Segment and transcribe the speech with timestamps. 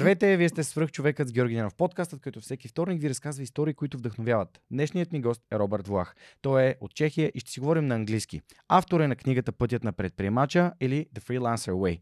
[0.00, 3.74] Здравейте, вие сте свръх човекът с Георги Ненов подкастът, който всеки вторник ви разказва истории,
[3.74, 4.60] които вдъхновяват.
[4.70, 6.14] Днешният ми гост е Робърт Влах.
[6.42, 8.40] Той е от Чехия и ще си говорим на английски.
[8.68, 12.00] Автор е на книгата Пътят на предприемача или The Freelancer Way.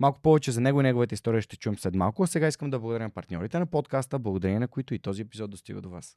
[0.00, 2.22] Малко повече за него и неговата история ще чуем след малко.
[2.22, 5.50] А сега искам да благодаря на партньорите на подкаста, благодарение на които и този епизод
[5.50, 6.16] достига до вас.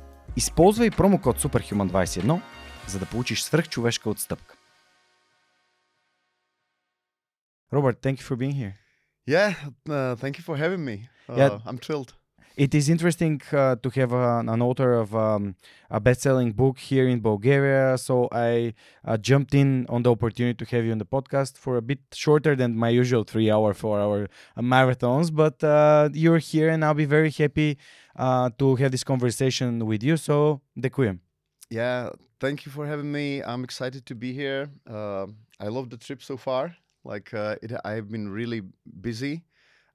[0.36, 2.40] Използвай промокод SUPERHUMAN21,
[2.86, 4.56] за да получиш свръхчовешка отстъпка.
[7.72, 8.74] Robert, thank you for being here.
[9.26, 9.54] Yeah,
[9.88, 10.96] uh, thank you for having me.
[11.28, 11.58] Uh, Yeah.
[11.66, 12.12] I'm thrilled.
[12.56, 15.56] It is interesting uh, to have a, an author of um,
[15.90, 17.98] a best-selling book here in Bulgaria.
[17.98, 18.72] So I
[19.04, 22.00] uh, jumped in on the opportunity to have you on the podcast for a bit
[22.14, 24.20] shorter than my usual three-hour, four-hour
[24.56, 25.28] uh, marathons.
[25.42, 27.76] But uh, you're here, and I'll be very happy
[28.15, 30.17] uh, to have this conversation with you.
[30.17, 31.19] So, děkuji.
[31.69, 32.09] Yeah,
[32.39, 33.41] thank you for having me.
[33.43, 34.69] I'm excited to be here.
[34.89, 35.27] Uh,
[35.59, 36.75] I love the trip so far.
[37.03, 38.61] Like, uh, it, I've been really
[39.01, 39.43] busy.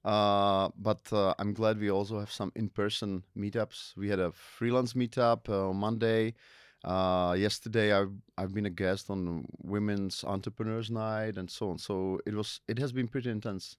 [0.06, 3.96] Uh, but uh, I'm glad we also have some in-person meetups.
[3.96, 6.34] We had a freelance meetup uh, on Monday.
[6.84, 11.78] Uh, yesterday, I've, I've been a guest on Women's Entrepreneurs Night and so on.
[11.78, 13.76] So it was it has been pretty intense.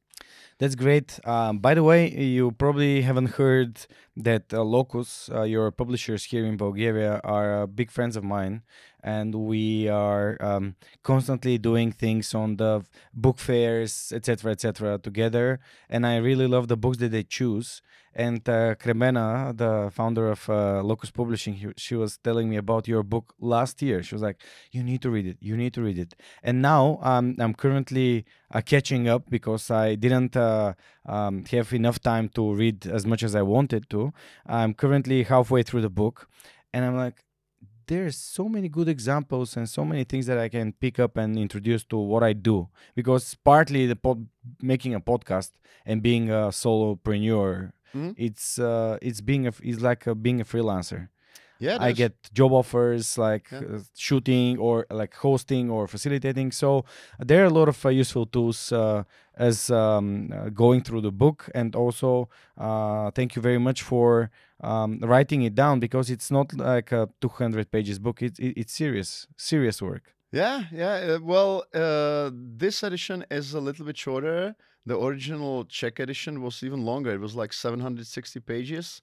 [0.60, 1.20] That's great.
[1.26, 6.46] Um, by the way, you probably haven't heard that uh, Locus, uh, your publishers here
[6.46, 8.64] in Bulgaria, are uh, big friends of mine,
[9.04, 15.60] and we are um, constantly doing things on the book fairs, etc., etc., together.
[15.90, 17.82] And I really love the books that they choose.
[18.14, 22.88] And uh, Kremena, the founder of uh, Locus Publishing, he, she was telling me about
[22.88, 24.02] your book last year.
[24.02, 24.42] She was like,
[24.72, 25.38] "You need to read it.
[25.40, 29.94] You need to read it." And now um, I'm currently uh, catching up because I
[29.94, 30.74] didn't uh,
[31.06, 34.12] um, have enough time to read as much as I wanted to.
[34.48, 36.28] I'm currently halfway through the book,
[36.74, 37.24] and I'm like,
[37.88, 41.38] there's so many good examples and so many things that I can pick up and
[41.38, 42.68] introduce to what I do.
[42.96, 44.28] Because partly the pod-
[44.62, 45.52] making a podcast
[45.86, 48.14] and being a solopreneur, Mhm.
[48.18, 51.08] it's uh, it's being a, it's like a, being a freelancer.
[51.60, 53.60] Yeah, I get job offers like Yeah.
[53.76, 56.52] uh, shooting or like hosting or facilitating.
[56.52, 56.86] So
[57.20, 59.04] there are a lot of uh, useful tools uh,
[59.36, 61.50] as um, uh, going through the book.
[61.56, 64.30] And also, uh, thank you very much for
[64.62, 68.22] um, writing it down because it's not like a 200 pages book.
[68.22, 70.14] It, it, it's serious, serious work.
[70.32, 71.16] Yeah, yeah.
[71.16, 74.56] Uh, well, uh, this edition is a little bit shorter.
[74.86, 77.12] The original Czech edition was even longer.
[77.12, 79.02] It was like 760 pages.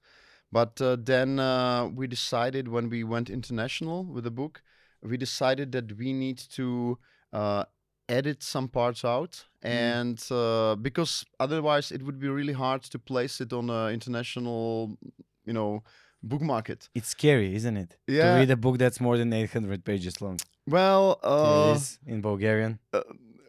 [0.54, 4.62] But uh, then uh, we decided when we went international with the book,
[5.02, 6.96] we decided that we need to
[7.32, 7.64] uh,
[8.08, 9.32] edit some parts out.
[9.62, 14.96] And uh, because otherwise it would be really hard to place it on an international,
[15.44, 15.82] you know,
[16.22, 16.88] book market.
[16.94, 17.96] It's scary, isn't it?
[18.06, 18.34] Yeah.
[18.34, 20.38] To read a book that's more than 800 pages long.
[20.68, 22.78] Well, uh, it is in Bulgarian.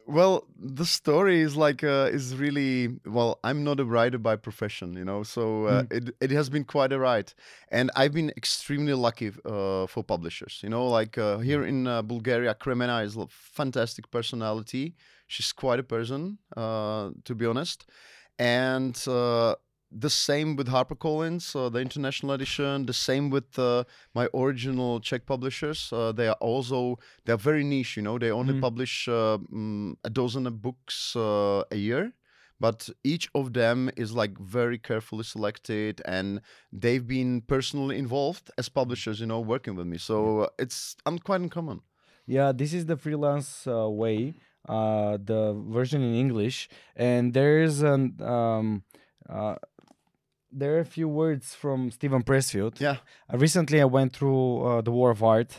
[0.07, 4.93] Well the story is like uh, is really well i'm not a writer by profession
[4.93, 7.33] you know so uh, it, it has been quite a ride.
[7.71, 12.01] And i've been extremely lucky uh, for publishers you know like uh, here in uh,
[12.01, 14.95] bulgaria kremena is a fantastic personality.
[15.27, 17.85] She's quite a person uh, to be honest.
[18.37, 19.55] And uh,
[19.91, 22.85] the same with HarperCollins, uh, the international edition.
[22.85, 25.91] The same with uh, my original Czech publishers.
[25.93, 27.95] Uh, they are also they are very niche.
[27.97, 28.61] You know, they only Mhm.
[28.61, 32.13] publish uh, mm, a dozen of books uh, a year,
[32.59, 36.41] but each of them is like very carefully selected, and
[36.73, 39.19] they've been personally involved as publishers.
[39.19, 39.97] You know, working with me.
[39.97, 41.79] So uh, it's un- quite uncommon.
[42.27, 44.33] Yeah, this is the freelance uh, way,
[44.67, 48.83] uh, the version in English, and there's an um,
[49.29, 49.55] uh,
[50.59, 52.79] there are a few words from Steven Pressfield.
[52.79, 52.97] Yeah.
[53.31, 55.51] Uh, recently, I went through uh, the War of Art,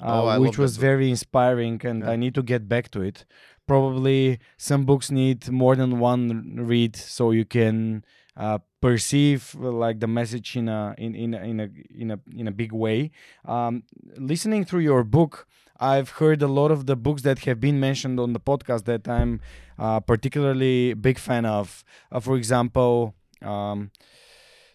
[0.00, 2.10] uh, Oh, which was very inspiring, and Yeah.
[2.12, 3.24] I need to get back to it.
[3.66, 4.38] Probably
[4.68, 8.04] some books need more than one read, so you can
[8.36, 11.68] uh, perceive uh, like the message in a in in in a
[12.02, 13.10] in a in a big way.
[13.44, 13.84] Um,
[14.32, 15.46] listening through your book,
[15.78, 19.06] I've heard a lot of the books that have been mentioned on the podcast that
[19.08, 19.40] I'm
[19.78, 21.84] uh, particularly big fan of.
[22.10, 23.90] Uh, for example, um,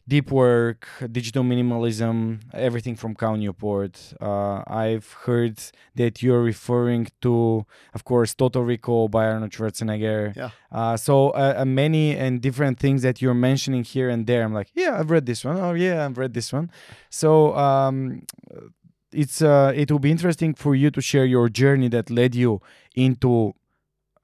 [0.07, 4.13] deep work, digital minimalism, everything from Cal Newport.
[4.21, 5.59] Uh, I've heard
[5.95, 10.35] that you're referring to, of course, Total Recall by Arnold Schwarzenegger.
[10.35, 10.49] Yeah.
[10.71, 14.43] Uh, so uh, uh, many and different things that you're mentioning here and there.
[14.43, 15.57] I'm like, yeah, I've read this one.
[15.57, 16.71] Oh yeah, I've read this one.
[17.09, 18.23] So um,
[19.11, 22.61] it's uh, it will be interesting for you to share your journey that led you
[22.95, 23.53] into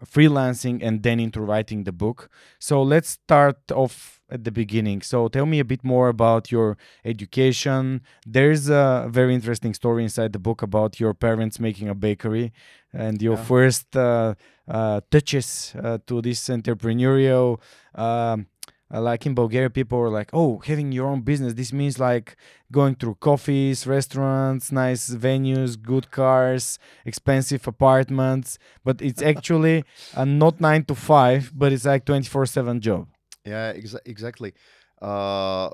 [0.06, 2.29] freelancing and then into writing the book.
[2.59, 5.01] So let's start off at the beginning.
[5.01, 8.01] So tell me a bit more about your education.
[8.25, 12.51] There's a very interesting story inside the book about your parents making a bakery
[12.93, 13.43] and your Yeah.
[13.53, 14.33] first uh,
[14.67, 17.59] uh, touches uh, to this entrepreneurial.
[17.95, 18.47] Um,
[18.93, 21.53] uh, like in Bulgaria, people are like, "Oh, having your own business.
[21.55, 22.27] This means like
[22.71, 29.83] going through coffees, restaurants, nice venues, good cars, expensive apartments." But it's actually
[30.15, 33.07] uh, not nine to five, but it's like twenty four seven job.
[33.45, 34.53] Yeah, exa- exactly.
[35.01, 35.69] Uh,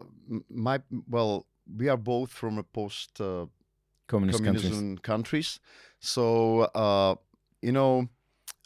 [0.49, 1.45] my well,
[1.77, 3.45] we are both from a post uh,
[4.07, 4.63] Communist countries.
[4.63, 5.59] communism countries.
[5.99, 7.15] So, uh,
[7.61, 8.09] you know,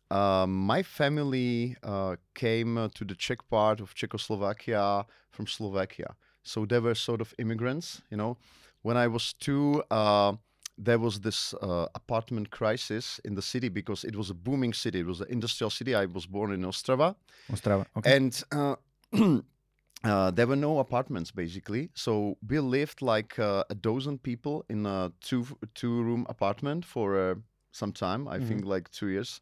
[0.10, 6.16] uh, my family uh, came uh, to the Czech part of Czechoslovakia from Slovakia.
[6.44, 8.38] So they were sort of immigrants, you know.
[8.84, 10.34] When I was two, uh,
[10.78, 15.00] there was this uh, apartment crisis in the city because it was a booming city.
[15.00, 15.96] It was an industrial city.
[15.96, 17.16] I was born in Ostrava.
[17.52, 17.86] Ostrava.
[17.98, 18.16] Okay.
[18.16, 18.76] And uh,
[20.04, 24.86] uh, there were no apartments basically, so we lived like uh, a dozen people in
[24.86, 25.46] a two
[25.76, 27.36] two room apartment for uh,
[27.72, 28.28] some time.
[28.28, 28.48] I Mhm.
[28.48, 29.42] think like two years,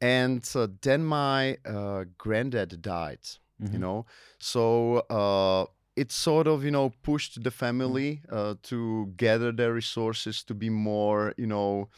[0.00, 3.20] and uh, then my uh, granddad died.
[3.72, 3.80] You Mhm.
[3.80, 4.06] know,
[4.38, 5.66] so uh,
[5.96, 10.70] it sort of you know pushed the family uh, to gather their resources to be
[10.70, 11.88] more you know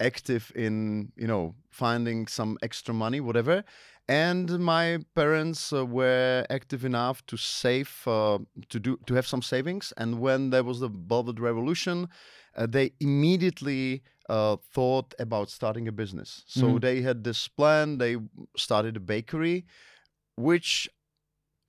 [0.00, 3.64] active in you know finding some extra money whatever
[4.08, 9.42] and my parents uh, were active enough to save uh, to do to have some
[9.42, 9.92] savings.
[9.96, 12.08] And when there was the velvet revolution
[12.56, 16.44] uh, they immediately uh, thought about starting a business.
[16.46, 16.80] So Mhm.
[16.80, 17.98] they had this plan.
[17.98, 18.16] They
[18.56, 19.64] started a bakery
[20.36, 20.88] which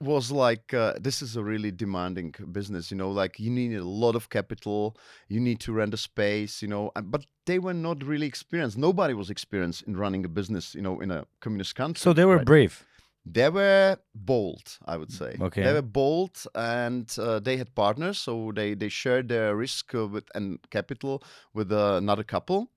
[0.02, 3.84] was like uh, this is a really demanding business you know like you need a
[3.84, 4.96] lot of capital
[5.30, 9.14] you need to rent a space you know but they were not really experienced nobody
[9.14, 12.38] was experienced in running a business you know in a communist country So they were
[12.38, 12.46] right?
[12.46, 12.86] brave.
[13.26, 15.64] they were bold i would say Okay.
[15.64, 20.06] they were bold and uh, they had partners so they they shared their risk uh,
[20.08, 22.70] with and capital with uh, another couple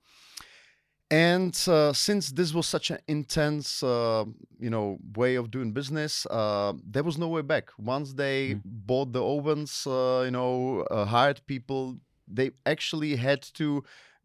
[1.11, 4.25] and uh, since this was such an intense uh,
[4.61, 7.71] you know way of doing business uh, there was no way back.
[7.79, 8.63] Once they Mm.
[8.65, 11.97] bought the ovens uh, you know uh, hired people
[12.27, 13.83] they actually had to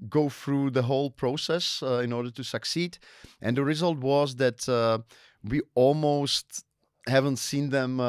[0.10, 2.98] go through the whole process uh, in order to succeed.
[3.42, 5.00] And the result was that uh,
[5.44, 6.66] we almost
[7.08, 8.04] haven't seen them uh,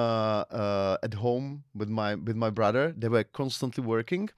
[0.50, 2.92] uh, at home with my with my brother.
[2.96, 4.30] They were constantly working.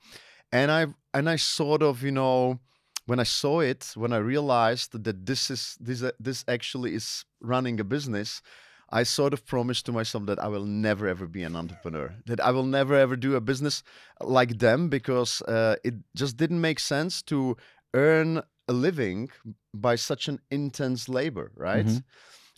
[0.52, 2.58] And i and i sort of you know
[3.06, 7.25] when i saw it when i realized that this is this uh, this actually is
[7.41, 8.43] running a business
[8.91, 12.41] i sort of promised to myself that i will never ever be an entrepreneur that
[12.41, 13.82] i will never ever do a business
[14.20, 17.56] like them because uh, it just didn't make sense to
[17.94, 19.29] earn a living
[19.73, 22.03] by such an intense labor right Mhm.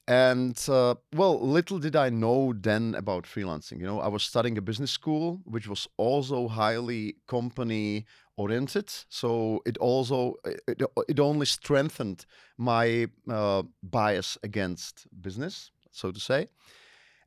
[0.07, 4.57] and uh, well little did i know then about freelancing you know i was studying
[4.59, 8.07] a business school which was also highly company
[8.39, 8.89] oriented.
[9.09, 12.27] So it also it, it only strengthened
[12.57, 16.47] my uh, bias against business so to say.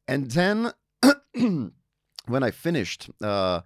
[0.08, 0.72] And then
[2.28, 3.62] when i finished uh,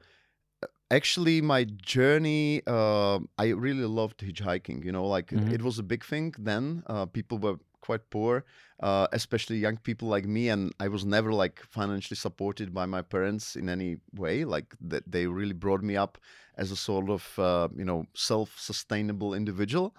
[0.91, 1.63] actually my
[1.95, 5.53] journey uh, i really loved hitchhiking you know like it- Mhm.
[5.55, 6.83] it, was a big thing then.
[6.87, 8.43] Uh, people were quite poor
[8.87, 13.01] uh, especially young people like me and i was never like financially supported by my
[13.01, 16.17] parents in any way like that they really brought me up
[16.57, 19.95] as a sort of uh, you know self-sustainable individual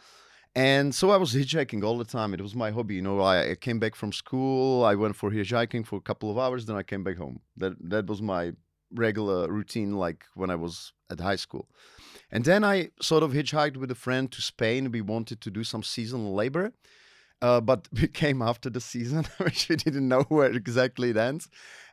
[0.56, 2.32] and so I was hitchhiking all the time.
[2.32, 2.94] It was my hobby.
[2.94, 4.86] You know, I, I came back from school.
[4.86, 6.64] I went for hitchhiking for a couple of hours.
[6.64, 7.40] Then I came back home.
[7.58, 8.52] That that was my
[8.90, 11.68] regular routine, like when I was at high school.
[12.30, 14.90] And then I sort of hitchhiked with a friend to Spain.
[14.90, 16.72] We wanted to do some seasonal labor,
[17.42, 21.48] uh, but we came after the season, which we didn't know where exactly it ends.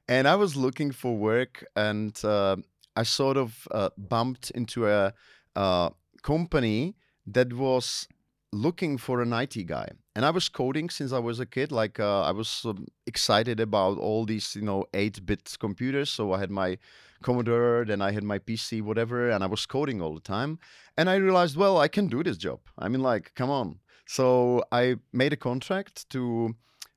[0.08, 2.58] And I was looking for work, and uh,
[2.96, 5.14] I sort of uh, bumped into a
[5.56, 5.90] uh,
[6.22, 6.96] company
[7.26, 8.08] that was
[8.52, 9.90] looking for an IT guy.
[10.16, 11.72] And I was coding since I was a kid.
[11.72, 16.12] Like uh, I was um, excited about all these, you know, 8-bit computers.
[16.12, 16.78] So I had my
[17.24, 20.60] Commodore, then I had my PC, whatever, and I was coding all the time.
[20.98, 22.60] And I realized, well, I can do this job.
[22.78, 23.80] I mean, like, come on.
[24.06, 26.56] So I made a contract to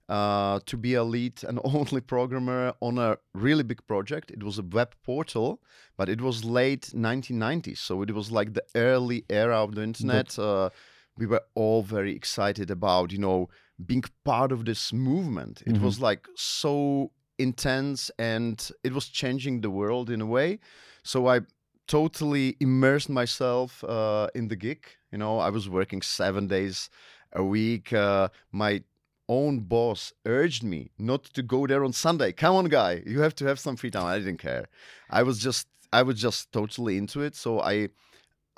[0.08, 4.30] uh, to be a lead and only programmer on a really big project.
[4.30, 5.60] It was a web portal,
[5.96, 10.38] but it was late 1990s, so it was like the early era of the internet.
[10.38, 10.70] Uh,
[11.18, 13.48] we were all very excited about, you know,
[13.84, 15.62] being part of this movement.
[15.66, 15.82] It Mhm.
[15.82, 20.58] was like so intense and it was changing the world in a way.
[21.02, 21.40] So I
[21.86, 24.95] totally immersed myself uh, in the gig.
[25.12, 26.90] You know, I was working seven days
[27.32, 27.92] a week.
[27.92, 28.82] Uh, my
[29.28, 32.32] own boss urged me not to go there on Sunday.
[32.32, 34.06] Come on, guy, you have to have some free time.
[34.06, 34.68] I didn't care.
[35.10, 37.34] I was just, I was just totally into it.
[37.34, 37.88] So I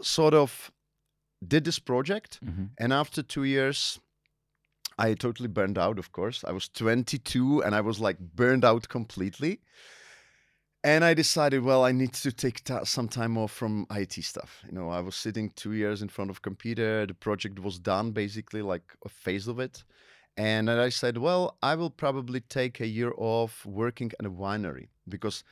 [0.02, 0.70] sort of
[1.46, 2.70] did this project, Mhm.
[2.78, 4.00] and after two years.
[5.00, 6.42] I totally burned out, of course.
[6.42, 9.60] I was 22 and I was like burned out completely.
[10.84, 14.62] And I decided, well, I need to take ta- some time off from IT stuff.
[14.64, 17.04] You know, I was sitting two years in front of computer.
[17.04, 19.82] The project was done, basically, like a phase of it.
[20.36, 24.86] And I said, well, I will probably take a year off working at a winery
[25.08, 25.42] because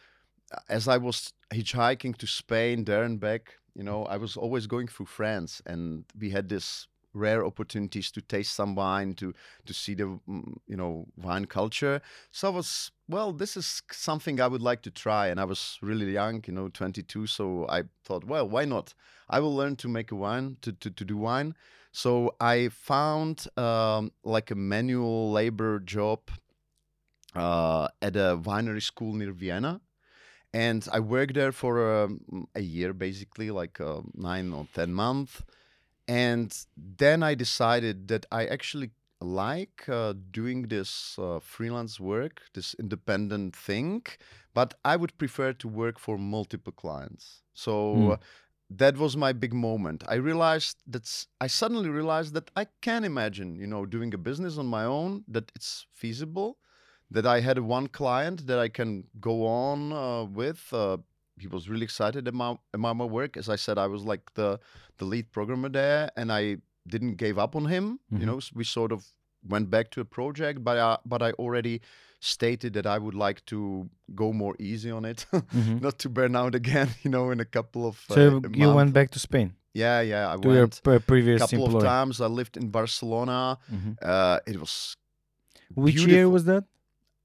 [0.53, 4.69] uh, as I was hitchhiking to Spain, there and back, you know, I was always
[4.69, 6.87] going through France, and we had this
[7.17, 9.35] rare opportunities to taste some wine, to
[9.67, 12.01] to see the mm, you know wine culture.
[12.31, 15.79] So I was well, this is something I would like to try, and I was
[15.81, 17.27] really young, you know, 22.
[17.27, 18.95] So I thought, well, why not?
[19.29, 21.55] I will learn to make a wine, to to, to do wine.
[21.93, 26.31] So I found um, like a manual labor job
[27.35, 29.81] uh, at a winery school near Vienna.
[30.53, 35.43] And I worked there for um, a year, basically, like uh, nine or 10 months.
[36.09, 42.75] And then I decided that I actually like uh, doing this uh, freelance work, this
[42.79, 44.05] independent thing,
[44.55, 47.43] but I would prefer to work for multiple clients.
[47.55, 48.17] So uh,
[48.71, 50.05] that was my big moment.
[50.09, 54.59] I realized that I suddenly realized that I can imagine, you know, doing a business
[54.59, 56.59] on my own, that it's feasible,
[57.11, 60.73] that I had one client that I can go on uh, with.
[61.39, 63.37] He was really excited about, about my work.
[63.37, 64.59] As I said, I was like the
[64.99, 66.57] the lead programmer there, and I
[66.89, 67.99] didn't give up on him.
[68.13, 68.21] Mhm.
[68.21, 69.05] You know, we sort of
[69.49, 71.81] went back to a project, but I, but I already
[72.21, 75.81] stated that I would like to go more easy on it, Mhm.
[75.83, 76.89] not to burn out again.
[77.05, 80.33] You know, in a couple of So uh, you went back to Spain Yeah, yeah,
[80.33, 82.21] I to your went pre- a previous couple of times.
[82.21, 83.59] I lived in Barcelona.
[83.71, 83.97] Mhm.
[84.01, 84.97] Uh, it was.
[85.75, 86.65] Which year was that?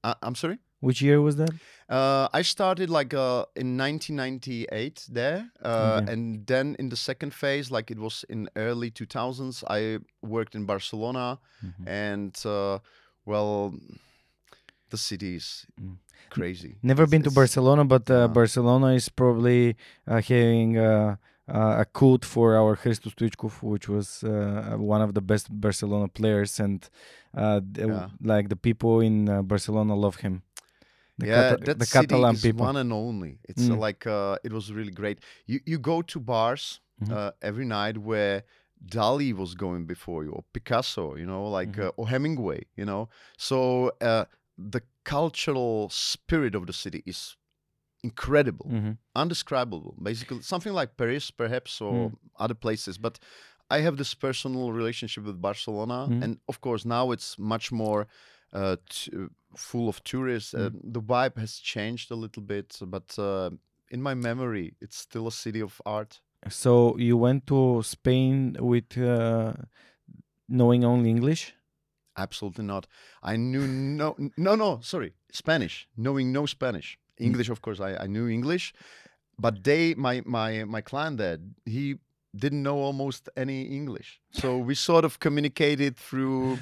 [0.04, 0.58] Uh, I'm sorry.
[0.86, 1.52] Which year was that?
[1.88, 6.12] Uh, I started like uh, in 1998 there, uh, Okay.
[6.12, 9.98] and then in the second phase, like it was in early 2000s, I
[10.34, 11.86] worked in Barcelona, Mhm.
[11.86, 12.78] and uh,
[13.24, 13.74] well,
[14.90, 15.96] the city is Mm.
[16.30, 16.72] crazy.
[16.82, 21.16] Never It's- been to Barcelona, but uh, Barcelona is probably uh, having uh,
[21.48, 26.08] uh, a cult for our Hristo Stoichkov, which was uh, one of the best Barcelona
[26.08, 26.78] players, and
[27.42, 28.08] uh, Yeah.
[28.32, 30.42] like the people in uh, Barcelona love him.
[31.22, 32.66] The yeah, Cata- that the city Catalan is people.
[32.66, 33.32] one and only.
[33.50, 33.78] It's uh, Mm.
[33.86, 35.18] like uh, it was really great.
[35.50, 36.64] You you go to bars
[37.00, 37.10] Mhm.
[37.16, 38.36] uh, every night where
[38.96, 41.84] Dali was going before you, or Picasso, you know, like Mhm.
[41.86, 43.02] uh, or Hemingway, you know.
[43.48, 43.58] So
[44.10, 44.24] uh,
[44.74, 44.80] the
[45.16, 47.36] cultural spirit of the city is
[48.04, 48.98] incredible, Mhm.
[49.14, 49.94] undescribable.
[50.02, 52.16] Basically, something like Paris, perhaps, or Mm.
[52.44, 52.98] other places.
[52.98, 53.18] But
[53.70, 56.22] I have this personal relationship with Barcelona, Mm.
[56.22, 58.06] and of course now it's much more
[58.54, 59.10] uh, t-
[59.56, 60.54] full of tourists.
[60.54, 60.92] Uh, Mm.
[60.94, 63.50] the vibe has changed a little bit, but uh,
[63.90, 66.20] in my memory, it's still a city of art.
[66.48, 69.52] So you went to Spain with uh,
[70.48, 71.54] knowing only English?
[72.16, 72.86] Absolutely not.
[73.22, 74.80] I knew no, no, no.
[74.82, 75.86] Sorry, Spanish.
[75.96, 77.24] Knowing no Spanish, Mm.
[77.26, 77.50] English.
[77.50, 78.72] Of course, I, I knew English,
[79.38, 81.96] but they, my my my client there, he
[82.34, 84.20] didn't know almost any English.
[84.30, 86.58] So we sort of communicated through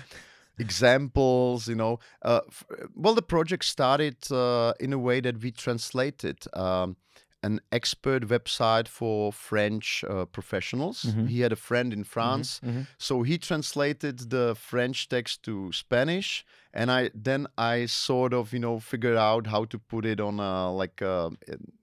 [0.61, 1.69] examples.
[1.69, 2.64] You know, uh, f-
[2.95, 6.38] well, the project started uh, in a way that we translated.
[6.55, 6.97] Um,
[7.42, 11.04] an expert website for French uh, professionals.
[11.04, 11.28] Mhm.
[11.28, 12.87] He had a friend in France Mhm.
[12.99, 16.44] so he translated the French text to Spanish,
[16.75, 20.38] and I then I sort of you know figured out how to put it on
[20.40, 21.30] a like a,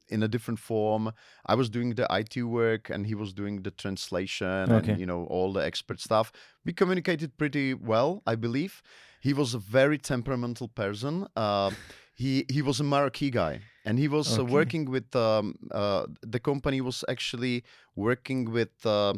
[0.10, 1.12] in a different form.
[1.46, 4.92] I was doing the IT work, and he was doing the translation Okay.
[4.92, 6.32] and you know all the expert stuff.
[6.66, 8.82] We communicated pretty well, I believe.
[9.20, 11.26] He was a very temperamental person.
[11.36, 11.72] Uh,
[12.18, 16.40] he he was a Marquee guy, and he was uh, working with um, uh, the
[16.40, 17.64] company was actually
[17.96, 18.86] working with.
[18.86, 19.14] Uh,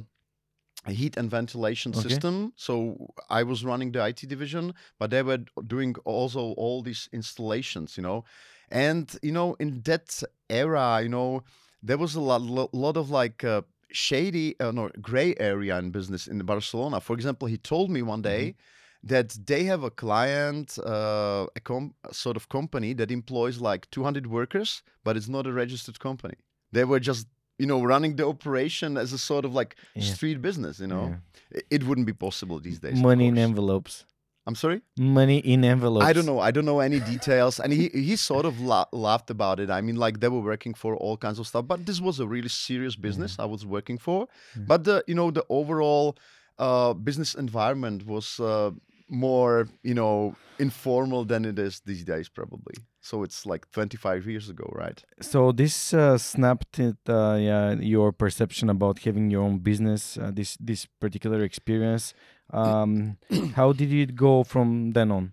[0.86, 2.08] a heat and ventilation Okay.
[2.10, 2.54] system.
[2.56, 7.98] So I was running the IT division, but they were doing also all these installations,
[7.98, 8.24] you know.
[8.72, 11.44] And you know, in that era, you know,
[11.84, 15.92] there was a lot, lo- lot of like uh, shady, uh, no, gray area in
[15.92, 17.02] business in Barcelona.
[17.02, 18.56] For example, he told me one day
[19.04, 24.28] that they have a client, uh, a com- sort of company that employs like 200
[24.28, 26.36] workers, but it's not a registered company.
[26.72, 27.28] They were just,
[27.58, 30.04] you know, running the operation as a sort of like Yeah.
[30.14, 30.80] street business.
[30.80, 31.62] You know, Yeah.
[31.72, 33.00] It wouldn't be possible these days.
[33.02, 34.06] Money in envelopes.
[34.46, 34.82] I'm sorry.
[34.98, 36.06] Money in envelopes.
[36.06, 36.40] I don't know.
[36.40, 39.70] I don't know any details, and he he sort of la- laughed about it.
[39.70, 42.28] I mean, like they were working for all kinds of stuff, but this was a
[42.28, 44.20] really serious business I was working for.
[44.56, 44.64] Yeah.
[44.68, 46.18] But the you know the overall
[46.58, 48.72] uh, business environment was uh,
[49.10, 52.76] more you know informal than it is these days, probably.
[53.02, 55.02] So it's like 25 years ago, right?
[55.22, 60.18] So this uh, snapped it, uh, yeah, your perception about having your own business.
[60.18, 62.14] Uh, this this particular experience.
[62.52, 63.18] Um,
[63.56, 65.32] how did it go from then on?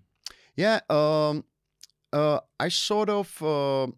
[0.57, 0.81] Yeah.
[0.89, 1.45] Um,
[2.13, 3.89] uh, I sort of, uh,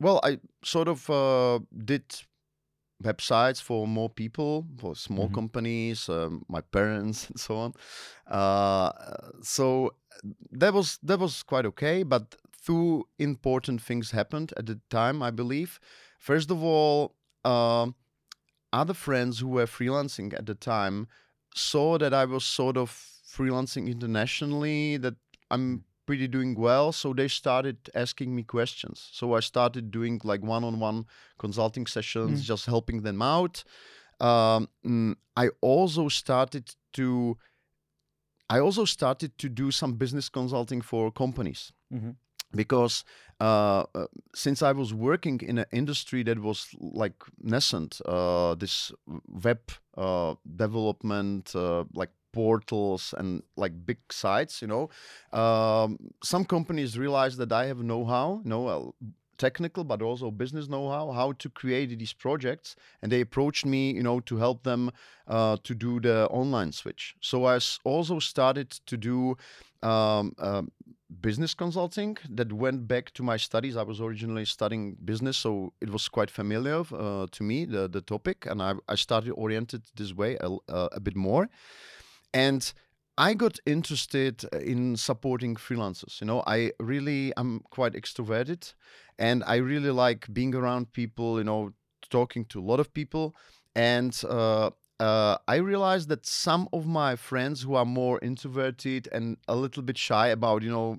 [0.00, 2.04] well, I sort of uh, did
[3.04, 5.34] websites for more people, for small Mhm.
[5.34, 7.72] companies, um, my parents, and so on.
[8.26, 8.90] Uh,
[9.42, 9.94] so
[10.60, 12.02] that was that was quite okay.
[12.04, 12.34] But
[12.66, 15.78] two important things happened at the time, I believe.
[16.18, 17.94] First of all, um,
[18.72, 21.06] other friends who were freelancing at the time
[21.54, 22.90] saw that I was sort of
[23.36, 25.14] freelancing internationally, that
[25.50, 26.92] I'm pretty doing well.
[26.92, 29.08] So they started asking me questions.
[29.12, 31.04] So I started doing like one on one
[31.38, 32.44] consulting sessions, Mm.
[32.44, 33.64] just helping them out.
[34.20, 37.36] Um, mm, I also started to.
[38.50, 42.16] I also started to do some business consulting for companies Mhm.
[42.52, 43.04] because
[43.40, 48.92] uh, uh, since I was working in an industry that was like nascent, uh, this
[49.44, 49.60] web
[49.96, 54.84] uh, development, uh, like portals and like big sites, you know,
[55.38, 59.06] um, some companies realized that I have know-how, know uh,
[59.38, 64.02] technical but also business know-how, how to create these projects, and they approached me, you
[64.02, 64.90] know, to help them
[65.26, 67.14] uh, to do the online switch.
[67.20, 69.36] So i also started to do.
[69.82, 70.72] Um, um,
[71.20, 73.76] business consulting that went back to my studies.
[73.76, 78.00] I was originally studying business, so it was quite familiar uh, to me the the
[78.00, 81.48] topic, and I I started oriented this way a, uh, a bit more,
[82.34, 82.72] and.
[83.16, 86.20] I got interested in supporting freelancers.
[86.20, 88.74] You know, I really I'm quite extroverted,
[89.20, 91.38] and I really like being around people.
[91.38, 91.74] You know,
[92.10, 93.36] talking to a lot of people,
[93.76, 94.70] and uh,
[95.00, 99.82] uh, I realized that some of my friends who are more introverted and a little
[99.82, 100.98] bit shy about you know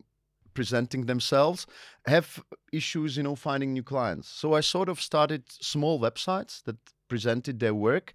[0.54, 1.66] presenting themselves
[2.06, 6.78] have issues you know finding new clients so i sort of started small websites that
[7.10, 8.14] presented their work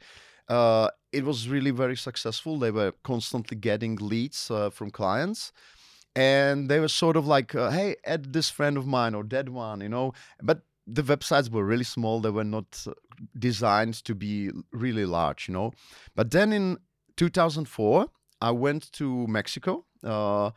[0.49, 2.59] uh, it was really very successful.
[2.59, 5.53] They were constantly getting leads uh, from clients.
[6.17, 9.49] And they were sort of like uh, hey add this friend of mine or that
[9.49, 10.13] one you know?
[10.43, 12.21] But the websites were really small.
[12.21, 12.95] They were not uh,
[13.39, 15.73] designed to be really large you know?
[16.17, 16.79] But then in
[17.17, 18.07] 2004
[18.41, 20.51] i went to mexico uh,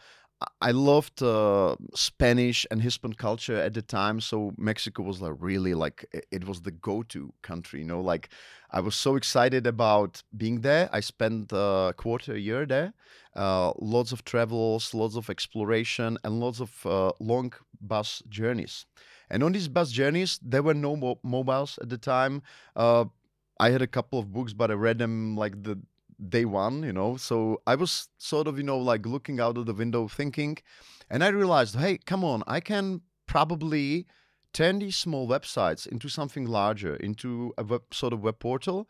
[0.62, 5.74] I loved uh, Spanish and Hispan culture at the time, so Mexico was like really
[5.74, 7.80] like it was the go-to country.
[7.80, 8.30] You know, like
[8.72, 10.90] I was so excited about being there.
[10.92, 12.94] I spent a quarter a year there,
[13.36, 18.86] uh, lots of travels, lots of exploration, and lots of uh, long bus journeys.
[19.30, 22.42] And on these bus journeys, there were no mo- mobiles at the time.
[22.76, 23.06] Uh,
[23.60, 25.80] I had a couple of books, but I read them like the
[26.30, 27.18] day one, you know.
[27.18, 30.58] So I was sort of, you know, like looking out of the window thinking,
[31.10, 34.06] and I realized, hey, come on, I can probably
[34.54, 38.88] turn these small websites into something larger, into a web, sort of web portal.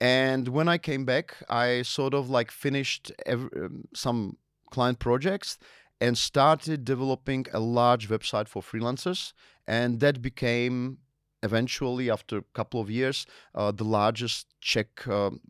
[0.00, 4.36] And when I came back, I sort of like finished ev- um, some
[4.70, 5.58] client projects
[6.00, 9.32] and started developing a large website for freelancers.
[9.66, 10.98] And that became
[11.42, 15.40] eventually, after a couple of years, uh, the largest Czech um,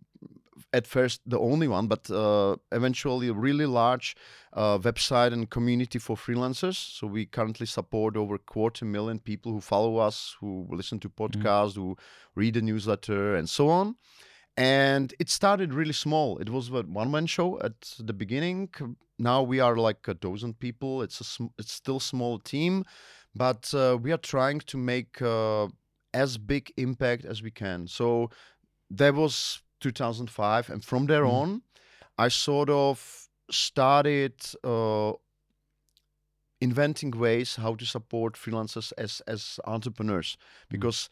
[0.73, 4.17] at first the only one, but uh, eventually a really large
[4.53, 6.77] uh, website and community for freelancers.
[6.77, 11.09] So we currently support over a quarter million people who follow us, who listen to
[11.09, 11.97] podcasts, who
[12.35, 13.97] read the newsletter, and so on.
[14.57, 16.39] And it started really small.
[16.39, 18.69] It was a one-man show at the beginning.
[19.19, 21.03] Now we are like a dozen people.
[21.03, 22.85] It's a sm- it's still small team,
[23.35, 25.69] but uh, we are trying to make uh,
[26.13, 27.87] as big impact as we can.
[27.87, 28.31] So
[28.91, 31.41] there was 2005 and from there Mhm.
[31.41, 31.63] on
[32.19, 35.13] i sort of started uh,
[36.61, 40.37] inventing ways how to support freelancers as as entrepreneurs.
[40.69, 41.09] Because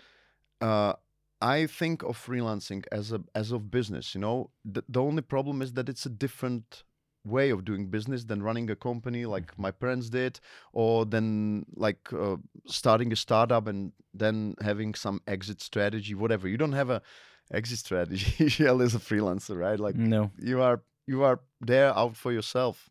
[0.60, 0.94] uh,
[1.40, 4.50] i think of freelancing as a as of business you know?
[4.64, 6.84] The, the only problem is that it's a different
[7.24, 10.38] way of doing business than running a company like my parents did
[10.72, 16.48] or then like uh, starting a startup and then having some exit strategy whatever.
[16.48, 17.02] You don't have a
[17.50, 18.44] exit strategy
[18.84, 20.30] as a freelancer right like No.
[20.38, 22.90] you are you are there out for yourself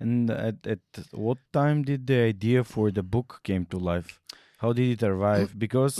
[0.00, 0.80] And at, at
[1.12, 4.18] what time did the idea for the book came to life?
[4.58, 5.54] How did it arrive?
[5.64, 5.96] Because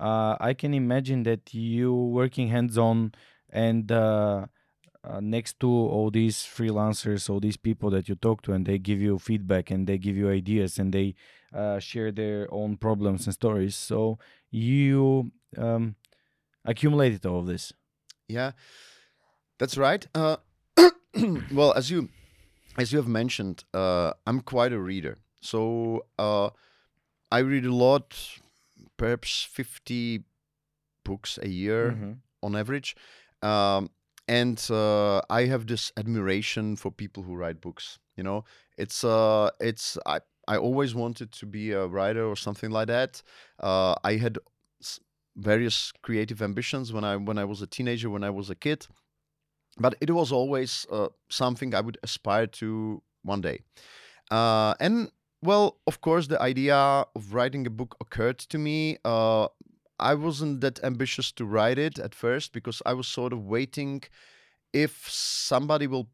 [0.00, 3.12] uh, I can imagine that you working hands on
[3.50, 4.46] and uh,
[5.04, 8.78] uh, next to all these freelancers, all these people that you talk to, and they
[8.78, 11.14] give you feedback and they give you ideas and they
[11.52, 13.76] uh, share their own problems and stories.
[13.76, 14.16] So
[14.50, 15.94] you um,
[16.64, 17.72] accumulated all of this.
[18.28, 18.52] Yeah,
[19.58, 20.06] that's right.
[20.14, 20.36] Uh,
[21.52, 22.08] well, as you
[22.78, 25.18] as you have mentioned, uh, I'm quite a reader.
[25.40, 26.50] So uh,
[27.30, 28.16] I read a lot,
[28.96, 30.24] perhaps 50
[31.04, 32.18] books a year Mhm.
[32.42, 32.96] on average.
[33.42, 33.90] Um,
[34.28, 37.98] and uh, I have this admiration for people who write books.
[38.16, 38.44] You know,
[38.78, 43.22] it's uh, it's I I always wanted to be a writer or something like that.
[43.58, 44.38] Uh, I had
[45.36, 48.86] various creative ambitions when I when I was a teenager, when I was a kid,
[49.78, 53.60] but it was always uh, something I would aspire to one day.
[54.30, 55.10] Uh, and
[55.42, 58.98] well, of course, the idea of writing a book occurred to me.
[59.04, 59.48] Uh,
[59.98, 64.02] I wasn't that ambitious to write it at first because I was sort of waiting
[64.72, 66.08] if somebody will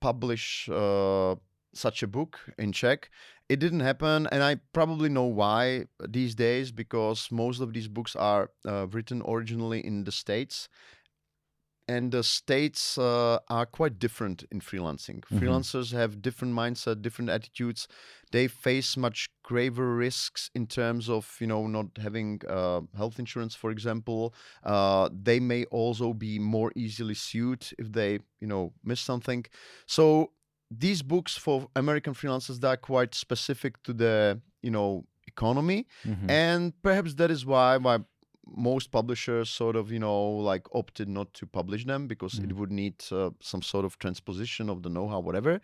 [0.00, 1.36] publish uh,
[1.74, 3.10] such a book in Czech.
[3.48, 8.16] It didn't happen, and I probably know why these days because most of these books
[8.16, 10.68] are uh, written originally in the States.
[11.86, 15.20] And the states uh, are quite different in freelancing.
[15.20, 15.38] Mhm.
[15.38, 17.86] Freelancers have different mindset, different attitudes.
[18.32, 23.54] They face much graver risks in terms of, you know, not having uh, health insurance,
[23.54, 24.34] for example.
[24.62, 29.44] Uh, they may also be more easily sued if they, you know, miss something.
[29.86, 30.32] So
[30.78, 36.30] these books for American freelancers they are quite specific to the, you know, economy Mhm.
[36.30, 37.98] and perhaps that is why why
[38.46, 42.56] most publishers sort of you know like opted not to publish them because it Mhm.
[42.58, 45.60] would need uh, some sort of transposition of the know-how whatever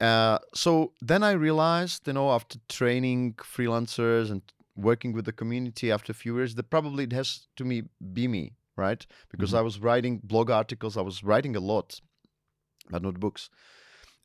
[0.00, 4.42] uh, so then i realized you know after training freelancers and
[4.76, 8.26] working with the community after a few years that probably it has to me be
[8.28, 8.44] me
[8.76, 9.58] right because Mhm.
[9.58, 12.00] i was writing blog articles i was writing a lot
[12.90, 13.50] but not books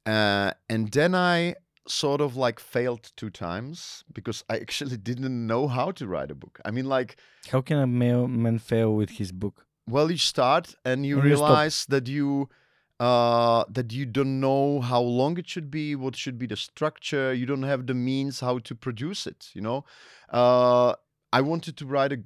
[0.06, 1.56] uh, and then i
[1.88, 6.36] sort of like failed two times because I actually didn't know how to write a
[6.36, 6.60] book.
[6.66, 7.18] I mean, like,
[7.52, 9.66] How can a male man fail with his book?
[9.88, 12.50] well, you start and you And you realize that you
[13.00, 17.34] uh that you don't know how long it should be what should be the structure
[17.34, 19.84] you don't have the means how to produce it you know
[20.30, 20.96] uh
[21.34, 22.24] i wanted to write a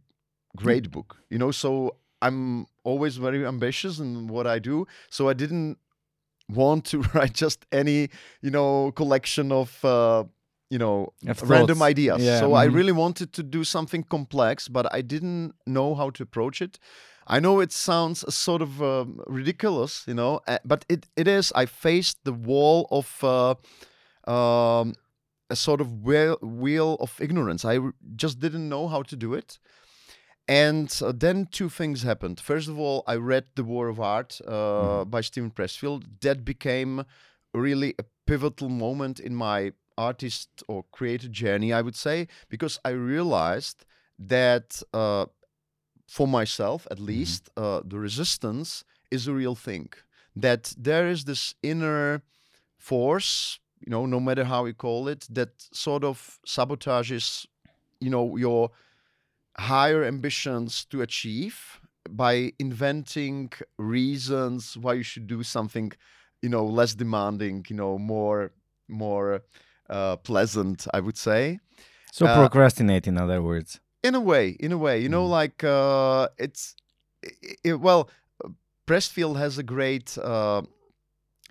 [0.56, 5.34] great book you know so i'm always very ambitious in what i do so i
[5.34, 5.80] didn't
[6.50, 8.10] want to write just any
[8.42, 10.24] you know collection of uh
[10.70, 12.22] you know Of random ideas.
[12.22, 12.76] Yeah, so I mhm.
[12.76, 16.80] really wanted to do something complex, but I didn't know how to approach it.
[17.30, 21.52] I know it sounds sort of um, ridiculous, you know, uh, but it, it is.
[21.56, 23.54] I faced the wall of uh,
[24.30, 24.96] um,
[25.50, 27.64] a sort of wheel, wheel of ignorance.
[27.66, 27.80] I
[28.16, 29.60] just didn't know how to do it.
[30.50, 32.40] And uh, then two things happened.
[32.40, 36.06] First of all, I read The War of Art uh, by Steven Pressfield.
[36.22, 37.06] That became
[37.54, 42.90] really a pivotal moment in my artist or creator journey, I would say, because I
[42.90, 43.86] realized
[44.18, 45.28] that uh,
[46.08, 49.90] for myself, at least, uh, the resistance is a real thing.
[50.36, 52.24] That there is this inner
[52.76, 57.46] force, you know, no matter how you call it, that sort of sabotages,
[58.00, 58.72] you know, your
[59.58, 65.92] higher ambitions to achieve by inventing reasons why you should do something
[66.42, 68.52] you know less demanding you know more
[68.88, 69.42] more
[69.90, 71.60] uh, pleasant i would say
[72.12, 73.80] So Uh, procrastinate, in other words.
[74.04, 75.40] in a way in a way you know Mhm.
[75.40, 76.64] like uh, it's
[77.26, 78.04] i i well
[78.88, 80.62] pressfield has a great uh,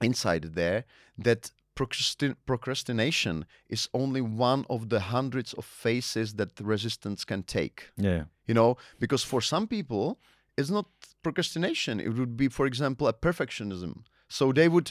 [0.02, 0.84] insight there
[1.26, 3.34] that procrastin- procrastination
[3.76, 8.22] is only one of the hundreds of faces that the resistance can take Yeah.
[8.48, 8.70] you know
[9.02, 10.04] because for some people
[10.58, 10.86] it's not
[11.26, 13.92] procrastination it would be for example a perfectionism
[14.38, 14.88] so they would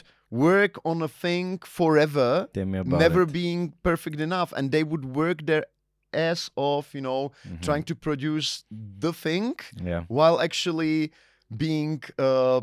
[0.50, 1.46] work on a thing
[1.78, 3.32] forever Tell me about never it.
[3.42, 5.64] being perfect enough and they would work their
[6.28, 7.60] ass off you know Mhm.
[7.66, 8.50] trying to produce
[9.04, 9.54] the thing
[9.90, 10.02] Yeah.
[10.16, 10.96] while actually
[11.64, 12.60] being uh,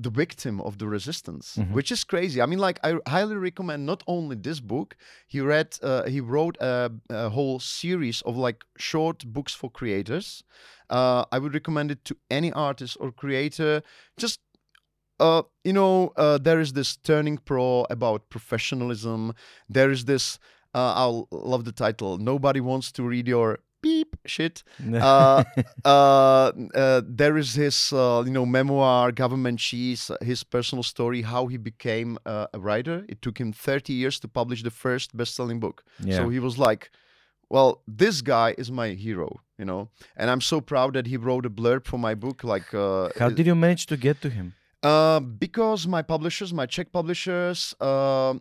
[0.00, 1.72] the victim of the resistance, Mhm.
[1.72, 2.40] which is crazy.
[2.40, 4.96] I mean, like I highly recommend not only this book.
[5.26, 10.44] He read, uh, he wrote a, a whole series of like short books for creators.
[10.88, 13.82] Uh, I would recommend it to any artist or creator.
[14.16, 14.40] Just
[15.20, 19.32] uh, you know, uh, there is this turning pro about professionalism.
[19.68, 20.38] There is this.
[20.74, 22.18] Uh, I love the title.
[22.18, 24.62] Nobody wants to read your beep shit.
[24.94, 25.44] Uh,
[25.84, 31.46] uh, uh, there is his, uh, you know, memoir, Government Cheese, his personal story, how
[31.46, 33.04] he became uh, a writer.
[33.08, 35.84] It took him 30 years to publish the first best-selling book.
[36.04, 36.16] yeah.
[36.16, 36.90] So he was like,
[37.50, 41.46] well, this guy is my hero, you know, and I'm so proud that he wrote
[41.46, 42.44] a blurb for my book.
[42.44, 44.54] Like, uh, How did you manage to get to him?
[44.82, 48.34] uh, because my publishers, my Czech publishers, uh,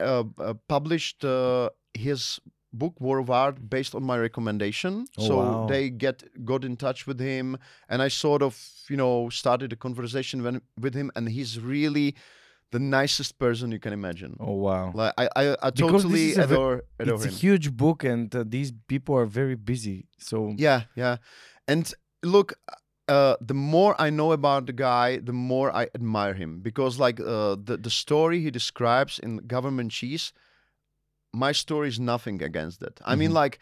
[0.00, 2.40] uh, uh, published uh, his
[2.78, 5.06] book War of Art based on my recommendation.
[5.18, 5.66] Oh, so wow.
[5.66, 7.58] they get got in touch with him,
[7.88, 8.58] and I sort of
[8.88, 12.14] you know started a conversation when, with him, and he's really
[12.74, 14.36] the nicest person you can imagine.
[14.40, 14.92] Oh wow.
[14.92, 18.34] Like I, I, I Because totally is a adore, adore it's a huge book and
[18.34, 20.08] uh, these people are very busy.
[20.18, 21.18] So Yeah, yeah.
[21.68, 21.84] And
[22.24, 22.54] look,
[23.08, 27.20] uh, the more I know about the guy, the more I admire him because, like,
[27.20, 30.32] uh, the the story he describes in Government Cheese,
[31.46, 33.00] my story is nothing against that.
[33.04, 33.42] I mean, Mhm.
[33.42, 33.58] like,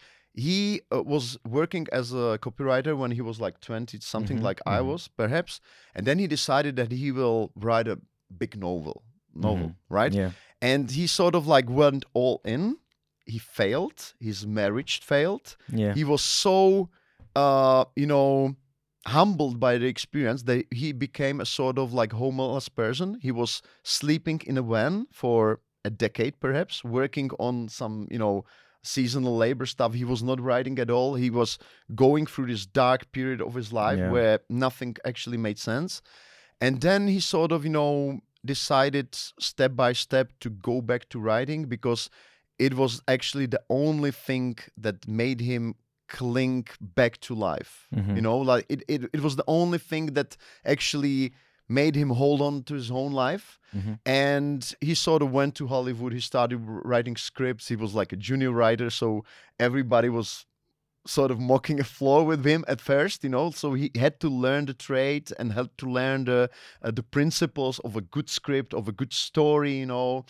[0.47, 4.59] he uh, was working as a copywriter when he was like twenty something, Mhm, like
[4.65, 4.87] I mhm.
[4.91, 5.59] was, perhaps,
[5.95, 7.97] and then he decided that he will write a
[8.41, 8.97] big novel,
[9.35, 9.75] novel, Mhm.
[9.99, 10.13] right?
[10.13, 10.31] yeah.
[10.61, 12.77] And he sort of like went all in.
[13.25, 13.99] He failed.
[14.19, 15.47] His marriage failed
[15.81, 15.93] Yeah.
[15.95, 16.89] he was so
[17.35, 18.55] uh you know
[19.07, 23.61] humbled by the experience that he became a sort of like homeless person he was
[23.83, 28.45] sleeping in a van for a decade perhaps working on some you know
[28.81, 31.57] seasonal labor stuff he was not writing at all he was
[31.95, 34.11] going through this dark period of his life Yeah.
[34.11, 36.01] where nothing actually made sense
[36.59, 39.07] and then he sort of you know decided
[39.39, 42.09] step by step to go back to writing because
[42.59, 45.75] it was actually the only thing that made him
[46.09, 48.15] cling back to life Mhm.
[48.17, 51.33] you know like it, it, it was the only thing that actually
[51.69, 53.59] made him hold on to his own life.
[53.75, 53.97] Mhm.
[54.05, 56.13] and he sort of went to hollywood.
[56.13, 57.69] He started writing scripts.
[57.69, 59.23] He was like a junior writer so
[59.59, 60.45] everybody was
[61.07, 63.49] sort of mocking a flaw with him at first you know?
[63.51, 66.49] So he had to learn the trade and had to learn the
[66.83, 70.25] uh, the principles of a good script of a good story you know?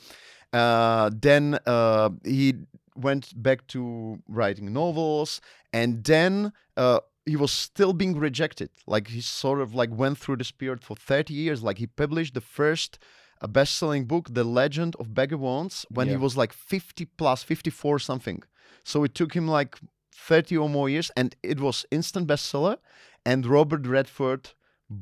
[0.54, 2.54] Uh, then uh, he
[2.96, 5.42] went back to writing novels.
[5.74, 8.70] And then uh, he was still being rejected.
[8.88, 11.64] Like he sort of like went through this period for 30 years.
[11.64, 13.00] Like he published the first
[13.42, 18.00] a best-selling book the legend of Bagger Vance when he was like 50 plus 54
[18.00, 18.42] something.
[18.86, 19.78] So it took him like
[20.16, 22.78] 30 or more years and it was instant bestseller
[23.26, 24.52] and robert redford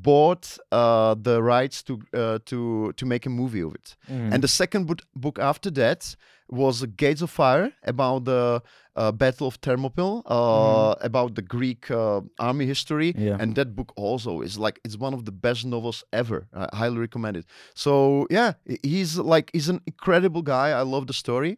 [0.02, 4.32] bought uh, the rights to uh, to to make a movie of it Mm.
[4.32, 6.16] and the second book, book after that
[6.48, 8.60] was Gates of Fire about the
[8.94, 13.14] uh, Battle of Thermopylae, uh, about the Greek uh, army history.
[13.16, 13.38] Yeah.
[13.40, 16.46] And that book also is like it's one of the best novels ever.
[16.52, 17.46] I highly recommend it.
[17.74, 18.52] So yeah,
[18.82, 20.68] he's like he's an incredible guy.
[20.80, 21.56] I love the story.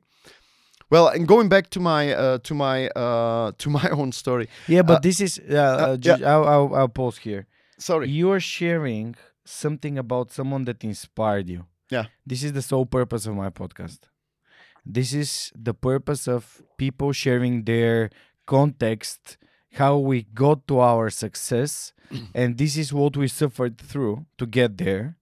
[0.91, 4.47] Well, and going back to my uh, to my uh, to my own story.
[4.69, 6.19] yeah, but uh, this is uh, uh, yeah.
[6.33, 7.47] I'll, I'll I'll pause here.
[7.79, 8.09] Sorry.
[8.09, 11.67] You're sharing something about someone that inspired you.
[11.91, 12.07] Yeah.
[12.27, 14.01] This is the sole purpose of my podcast.
[14.87, 18.11] This is the purpose of people sharing their
[18.47, 19.39] context,
[19.73, 21.93] how we got to our success,
[22.35, 25.17] and this is what we suffered through to get there.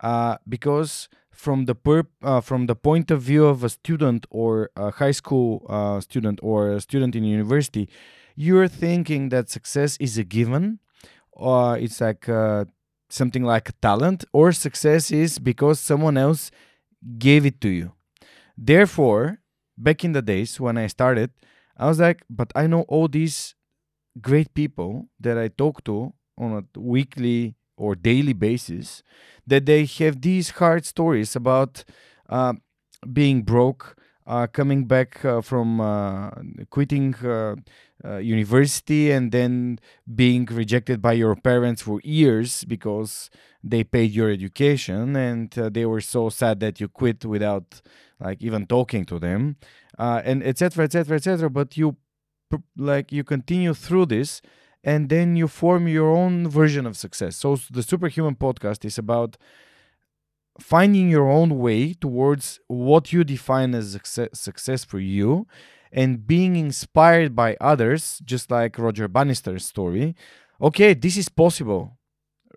[0.00, 4.70] Uh, because from the purp- uh, from the point of view of a student or
[4.76, 7.88] a high school uh, student or a student in university,
[8.34, 10.78] you're thinking that success is a given,
[11.36, 12.64] or it's like uh,
[13.10, 16.50] something like talent, or success is because someone else
[17.18, 17.92] gave it to you.
[18.56, 19.40] Therefore,
[19.76, 21.30] back in the days when I started,
[21.76, 23.54] I was like, but I know all these
[24.20, 29.02] great people that I talk to on a weekly or daily basis
[29.46, 31.84] that they have these hard stories about
[32.30, 32.54] uh,
[33.12, 33.96] being broke,
[34.26, 36.30] uh, coming back uh, from uh,
[36.70, 37.56] quitting uh,
[38.04, 39.78] uh, university and then
[40.14, 43.30] being rejected by your parents for years because
[43.62, 47.80] they paid your education and uh, they were so sad that you quit without
[48.20, 49.56] like even talking to them
[49.98, 51.96] and etc etc etc but you
[52.76, 54.40] like you continue through this
[54.86, 57.36] and then you form your own version of success.
[57.36, 59.36] So the superhuman podcast is about
[60.58, 65.46] finding your own way towards what you define as success, success for you
[65.92, 70.14] and being inspired by others just like roger bannister's story.
[70.60, 71.98] Okay this is possible.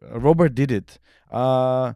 [0.02, 1.00] Robert did it.
[1.30, 1.94] Uh,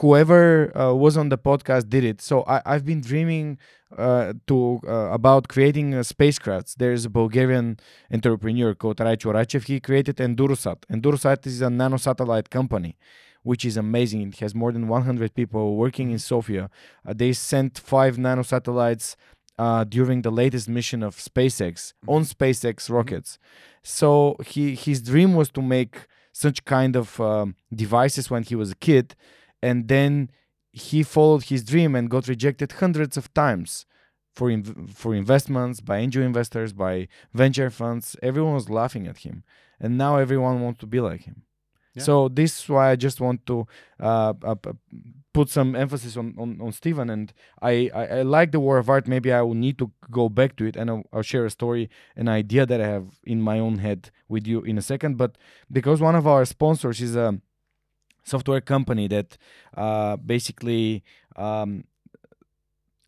[0.00, 2.20] whoever uh, was on the podcast did it.
[2.20, 3.58] So I, i've been dreaming
[3.98, 6.76] uh, to uh, about creating uh, spacecrafts.
[6.76, 7.78] There's a bulgarian
[8.12, 9.64] entrepreneur called Raycho Raychev.
[9.64, 10.78] he created endurosat.
[10.90, 12.96] Endurosat is a nanosatellite company
[13.42, 16.70] which is amazing it has more than 100 people working in sofia
[17.06, 19.16] uh, they sent five nanosatellites
[19.58, 23.38] uh, during the latest mission of SpaceX on SpaceX rockets.
[23.82, 28.70] So he his dream was to make such kind of um, devices when he was
[28.72, 29.14] a kid,
[29.62, 30.30] and then
[30.72, 33.84] he followed his dream and got rejected hundreds of times
[34.34, 38.16] for inv- for investments by angel investors, by venture funds.
[38.22, 39.44] Everyone was laughing at him,
[39.78, 41.42] and now everyone wants to be like him.
[42.00, 43.66] So this is why I just want to
[44.00, 44.54] uh, uh,
[45.32, 48.88] put some emphasis on, on, on Steven, and I, I, I like the war of
[48.88, 49.06] art.
[49.06, 51.90] Maybe I will need to go back to it, and I'll, I'll share a story,
[52.16, 55.16] an idea that I have in my own head with you in a second.
[55.16, 55.36] But
[55.70, 57.40] because one of our sponsors is a
[58.24, 59.36] software company that
[59.76, 61.02] uh, basically
[61.36, 61.84] um,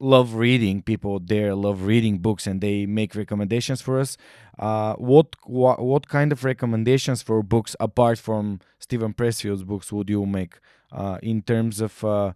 [0.04, 4.16] love reading people there love reading books and they make recommendations for us
[4.58, 10.10] uh, what, what what kind of recommendations for books apart from Steven Pressfield's books would
[10.10, 10.54] you make
[10.92, 12.32] uh, in terms of uh,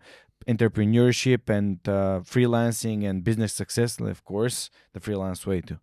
[0.49, 5.79] entrepreneurship and uh, freelancing and business success of course the freelance way too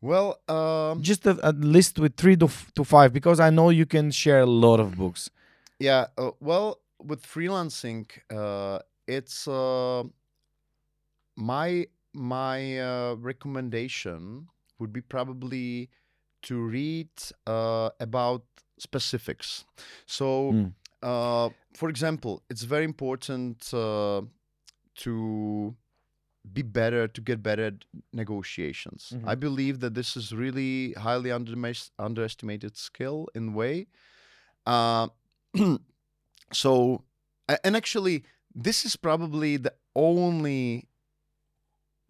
[0.00, 3.70] Well, um, just a, a list with three to, f- to five because i know
[3.70, 5.30] you can share a lot of books
[5.78, 6.06] yeah.
[6.16, 10.04] Uh, well, with freelancing, uh, it's uh,
[11.36, 15.90] my my uh, recommendation would be probably
[16.42, 17.08] to read
[17.46, 18.44] uh, about
[18.78, 19.64] specifics.
[20.06, 20.72] So, Mm.
[21.02, 24.22] uh, for example, it's very important uh,
[24.96, 25.74] to
[26.52, 29.12] be better to get better at negotiations.
[29.14, 29.28] Mhm.
[29.28, 33.86] I believe that this is really highly underma- underestimated skill in way.
[34.66, 35.08] Uh,
[36.52, 37.04] so,
[37.64, 40.88] and actually, this is probably the only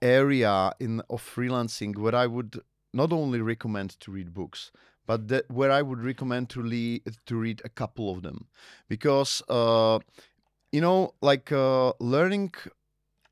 [0.02, 2.61] area in of freelancing where I would
[2.92, 4.70] not only recommend to read books,
[5.07, 8.48] but that where I would recommend to le- to read a couple of them,
[8.88, 9.98] because uh,
[10.72, 12.52] you know, like uh, learning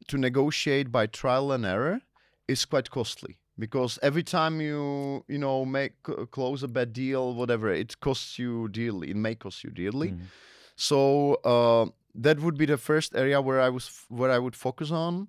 [0.09, 2.01] to negotiate by trial and error
[2.48, 3.38] is quite costly.
[3.59, 8.38] Because every time you you know make uh, close a bad deal whatever it costs
[8.38, 10.12] you dearly it may cost you dearly.
[10.12, 10.27] Mhm.
[10.75, 14.57] so uh, that would be the first area where I was f- where I would
[14.57, 15.29] focus on.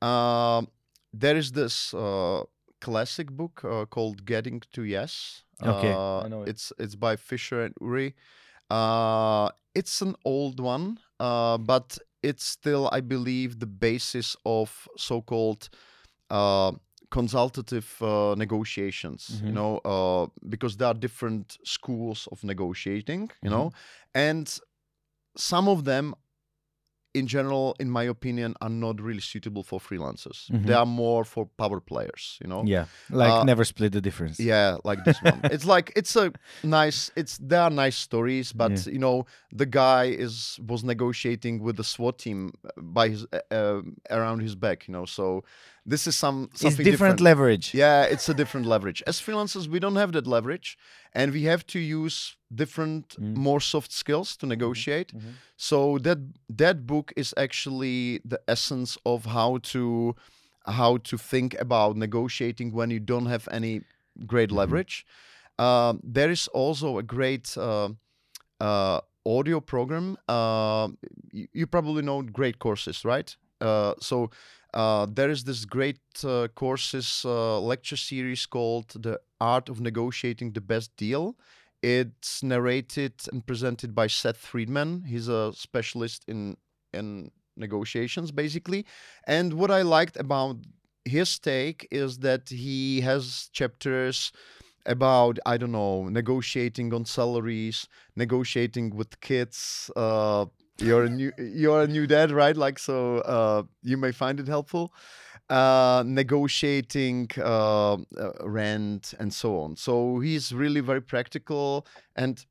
[0.00, 0.68] Um
[1.12, 2.42] there is this uh,
[2.80, 5.44] classic book uh, called Getting to Yes.
[5.62, 6.48] Okay, Uh, I know it.
[6.50, 8.14] It's it's by Fisher and Ury.
[8.70, 15.68] Uh, it's an old one, uh, but it's still, I believe, the basis of so-called
[16.30, 16.72] uh,
[17.10, 19.42] consultative uh, negotiations.
[19.46, 19.54] You Mhm.
[19.54, 23.30] know, uh, because there are different schools of negotiating.
[23.44, 23.50] You Mhm.
[23.50, 23.72] know,
[24.14, 24.46] and
[25.36, 26.14] some of them
[27.14, 30.50] in general in my opinion are not really suitable for freelancers.
[30.50, 30.64] Mhm.
[30.66, 32.62] they are more for power players you know?
[32.64, 32.86] Yeah.
[33.10, 34.40] Like Uh, never split the difference.
[34.40, 35.40] yeah like this one.
[35.54, 38.92] It's like it's a nice it's there are nice stories but Yeah.
[38.94, 39.26] you know
[39.60, 44.54] the guy is was negotiating with the SWAT team by his uh, um around his
[44.54, 45.04] back you know?
[45.06, 45.44] So
[45.84, 49.02] this is some it's something different, leverage yeah, it's a different leverage.
[49.06, 50.76] As freelancers, we don't have that leverage,
[51.12, 53.34] and we have to use different, Mm.
[53.36, 55.12] more soft skills to negotiate.
[55.14, 55.32] Mhm.
[55.56, 56.18] So that
[56.58, 60.14] that book is actually the essence of how to
[60.66, 63.80] how to think about negotiating when you don't have any
[64.26, 64.56] great Mhm.
[64.58, 65.04] leverage.
[65.58, 67.88] Um, there is also a great uh,
[68.60, 70.16] uh, audio program.
[70.28, 70.88] Uh,
[71.32, 73.36] you, you probably know great courses, right?
[73.62, 74.30] Uh, so
[74.74, 80.60] uh, there is this great uh, courses lecture series called "The Art of Negotiating the
[80.60, 81.36] Best Deal."
[81.82, 85.04] It's narrated and presented by Seth Freeman.
[85.04, 86.56] He's a specialist in
[86.92, 88.86] in negotiations, basically.
[89.26, 90.56] And what I liked about
[91.04, 94.32] his take is that he has chapters
[94.86, 99.90] about I don't know negotiating on salaries, negotiating with kids.
[99.96, 100.46] Uh,
[100.82, 102.56] you're a new you're a new dad, right?
[102.56, 104.92] Like so, uh, you may find it helpful.
[105.48, 107.98] Uh, negotiating uh, uh,
[108.44, 109.76] rent and so on.
[109.76, 112.44] So he's really very practical, and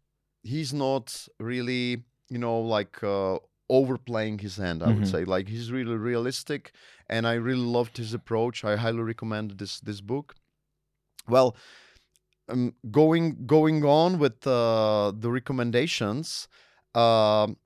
[0.43, 3.37] he's not really you know like uh,
[3.69, 4.83] overplaying his hand.
[4.83, 5.07] I would Mhm.
[5.07, 6.73] say like he's really realistic,
[7.09, 8.63] and I really loved his approach.
[8.63, 10.35] I highly recommend this this book.
[11.27, 11.55] Well,
[12.49, 16.47] um, going going on with uh, the recommendations,
[16.95, 17.57] um,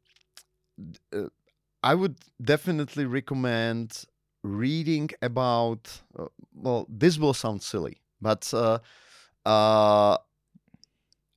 [1.14, 1.30] uh,
[1.84, 4.06] I would definitely recommend
[4.44, 6.02] reading about.
[6.18, 8.80] Uh, well, this will sound silly, but uh,
[9.46, 10.18] uh,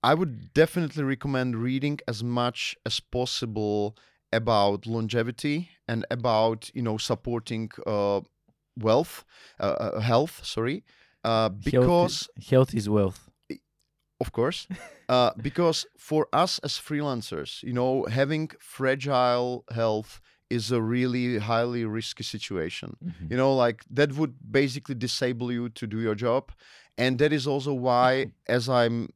[0.02, 3.96] I would definitely recommend reading as much as possible
[4.32, 8.20] about longevity and about you know supporting uh,
[8.78, 9.24] wealth,
[9.60, 10.44] uh, health.
[10.44, 10.84] Sorry,
[11.24, 13.27] uh, because health, health is wealth
[14.20, 14.66] of course
[15.08, 21.84] uh, because for us as freelancers you know having fragile health is a really highly
[21.84, 22.96] risky situation.
[23.04, 23.30] Mhm.
[23.30, 26.52] You know, like that would basically disable you to do your job.
[26.96, 29.10] And that is also why, as I'm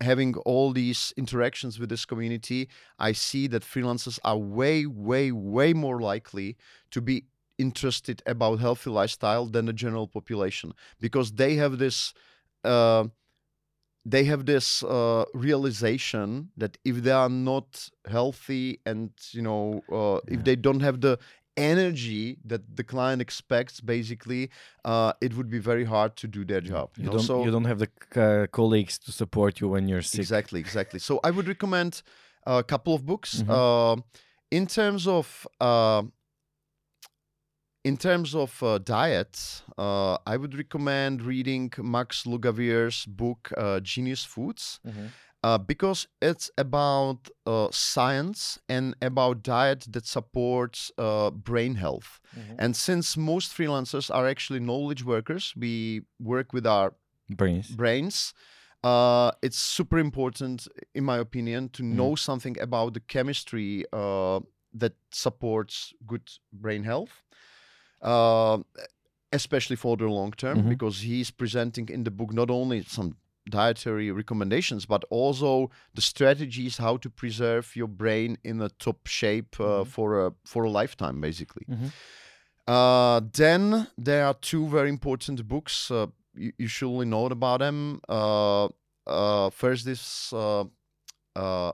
[0.00, 5.72] having all these interactions with this community, I see that freelancers are way, way, way
[5.72, 6.56] more likely
[6.90, 7.24] to be
[7.56, 12.12] interested about healthy lifestyle than the general population because they have this
[12.64, 13.04] uh,
[14.04, 20.20] they have this uh, realization that if they are not healthy and you know uh,
[20.28, 20.34] Yeah.
[20.34, 21.18] if they don't have the
[21.56, 24.50] energy that the client expects basically
[24.84, 27.26] uh, it would be very hard to do their job You, you, know don't.
[27.26, 30.20] so you don't have the c- uh, colleagues to support you when you're sick.
[30.20, 32.02] exactly exactly so i would recommend
[32.46, 33.48] a couple of books Mhm.
[33.58, 33.96] uh,
[34.50, 36.02] in terms of uh,
[37.84, 44.24] in terms of uh, diet uh, i would recommend reading Max Lugavere's book uh, genius
[44.24, 45.10] foods Mhm.
[45.42, 52.18] uh, because it's about uh, science and about diet that supports uh, brain health.
[52.34, 52.54] Mhm.
[52.58, 56.94] And since most freelancers are actually knowledge workers, we work with our
[57.28, 57.68] Brains.
[57.76, 58.32] brains.
[58.82, 61.96] Uh, it's super important, in my opinion, to Mm.
[61.96, 64.40] know something about the chemistry uh,
[64.80, 67.22] that supports good brain health,
[68.04, 68.58] uh,
[69.32, 70.68] especially for the long term, Mhm.
[70.68, 73.16] because he's presenting in the book not only some
[73.50, 79.60] dietary recommendations, but also the strategies how to preserve your brain in a top shape
[79.60, 79.86] uh, Mhm.
[79.86, 81.64] for a for a lifetime, basically.
[81.68, 81.90] Mhm.
[82.66, 85.90] Uh, then there are two very important books.
[85.90, 88.00] Uh, you, you surely know about them.
[88.08, 88.68] Uh,
[89.06, 90.64] uh, first this uh,
[91.36, 91.72] uh,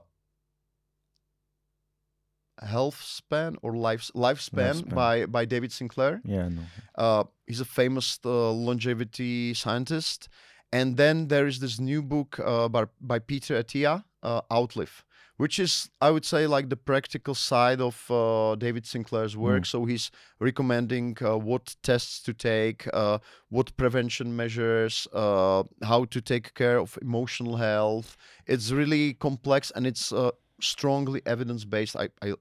[2.91, 4.95] Health Span or Life Lifespan, Lifespan.
[4.95, 6.21] by by David Sinclair.
[6.25, 6.49] Yeah.
[6.49, 6.61] No.
[6.95, 10.29] Uh, he's a famous uh, longevity scientist.
[10.73, 15.03] And then there is this new book uh, by, by Peter Attia, uh, Outlive,
[15.35, 19.65] which is, I would say, like the practical side of uh, David Sinclair's work.
[19.65, 23.17] So he's recommending uh, what tests to take, uh,
[23.49, 28.15] what prevention measures, uh, how to take care of emotional health.
[28.45, 30.31] It's really complex and it's uh,
[30.61, 31.97] strongly evidence based.
[31.97, 32.35] I, I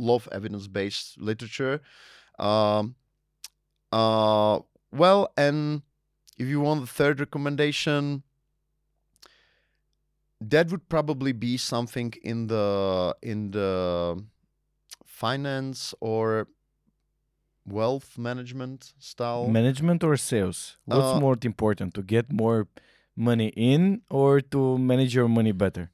[0.00, 1.80] love evidence based literature.
[2.38, 2.94] Um,
[3.92, 5.82] uh, well, and
[6.38, 8.22] if you want the third recommendation,
[10.40, 14.24] that would probably be something in the in the
[15.04, 16.48] finance or
[17.66, 19.46] wealth management style.
[19.48, 20.78] Management or sales?
[20.86, 22.66] What's Uh, more important, to get more
[23.14, 25.90] money in or to manage your money better?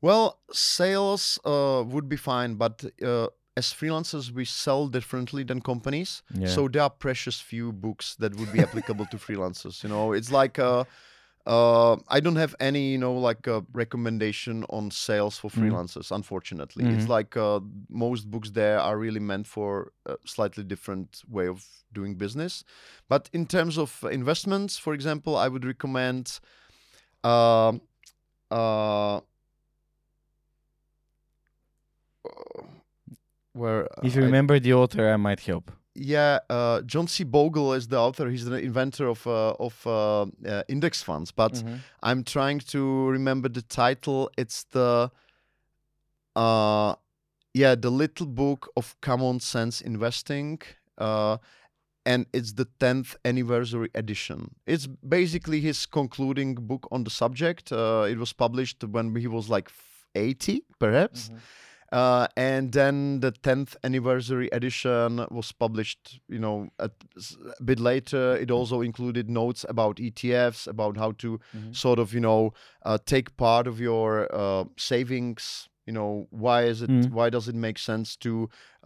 [0.00, 3.28] Well, sales uh, would be fine, but uh,
[3.58, 6.22] as freelancers, we sell differently than companies.
[6.34, 6.54] Yeah.
[6.54, 9.82] So there are precious few books that would be applicable to freelancers.
[9.82, 10.84] You know, it's like uh,
[11.46, 15.58] uh, I don't have any, you know, like a recommendation on sales for Mhm.
[15.60, 16.10] freelancers.
[16.20, 17.16] Unfortunately, it's Mhm.
[17.18, 22.16] like uh, most books there are really meant for a slightly different way of doing
[22.18, 22.64] business.
[23.08, 26.40] But in terms of investments, for example, I would recommend.
[27.24, 27.80] Um,
[28.50, 29.20] uh,
[33.58, 35.70] where if you I- remember the author, I might help.
[35.94, 37.24] yeah, uh, John C.
[37.24, 38.28] Bogle is the author.
[38.30, 39.92] He's the inventor of uh, of uh,
[40.46, 41.32] uh, index funds.
[41.32, 41.78] But Mhm.
[42.08, 42.80] I'm trying to
[43.16, 44.30] remember the title.
[44.42, 45.10] It's the
[46.36, 46.94] uh,
[47.54, 50.60] yeah, the little book of common sense investing.
[50.98, 51.38] Uh,
[52.06, 54.54] and it's the 10th anniversary edition.
[54.66, 57.70] It's basically his concluding book on the subject.
[57.72, 59.68] Uh, it was published when he was like
[60.14, 61.28] 80, perhaps.
[61.28, 61.38] Mhm.
[61.90, 66.90] Uh, and then the 10th anniversary edition was published, you know, a,
[67.58, 68.36] a bit later.
[68.36, 71.74] It also included notes about ETFs, about how to Mhm.
[71.74, 72.52] sort of, you know,
[72.84, 75.68] uh, take part of your uh, savings.
[75.88, 76.90] You know, why is it?
[76.90, 77.10] Mm.
[77.18, 78.30] Why does it make sense to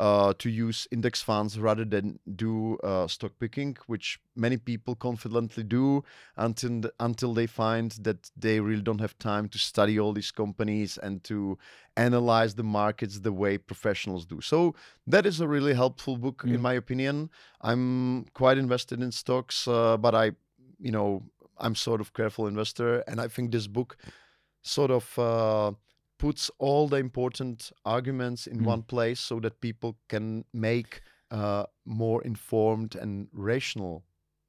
[0.04, 2.52] uh, to use index funds rather than do
[2.90, 6.04] uh, stock picking, which many people confidently do
[6.36, 6.74] until
[7.08, 11.14] until they find that they really don't have time to study all these companies and
[11.24, 11.58] to
[11.96, 14.40] analyze the markets the way professionals do.
[14.40, 14.74] So
[15.12, 16.54] that is a really helpful book, Mm.
[16.54, 17.30] in my opinion.
[17.68, 20.26] I'm quite invested in stocks, uh, but I,
[20.86, 21.22] you know,
[21.64, 23.96] I'm sort of careful investor, and I think this book
[24.62, 25.72] sort of uh,
[26.18, 28.66] puts all the important arguments in Mm.
[28.66, 31.00] one place so that people can make
[31.30, 34.02] uh, more informed and rational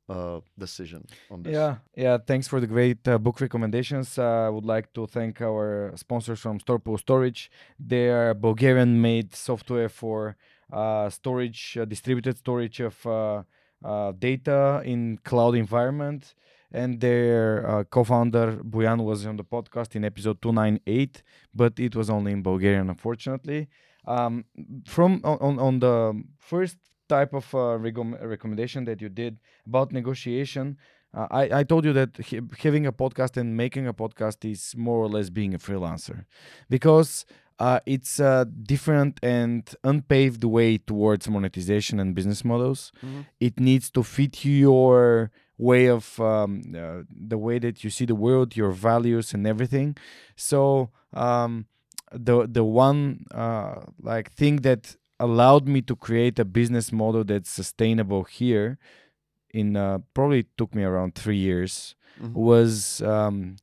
[0.09, 1.53] uh, decision on this.
[1.53, 2.17] Yeah, yeah.
[2.27, 4.17] Thanks for the great uh, book recommendations.
[4.17, 7.49] Uh, I would like to thank our sponsors from StorPool Storage.
[7.79, 10.35] They are Bulgarian-made software for
[10.73, 13.43] uh, storage, uh, distributed storage of uh,
[13.83, 16.35] uh, data in cloud environment.
[16.73, 21.21] And their uh, co-founder Boyan was on the podcast in episode 298,
[21.53, 23.67] but it was only in Bulgarian, unfortunately.
[24.07, 24.43] um,
[24.85, 25.97] from on, on the
[26.37, 30.77] first type of uh, recom- recommendation that you did about negotiation.
[31.13, 34.73] Uh, I, I told you that he, having a podcast and making a podcast is
[34.75, 36.25] more or less being a freelancer
[36.69, 37.25] because
[37.59, 42.91] uh, it's a different and unpaved way towards monetization and business models.
[43.05, 43.25] Mhm.
[43.39, 48.15] It needs to fit your way of um, uh, the way that you see the
[48.15, 49.95] world, your values, and everything.
[50.35, 51.65] So um,
[52.11, 57.49] the the one uh, like thing that allowed me to create a business model that's
[57.49, 58.77] sustainable here
[59.53, 62.33] in uh, probably took me around three years Mhm.
[62.33, 63.55] was um,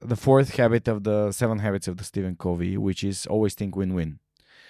[0.00, 3.76] the fourth habit of the seven habits of the Stephen Covey, which is always think
[3.76, 4.18] win-win.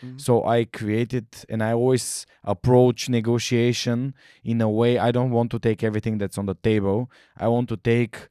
[0.02, 0.20] Mhm.
[0.20, 5.58] So I created and I always approach negotiation in a way I don't want to
[5.58, 7.10] take everything that's on the table.
[7.36, 8.28] I want to take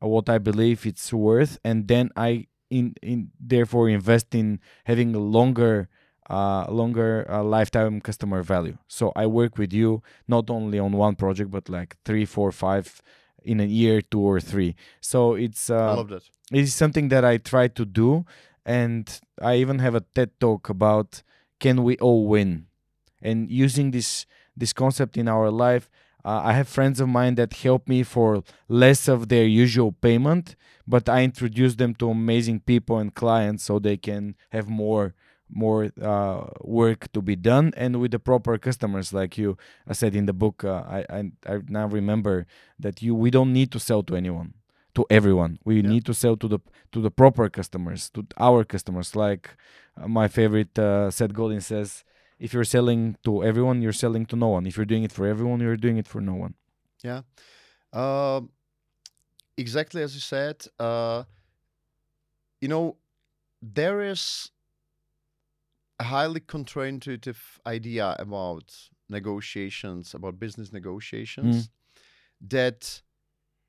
[0.00, 5.18] what I believe it's worth, and then I in in therefore invest in having a
[5.20, 5.88] longer
[6.28, 8.76] uh, longer uh, lifetime customer value.
[8.88, 13.00] So I work with you not only on one project, but like three, four, five
[13.44, 14.74] in a year, two or three.
[15.00, 16.24] So it's I uh, love that.
[16.52, 18.24] it is something that I try to do,
[18.66, 21.22] and I even have a TED talk about
[21.60, 22.66] can we all win,
[23.22, 25.88] and using this this concept in our life.
[26.24, 30.56] Uh, I have friends of mine that help me for less of their usual payment,
[30.84, 35.14] but I introduce them to amazing people and clients so they can have more
[35.48, 39.56] more uh, work to be done and with the proper customers like you
[39.86, 42.48] I said in the book uh, I, I I now remember
[42.80, 44.54] that you we don't need to sell to anyone
[44.96, 45.52] to everyone.
[45.64, 45.90] We Yeah.
[45.92, 46.58] need to sell to the
[46.92, 49.08] to the proper customers to our customers.
[49.14, 49.44] Like
[49.96, 52.04] uh, my favorite uh, Seth Godin says
[52.38, 54.66] if you're selling to everyone you're selling to no one.
[54.68, 56.54] If you're doing it for everyone you're doing it for no one.
[57.92, 58.50] Um,
[59.56, 60.56] exactly as you said.
[60.78, 61.24] Uh,
[62.60, 62.96] you know,
[63.62, 64.50] there is
[65.98, 68.66] a highly counterintuitive idea about
[69.08, 71.70] negotiations, about business negotiations,
[72.40, 73.02] that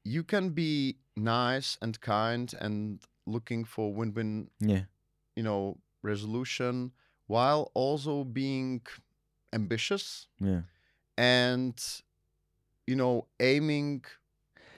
[0.03, 4.83] you can be nice and kind and looking for win-win, yeah
[5.35, 6.91] you know, resolution
[7.27, 8.81] while also being
[9.53, 10.61] ambitious yeah
[11.17, 12.01] and
[12.85, 14.03] you know aiming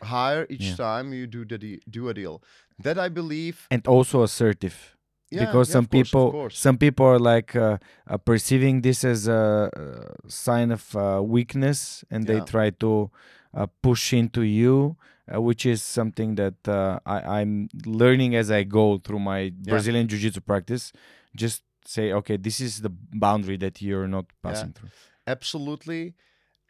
[0.01, 0.75] higher each Yeah.
[0.75, 2.41] time you do the de- do a deal
[2.79, 4.95] that i believe and also assertive
[5.31, 6.57] yeah, because yeah, some course, of people course.
[6.57, 7.77] some people are like uh,
[8.07, 13.11] uh, perceiving this as a, uh sign of uh, weakness and they try to
[13.53, 14.95] uh, push into you
[15.33, 20.07] uh, which is something that uh, I, i'm learning as i go through my brazilian
[20.07, 20.91] jiu-jitsu practice.
[21.35, 22.89] Just say okay this is the
[23.25, 24.89] boundary that you're not passing through.
[25.27, 26.13] Absolutely.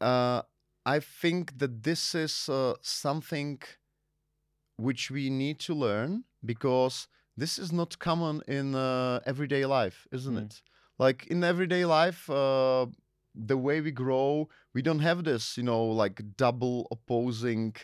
[0.02, 0.42] Uh,
[0.86, 3.60] i think that this is uh, something
[4.78, 10.36] which we need to learn because this is not common in uh, everyday life isn't
[10.36, 10.46] Mm.
[10.46, 10.62] it?
[10.98, 12.86] Like in everyday life uh,
[13.36, 17.76] the way we grow we don't have this you know like double opposing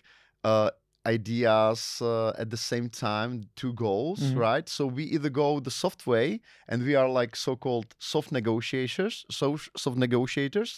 [0.49, 0.69] uh,
[1.17, 3.31] ideas uh, at the same time
[3.61, 4.37] two goals Mhm.
[4.47, 6.27] right so we either go the soft way
[6.69, 9.47] and we are like so-called soft negotiators so
[9.83, 10.71] soft negotiators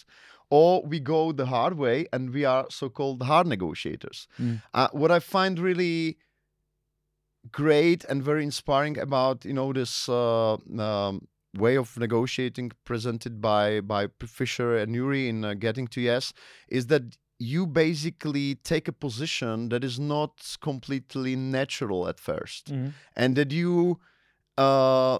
[0.58, 4.56] or we go the hard way and we are so-called hard negotiators Mm.
[4.78, 5.98] uh, what i find really
[7.52, 13.80] great and very inspiring about you know this uh, um, way of negotiating presented by
[13.80, 16.32] by Fisher and Ury in uh, Getting to Yes
[16.68, 17.02] is that
[17.38, 22.72] you basically take a position that is not completely natural at first
[23.16, 23.98] and that you
[24.56, 25.18] uh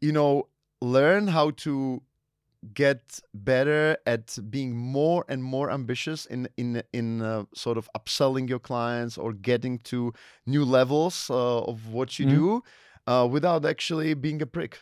[0.00, 0.48] you know
[0.80, 2.02] learn how to
[2.74, 8.48] get better at being more and more ambitious in in in uh, sort of upselling
[8.48, 10.12] your clients or getting to
[10.46, 12.30] new levels uh, of what you Mhm.
[12.30, 12.62] do
[13.06, 14.78] uh, without actually being a prick.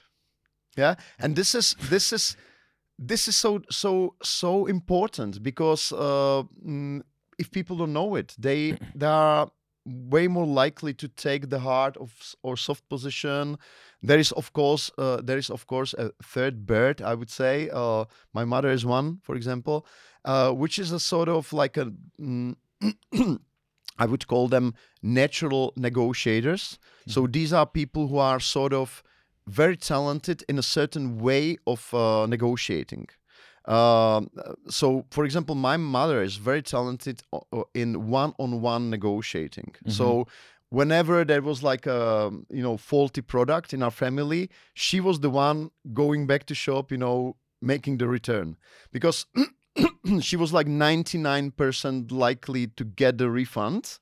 [0.76, 0.94] Yeah?
[1.18, 2.36] And this is this is
[2.98, 7.02] this is so so so important because uh, mm,
[7.38, 9.50] if people don't know it they they are
[9.86, 13.56] way more likely to take the hard of or soft position.
[14.02, 17.70] There is of course uh, there is of course a third bird i would say.
[17.72, 19.86] Uh, my mother is one for example
[20.24, 22.56] uh, which is a sort of like a mm,
[23.98, 26.78] i would call them natural negotiators.
[27.06, 29.02] So these are people who are sort of
[29.48, 33.08] very talented in a certain way of uh, negotiating.
[33.66, 39.74] Um, uh, so for example my mother is very talented o- o- in one-on-one negotiating.
[39.88, 40.26] So
[40.70, 45.30] whenever there was like a you know faulty product in our family she was the
[45.30, 48.56] one going back to shop you know making the return.
[48.92, 49.26] Because
[50.20, 53.98] she was like 99% likely to get the refund.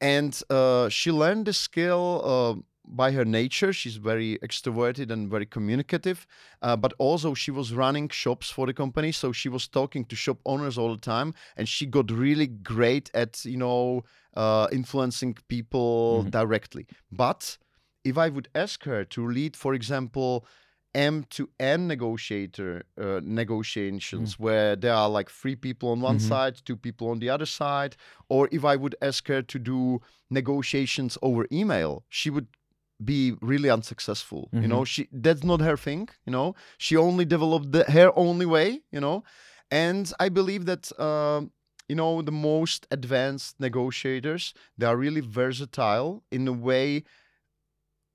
[0.00, 2.54] And uh, she learned the skill uh,
[2.84, 6.26] by her nature, she's very extroverted and very communicative.
[6.62, 10.16] Uh, but also, she was running shops for the company, so she was talking to
[10.16, 14.02] shop owners all the time, and she got really great at you know
[14.36, 16.30] uh, influencing people Mhm.
[16.30, 16.86] directly.
[17.10, 17.58] But
[18.04, 20.44] if I would ask her to lead, for example,
[20.94, 26.20] M to N negotiator uh, negotiations where there are like three people on one Mhm.
[26.20, 27.96] side, two people on the other side,
[28.28, 32.48] or if I would ask her to do negotiations over email, she would
[33.04, 34.48] be really unsuccessful.
[34.52, 36.08] You know, she that's not her thing.
[36.26, 38.82] You know, she only developed the, her only way.
[38.90, 39.24] You know,
[39.70, 40.98] and I believe that.
[41.00, 41.52] Um,
[41.88, 47.02] you know the most advanced negotiators they are really versatile in a way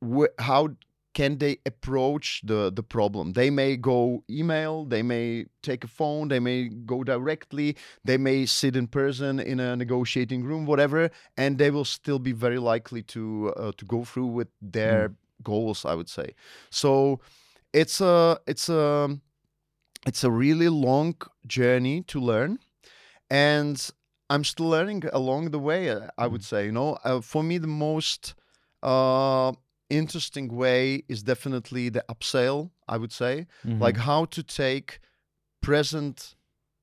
[0.01, 0.69] wh- how
[1.17, 3.33] can they approach the the problem?
[3.33, 6.59] They may go email they may take a phone they may
[6.93, 11.85] go directly they may sit in person in a negotiating room whatever and they will
[11.85, 15.01] still be very likely to uh, to go through with their
[15.41, 16.27] goals i would say.
[16.69, 17.19] So
[17.73, 19.17] it's a it's a
[20.05, 21.15] it's a really long
[21.47, 22.59] journey to learn
[23.29, 23.75] and
[24.29, 25.81] i'm still learning along the way
[26.17, 28.35] i would say you know uh, for me the most
[28.83, 29.51] uh
[29.89, 33.79] interesting way is definitely the upsell i would say Mhm.
[33.81, 34.99] like how to take
[35.61, 36.35] present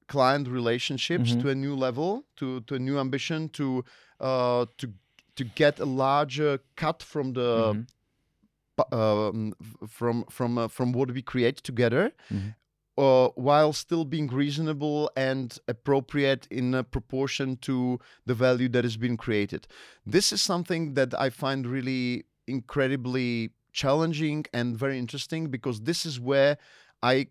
[0.08, 1.40] client relationships Mhm.
[1.42, 3.84] to a new level to to a new ambition to
[4.20, 4.86] uh to
[5.36, 7.86] to get a larger cut from the Mhm.
[8.76, 9.52] pu- um,
[9.88, 12.54] from from uh, from what we create together Mhm.
[12.96, 18.96] uh, while still being reasonable and appropriate in a proportion to the value that is
[18.96, 19.66] being created.
[20.06, 26.20] This is something that I find really incredibly challenging and very interesting because this is
[26.20, 26.58] where
[27.02, 27.28] I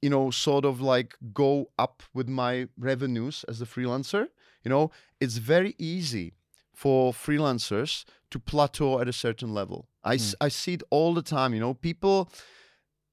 [0.00, 4.28] you know sort of like go up with my revenues as a freelancer
[4.64, 4.90] you know?
[5.20, 6.34] It's very easy
[6.74, 9.88] for freelancers to plateau at a certain level.
[10.04, 10.32] I hmm.
[10.40, 11.74] I see it all the time you know?
[11.74, 12.30] People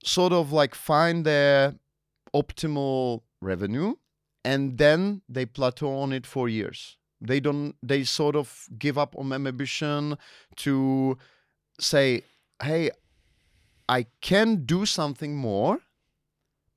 [0.03, 1.75] sort of like find their
[2.33, 3.95] optimal revenue
[4.43, 9.15] and then they plateau on it for years they don't they sort of give up
[9.17, 10.17] on ambition
[10.55, 11.17] to
[11.79, 12.21] say
[12.61, 12.89] hey
[13.89, 15.79] i can do something more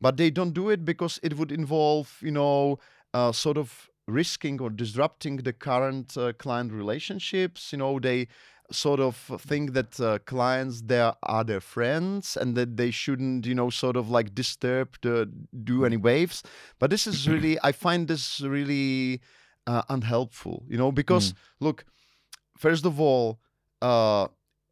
[0.00, 2.78] but they don't do it because it would involve you know
[3.14, 7.72] uh, sort of risking or disrupting the current uh, client relationships.
[7.72, 8.28] You know they
[8.70, 13.54] sort of think that uh, clients there are their friends and that they shouldn't you
[13.54, 15.30] know sort of like disturb the
[15.64, 16.42] do any waves.
[16.78, 19.20] But this is really i find this really
[19.72, 21.26] uh, unhelpful you know because
[21.66, 21.78] look
[22.64, 23.24] first of all
[23.90, 24.24] uh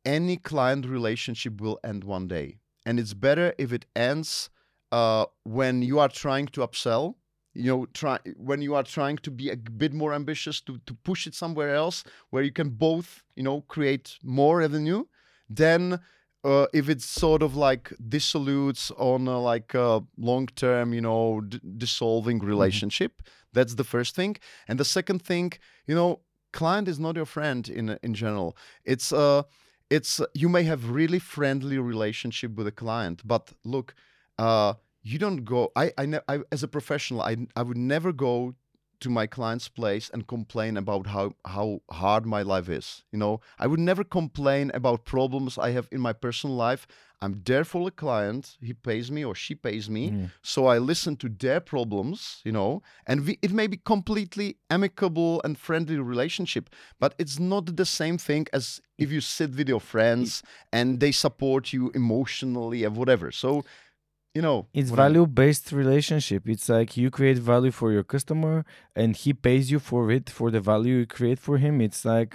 [0.05, 2.49] any client relationship will end one day
[2.87, 4.51] and it's better if it ends
[4.93, 5.25] uh,
[5.59, 7.05] when you are trying to upsell
[7.55, 8.17] you know try
[8.49, 11.75] when you are trying to be a bit more ambitious to, to push it somewhere
[11.75, 15.03] else where you can both you know create more revenue
[15.63, 15.83] then
[16.45, 21.41] uh, if it's sort of like dissolutes on a, like a long term you know
[21.41, 23.13] d- dissolving relationship
[23.57, 24.33] that's the first thing.
[24.69, 25.47] And the second thing
[25.89, 26.11] you know
[26.53, 28.51] client is not your friend in in general.
[28.93, 29.43] It's uh
[29.91, 33.95] it's you may have really friendly relationship with a client but look
[34.39, 38.13] uh you don't go i i, ne- I as a professional i i would never
[38.13, 38.55] go
[39.01, 43.41] to my client's place and complain about how how hard my life is you know?
[43.59, 46.87] I would never complain about problems i have in my personal life.
[47.23, 48.59] I'm there for the client.
[48.61, 50.11] He pays me or she pays me.
[50.11, 50.31] Mm.
[50.43, 52.83] so i listen to their problems you know?
[53.07, 56.65] And we, it may be completely amicable and friendly relationship
[57.01, 60.43] but it's not the same thing as if you sit with your friends
[60.73, 63.31] and they support you emotionally and whatever.
[63.31, 63.65] So
[64.37, 65.15] you know It's what I mean.
[65.15, 66.43] value based relationship.
[66.55, 68.55] It's like you create value for your customer
[69.01, 71.81] and he pays you for it for the value you create for him.
[71.81, 72.33] It's like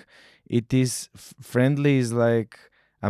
[0.60, 1.10] it is
[1.52, 2.54] friendly is like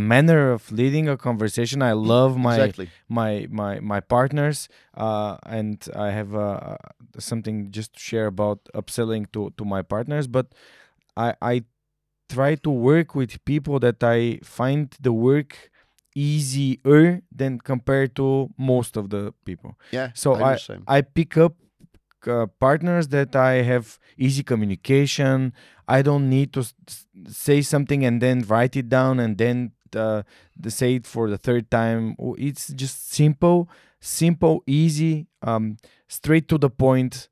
[0.00, 1.82] manner of leading a conversation.
[1.82, 4.58] I love my exactly my my my partners
[5.06, 5.76] uh and
[6.06, 6.76] i have uh
[7.18, 10.46] something just to share about upselling to to my partners but
[11.16, 11.54] i i
[12.28, 15.70] try to work with people that i find the work
[16.14, 20.56] easier than compared to most of the people yeah So I, I-
[20.86, 21.54] I pick up
[22.26, 25.52] uh, partners that I have easy communication.
[25.88, 26.74] I don't need to s-
[27.26, 30.22] say something and then write it down and then uh,
[30.68, 32.14] say it for the third time.
[32.38, 33.68] It's just simple,
[34.00, 35.76] simple, easy, um,
[36.08, 37.28] straight to the point,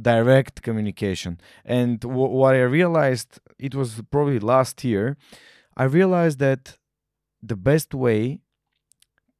[0.00, 1.38] direct communication.
[1.64, 5.16] And w- what I realized, it was probably last year,
[5.76, 6.76] I realized that
[7.46, 8.40] the best way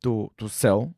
[0.03, 0.95] to to sell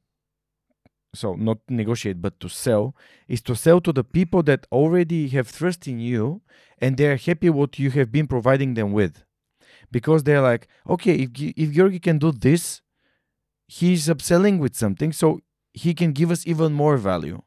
[1.15, 2.95] so not negotiate but to sell
[3.29, 6.43] is to sell to the people that already have trust in you
[6.79, 9.25] and they're happy what you have been providing them with
[9.91, 12.83] because they're like, okay, if if Georgi can do this,
[13.67, 15.41] he's upselling with something, so
[15.73, 17.43] he can give us even more value.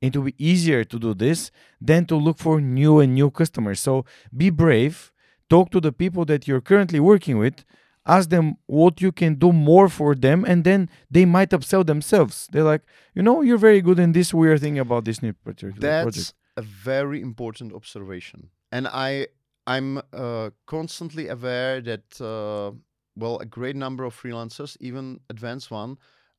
[0.00, 1.50] It will be easier to do this
[1.80, 3.80] than to look for new and new customers.
[3.80, 4.04] So
[4.36, 5.12] be brave,
[5.50, 7.64] talk to the people that you're currently working with,
[8.08, 12.48] ask them what you can do more for them, and then they might upsell themselves.
[12.50, 12.82] They're like,
[13.14, 14.34] you know, you're very good in this.
[14.34, 16.34] We are thinking about this new particular That's project.
[16.56, 19.28] a very important observation, and I
[19.66, 22.72] I'm uh, constantly aware that uh,
[23.18, 25.98] well, a great number of freelancers, even advanced one,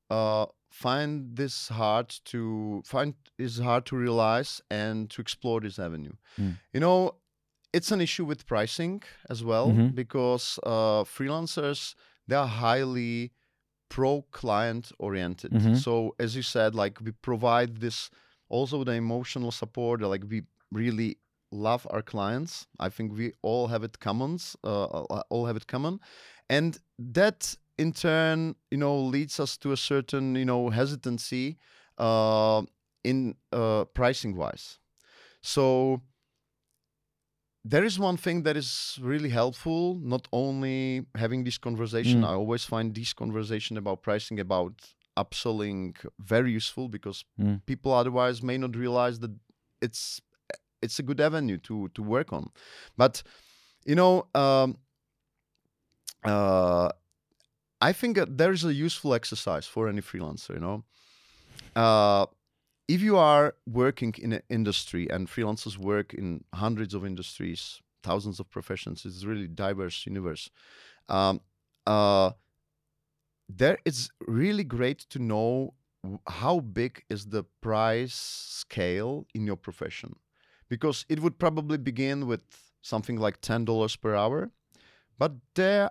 [0.10, 6.14] uh, find this hard to find is hard to realize and to explore this avenue.
[6.40, 6.58] Mm.
[6.74, 7.16] You know,
[7.74, 9.94] it's an issue with pricing as well Mhm.
[9.96, 11.96] because uh, freelancers
[12.28, 13.32] they are highly
[13.90, 15.52] pro client oriented.
[15.52, 15.76] Mhm.
[15.76, 18.10] So as you said, like we provide this
[18.50, 20.02] also the emotional support.
[20.02, 21.18] Like we really
[21.52, 22.68] love our clients.
[22.80, 24.56] I think we all have it commons.
[24.64, 26.00] Uh, uh, all have it common,
[26.50, 26.78] and
[27.14, 31.58] that in turn, you know, leads us to a certain you know hesitancy
[31.98, 32.62] uh,
[33.04, 34.78] in uh, pricing wise.
[35.42, 36.02] So
[37.66, 42.30] there is one thing that is really helpful not only having this conversation Mm.
[42.30, 44.74] i always find this conversation about pricing about
[45.18, 47.60] upselling very useful because Mm.
[47.66, 49.32] people otherwise may not realize that
[49.82, 50.22] it's
[50.82, 52.46] it's a good avenue to to work on
[52.98, 53.24] but
[53.86, 54.78] you know um
[56.24, 56.90] uh
[57.82, 60.84] i think that there is a useful exercise for any freelancer you know
[61.76, 62.26] uh
[62.90, 68.40] if you are working in an industry and freelancers work in hundreds of industries thousands
[68.40, 70.50] of professions it's really diverse universe
[71.08, 71.42] um,
[71.88, 72.32] uh,
[73.50, 75.74] there it's really great to know
[76.28, 80.16] how big is the price scale in your profession.
[80.70, 82.42] Because it would probably begin with
[82.82, 84.52] something like $10 per hour
[85.18, 85.90] but there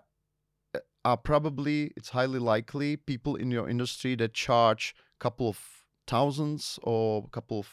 [0.75, 5.78] uh, are probably it's highly likely people in your industry that charge a couple of
[6.11, 7.69] thousands or a couple of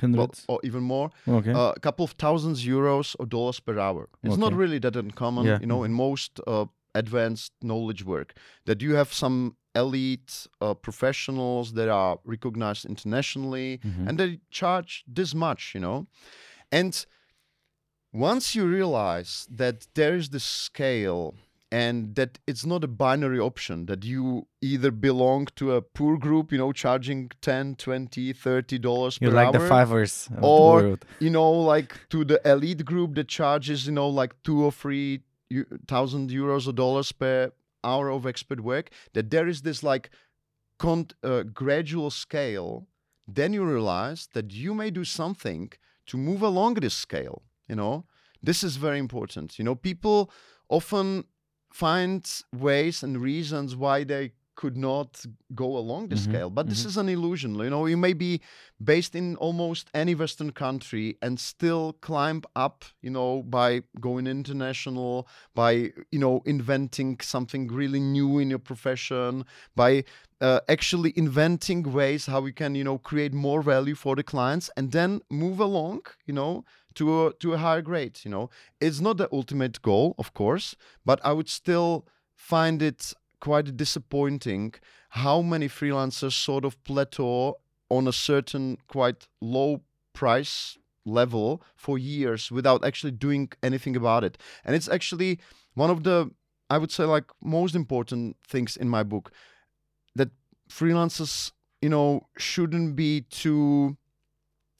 [0.00, 0.44] well, Hundreds.
[0.48, 1.52] or even more okay.
[1.52, 4.08] uh, a couple of thousands euros or dollars per hour.
[4.22, 5.60] It's not really that uncommon, Yeah.
[5.60, 8.28] you know, in most uh, advanced knowledge work
[8.66, 14.08] that you have some elite uh, professionals that are recognized internationally Mhm.
[14.08, 16.06] and they charge this much, you know.
[16.70, 17.06] And
[18.12, 21.34] once you realize that there is this scale
[21.70, 26.50] and that it's not a binary option that you either belong to a poor group
[26.52, 31.30] you know charging 10 20 30 dollars per like hour the fivers or- the you
[31.30, 35.20] know, like to the elite group that charges, you know, like two or three
[35.86, 37.50] thousand euros or dollars per
[37.82, 40.10] hour of expert work, that there is this like
[40.78, 42.86] con- uh, gradual scale,
[43.26, 45.70] then you realize that you may do something
[46.06, 47.42] to move along this scale.
[47.68, 48.04] You know,
[48.42, 49.58] this is very important.
[49.58, 50.30] You know, people
[50.68, 51.24] often
[51.82, 52.22] find
[52.68, 55.10] ways and reasons why they could not
[55.54, 56.88] go along the Mhm, scale but this mhm.
[56.90, 58.32] is an illusion you know you may be
[58.92, 65.26] based in almost any western country and still climb up you know by going international
[65.54, 65.72] by
[66.14, 69.44] you know inventing something really new in your profession
[69.76, 70.02] by
[70.40, 74.70] uh, actually inventing ways how we can you know create more value for the clients
[74.76, 76.64] and then move along you know
[76.98, 78.50] to a to a higher grade you know?
[78.80, 80.66] It's not the ultimate goal of course
[81.04, 82.06] but i would still
[82.52, 83.00] find it
[83.40, 84.74] quite disappointing
[85.10, 87.56] how many freelancers sort of plateau
[87.88, 89.80] on a certain quite low
[90.12, 94.36] price level for years without actually doing anything about it.
[94.64, 95.38] And it's actually
[95.74, 96.30] one of the
[96.70, 99.30] i would say like most important things in my book
[100.14, 100.28] that
[100.68, 103.96] freelancers you know shouldn't be too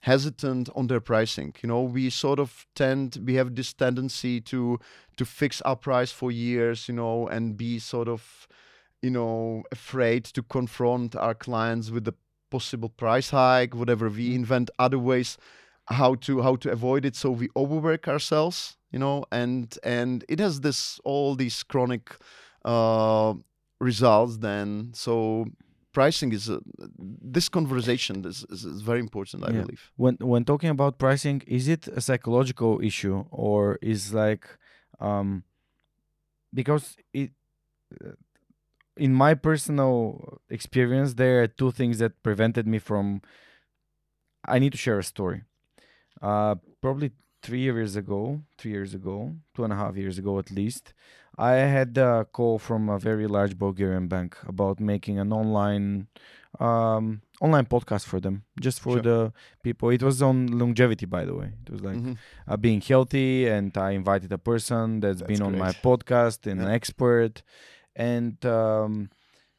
[0.01, 1.55] hesitant on their pricing.
[1.63, 4.79] You know we sort of tend we have this tendency to
[5.17, 8.47] to fix our price for years you know and be sort of
[9.03, 12.15] you know afraid to confront our clients with the
[12.51, 14.09] possible price hike whatever.
[14.09, 15.37] We invent other ways
[15.87, 17.17] how to how to avoid it.
[17.17, 22.15] So we overwork ourselves you know and and it has this all these chronic
[22.65, 23.35] uh
[23.81, 24.91] results then.
[24.95, 25.47] So
[25.99, 26.59] pricing is a,
[27.37, 29.63] this conversation is, is, is very important i Yeah.
[29.65, 33.17] believe when when talking about pricing is it a psychological issue
[33.49, 33.61] or
[33.93, 34.45] is like
[35.09, 35.29] um
[36.61, 37.31] because it
[38.05, 38.15] uh,
[39.07, 39.97] in my personal
[40.59, 43.07] experience there are two things that prevented me from
[44.55, 45.41] i need to share a story
[46.31, 47.11] uh probably
[47.47, 48.21] three years ago
[48.59, 49.17] three years ago
[49.55, 50.85] two and a half years ago at least
[51.39, 56.07] i had a call from a very large bulgarian bank about making an online
[56.61, 59.03] um online podcast for them, just for Sure.
[59.03, 59.33] the
[59.63, 59.91] people.
[59.91, 61.53] It was on longevity, by the way.
[61.65, 62.17] It was like Mhm.
[62.49, 66.61] uh, being healthy, and I invited a person that's been That's on my podcast and
[66.61, 66.75] an Yeah.
[66.81, 67.35] expert,
[67.95, 69.11] and um,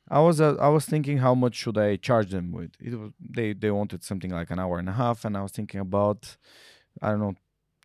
[0.10, 2.72] I was uh, I was thinking how much should I charge them with?
[2.82, 5.54] It was they they wanted something like an hour and a half, and I was
[5.54, 6.36] thinking about
[7.02, 7.36] I don't know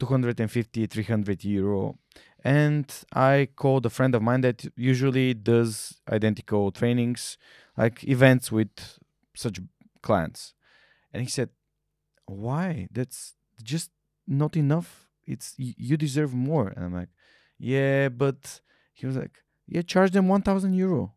[0.00, 1.98] 250 300 euro
[2.44, 7.38] and i called a friend of mine that usually does identical trainings
[7.76, 8.98] like events with
[9.34, 9.60] such
[10.02, 10.54] clients.
[11.12, 11.48] And he said
[12.26, 12.88] why?
[12.90, 13.90] That's just
[14.26, 15.08] not enough.
[15.26, 16.68] It's you deserve more.
[16.76, 17.08] And i'm like
[17.58, 18.60] yeah but
[18.92, 21.14] he was like yeah charge them 1000 euro.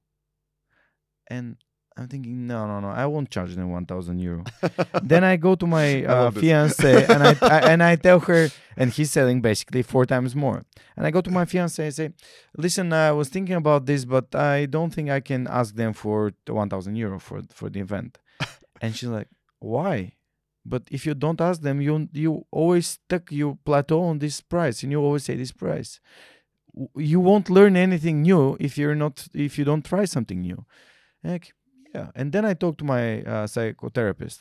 [1.29, 1.57] And
[1.97, 4.43] i'm thinking no no no i won't charge them 1000 euro
[5.03, 8.91] then I go to my uh, fiance and I, I and I tell her, and
[8.91, 10.65] he's selling basically four times more.
[10.95, 12.09] And I go to my fiance and say,
[12.55, 16.31] "Listen, I was thinking about this, but I don't think I can ask them for
[16.47, 18.19] one thousand euro for for the event."
[18.81, 19.29] and she's like,
[19.59, 20.13] "Why?"
[20.65, 24.83] But if you don't ask them, you you always stuck you plateau on this price,
[24.83, 25.99] and you always say this price.
[26.95, 30.65] You won't learn anything new if you're not if you don't try something new.
[31.23, 31.53] Like,
[31.93, 32.11] yeah.
[32.15, 34.39] And then I talk to my uh, psychotherapist.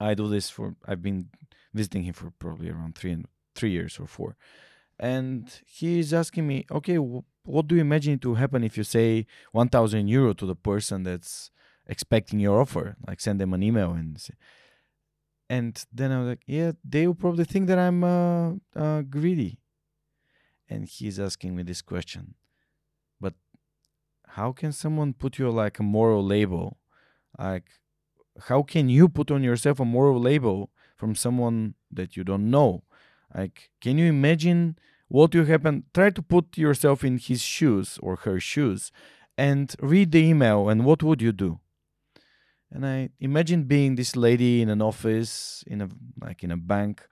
[0.00, 1.28] I do this for I've been
[1.74, 4.36] visiting him for probably around three and three years or four,
[4.98, 9.26] and he's asking me, okay, wh- what do you imagine to happen if you say
[9.52, 11.50] one thousand euro to the person that's
[11.86, 14.34] expecting your offer, like send them an email and say,
[15.50, 19.58] and then I was like, yeah, they will probably think that I'm uh, uh, greedy,
[20.68, 22.34] and he's asking me this question,
[24.30, 26.78] how can someone put you like a moral label,
[27.38, 27.64] like
[28.48, 32.82] how can you put on yourself a moral label from someone that you don't know?
[33.34, 35.84] Like can you imagine what will happen?
[35.94, 38.92] Try to put yourself in his shoes or her shoes
[39.36, 41.60] and read the email and what would you do?
[42.70, 45.88] And i imagine being this lady in an office in a
[46.20, 47.08] like in a bank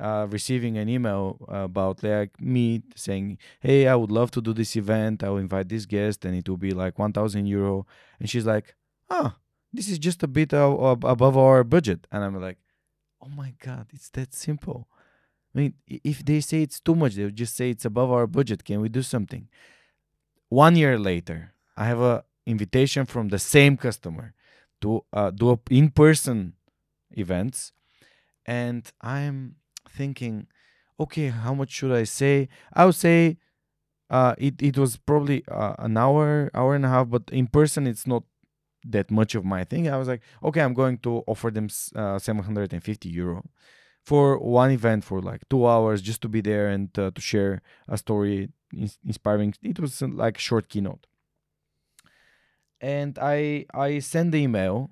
[0.00, 4.76] uh, receiving an email about like me saying hey i would love to do this
[4.76, 5.22] event.
[5.22, 7.86] I'll invite this guest and it will be like 1000 euro.
[8.18, 8.74] And she's like
[9.10, 9.36] ah
[9.72, 12.06] this is just a bit ab- above our budget.
[12.10, 12.58] And i'm like
[13.22, 14.88] oh my god it's that simple.
[15.54, 18.64] I mean if they say it's too much they'll just say it's above our budget.
[18.64, 19.48] Can we do something?
[20.48, 24.34] One year later i have a invitation from the same customer
[24.80, 26.54] to uh, do a in-person
[27.12, 27.72] events.
[28.44, 29.56] And i'm
[29.94, 30.46] thinking
[30.98, 32.48] okay how much should i say?
[32.72, 33.38] I would say
[34.10, 37.86] uh, it, it was probably uh, an hour hour and a half but in person
[37.86, 38.24] it's not
[38.86, 39.88] that much of my thing.
[39.88, 43.44] I was like okay i'm going to offer them uh, 750 euro
[44.04, 47.62] for one event for like two hours just to be there and uh, to share
[47.88, 49.54] a story ins- inspiring.
[49.62, 51.06] It was uh, like short keynote.
[52.80, 54.90] And i i send the email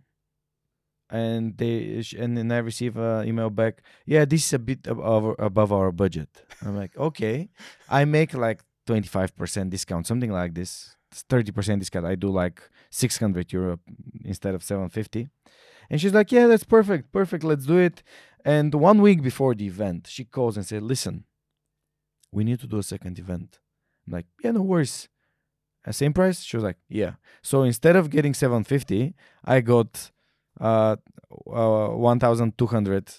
[1.13, 5.37] and they and then i receive an email back yeah this is a bit above,
[5.39, 6.31] above our budget.
[6.63, 7.51] I'm like okay.
[7.89, 12.07] I make like 25% discount something like this It's 30% discount.
[12.07, 13.79] I do like 600 euro
[14.25, 15.29] instead of 750
[15.91, 18.03] and she's like yeah that's perfect perfect let's do it.
[18.45, 21.25] And one week before the event she calls and said listen
[22.33, 23.61] we need to do a second event.
[24.07, 25.11] I'm like yeah no worries.
[25.91, 26.41] Same price?
[26.43, 27.15] She was like yeah.
[27.43, 30.11] So instead of getting 750 i got
[30.61, 30.97] uh,
[31.51, 33.11] uh 1200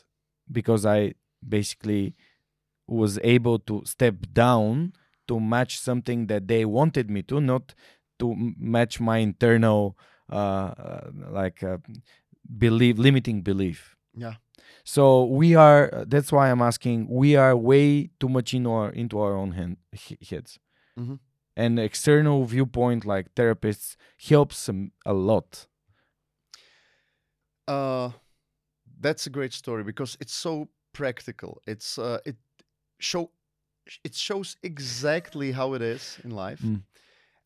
[0.51, 1.13] because i
[1.47, 2.15] basically
[2.87, 4.93] was able to step down
[5.27, 7.73] to match something that they wanted me to not
[8.19, 9.97] to match my internal
[10.31, 11.77] uh, uh like uh,
[12.57, 14.35] belief limiting belief Yeah.
[14.83, 19.19] so we are that's why i'm asking we are way too much in our into
[19.19, 20.59] our own hand, he- heads
[20.97, 21.19] Mhm.
[21.55, 23.95] and external viewpoint like therapists
[24.29, 24.69] helps
[25.05, 25.67] a lot
[27.67, 28.11] Uh,
[28.99, 31.61] that's a great story because it's so practical.
[31.67, 32.37] It's uh, it
[32.99, 33.31] show
[34.03, 36.61] it shows exactly how it is in life.
[36.61, 36.83] Mm.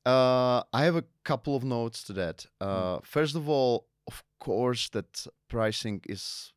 [0.05, 2.45] Uh, I have a couple of notes to that.
[2.61, 6.53] Uh, First of all, of course, that pricing is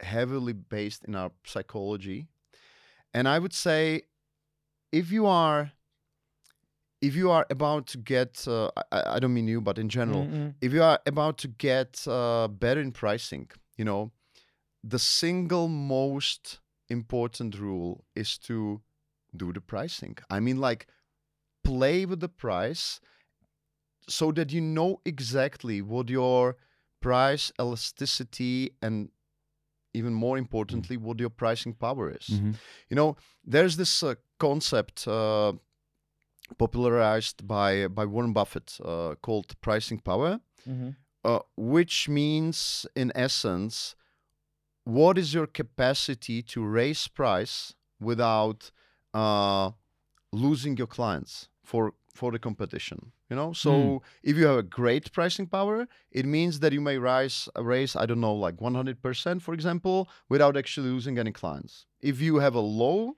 [0.00, 2.28] heavily based in our psychology,
[3.12, 4.02] and I would say
[4.90, 5.72] if you are
[7.02, 10.24] if you are about to get uh, I, I don't mean you but in general
[10.24, 10.54] Mm-mm.
[10.60, 14.12] if you are about to get uh, better in pricing, you know,
[14.82, 18.80] the single most important rule is to
[19.36, 20.16] do the pricing.
[20.30, 20.86] I mean, like,
[21.64, 23.00] play with the price
[24.08, 26.56] so that you know exactly what your
[27.00, 29.10] price elasticity and
[29.94, 32.26] even more importantly, what your pricing power is.
[32.28, 32.54] Mhm.
[32.88, 35.52] You know, there's this uh, concept uh,
[36.58, 40.94] popularized by by Warren Buffett uh, called pricing power Mhm.
[41.24, 43.94] uh, which means in essence
[44.84, 48.70] what is your capacity to raise price without
[49.14, 49.70] uh,
[50.32, 54.00] losing your clients for for the competition you know so Mm.
[54.22, 58.04] if you have a great pricing power it means that you may rise raise i
[58.06, 62.60] don't know like 100% for example without actually losing any clients if you have a
[62.84, 63.16] low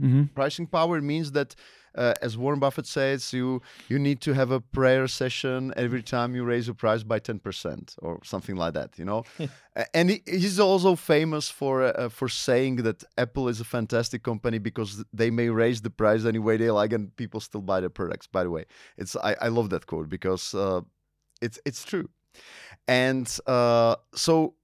[0.00, 0.24] Mm-hmm.
[0.34, 1.54] pricing power it means that
[1.96, 6.34] uh, as warren buffett says you you need to have a prayer session every time
[6.36, 9.22] you raise your price by 10% or something like that you know?
[9.94, 14.58] And he, he's also famous for uh, for saying that apple is a fantastic company
[14.58, 17.90] because they may raise the price any way they like and people still buy their
[18.00, 18.64] products by the way.
[18.96, 20.80] It's i, I love that quote because uh,
[21.42, 22.08] it's it's true.
[22.88, 24.54] And uh, so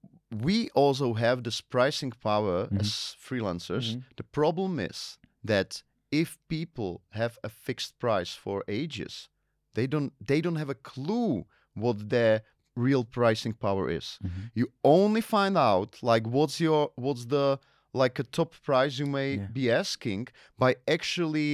[0.41, 2.79] we also have this pricing power Mhm.
[2.81, 3.85] as freelancers.
[3.95, 4.03] Mhm.
[4.17, 5.17] the problem is
[5.47, 5.83] that
[6.21, 9.29] if people have a fixed price for ages,
[9.75, 11.45] they don't they don't have a clue
[11.83, 12.35] what their
[12.75, 14.07] real pricing power is.
[14.21, 14.51] Mhm.
[14.59, 17.45] You only find out like what's your what's the
[18.01, 19.47] like a top price you may Yeah.
[19.57, 20.27] be asking
[20.63, 21.51] by actually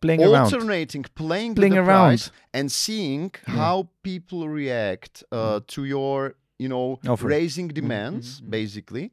[0.00, 0.44] Playing around.
[0.44, 2.08] alternating playing, Playing the around.
[2.10, 3.54] price and seeing Yeah.
[3.60, 6.18] how people react uh, to your
[6.62, 7.26] you know Offer.
[7.36, 8.50] raising mhm, demands mhm.
[8.58, 9.06] basically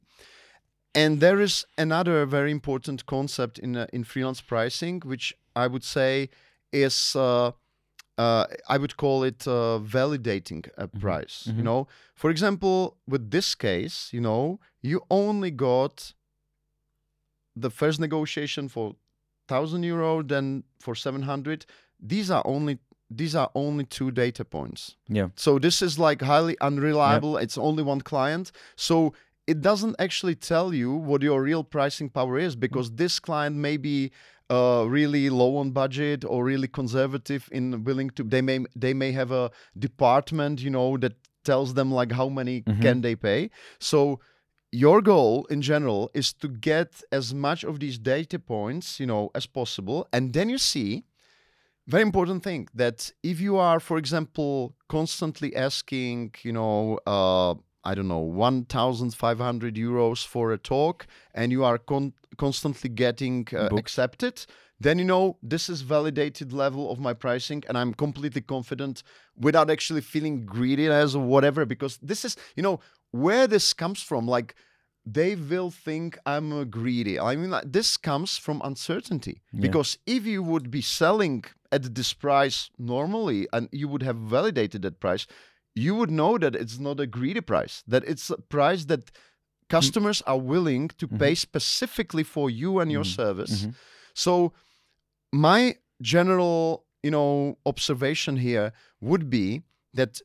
[0.94, 5.84] and there is another very important concept in uh, in freelance pricing which i would
[5.84, 6.30] say
[6.72, 7.52] is uh,
[8.18, 11.48] uh, I would call it uh, validating a price.
[11.48, 11.64] You mhm.
[11.64, 16.14] know, for example, with this case, you know, you only got
[17.56, 18.96] the first negotiation for
[19.48, 21.66] thousand euro, then for seven hundred.
[22.00, 22.78] These are only
[23.10, 24.96] these are only two data points.
[25.08, 25.30] Yeah.
[25.36, 27.38] So this is like highly unreliable.
[27.38, 28.52] It's only one client.
[28.76, 29.14] So
[29.48, 33.78] it doesn't actually tell you what your real pricing power is because this client may
[33.78, 34.12] be
[34.50, 39.12] uh, really low on budget or really conservative in willing to they may they may
[39.12, 41.14] have a department you know that
[41.44, 42.82] tells them like how many Mhm.
[42.82, 43.50] can they pay.
[43.80, 44.20] So
[44.72, 49.32] your goal in general is to get as much of these data points you know
[49.34, 50.08] as possible.
[50.14, 51.04] And then you see
[51.88, 57.94] very important thing that if you are for example constantly asking you know uh i
[57.96, 64.46] don't know 1500 euros for a talk and you are con- constantly getting uh, accepted
[64.80, 69.04] then you know this is validated level of my pricing and i'm completely confident
[69.38, 72.80] without actually feeling greedy as or whatever because this is you know
[73.12, 74.26] where this comes from.
[74.26, 74.56] Like
[75.06, 77.20] they will think i'm uh, greedy.
[77.20, 79.62] I mean like, this comes from uncertainty Yeah.
[79.62, 84.82] because if you would be selling at this price normally and you would have validated
[84.84, 85.26] that price
[85.76, 89.12] you would know that it's not a greedy price that it's a price that
[89.70, 93.16] customers are willing to pay specifically for you and your Mhm.
[93.16, 93.74] service Mhm.
[94.14, 94.54] so
[95.32, 99.62] my general, you know, observation here would be
[99.94, 100.22] that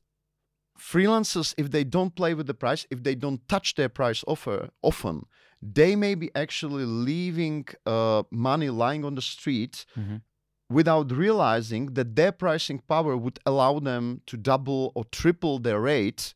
[0.79, 4.71] freelancers, if they don't play with the price, if they don't touch their price offer
[4.83, 5.27] often,
[5.63, 10.21] they may be actually leaving uh, money lying on the street Mhm.
[10.69, 16.35] Without realizing that their pricing power would allow them to double or triple their rate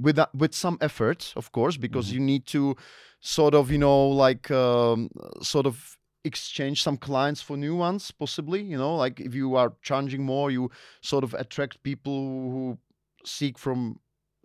[0.00, 2.12] with with some effort, of course, because Mhm.
[2.14, 2.76] you need to
[3.20, 5.10] sort of, you know, like um,
[5.42, 8.62] sort of exchange some clients for new ones, possibly.
[8.62, 10.70] You know, like if you are charging more, you
[11.02, 12.12] sort of attract people
[12.52, 12.78] who
[13.24, 13.98] seek from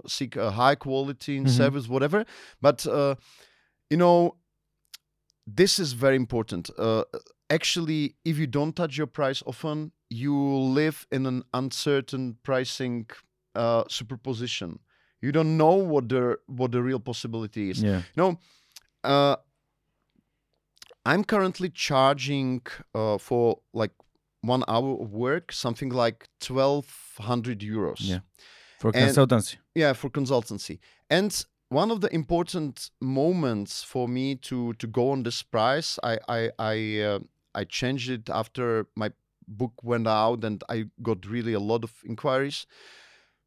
[0.08, 1.50] seek a high quality in Mhm.
[1.50, 2.26] service, whatever.
[2.62, 3.16] But uh,
[3.92, 4.36] you know,
[5.46, 6.70] this is very important.
[6.78, 7.04] Uh,
[7.54, 10.36] actually, if you don't touch your price often, you
[10.80, 13.08] live in an uncertain pricing
[13.56, 14.80] uh, superposition.
[15.22, 17.82] You don't know what the what the real possibility is.
[17.82, 18.02] Yeah.
[18.16, 18.38] No,
[19.04, 19.36] uh,
[21.06, 22.62] I'm currently charging
[22.96, 23.92] uh, for like
[24.42, 26.86] one hour of work something like twelve
[27.20, 28.00] hundred euros.
[28.02, 28.20] Yeah.
[28.80, 29.58] For And- consultancy.
[29.76, 30.80] Yeah, for consultancy.
[31.10, 36.18] And one of the important moments for me to to go on this price, I
[36.28, 37.20] I I, uh,
[37.56, 39.12] I changed it after my
[39.48, 42.66] book went out and I got really a lot of inquiries.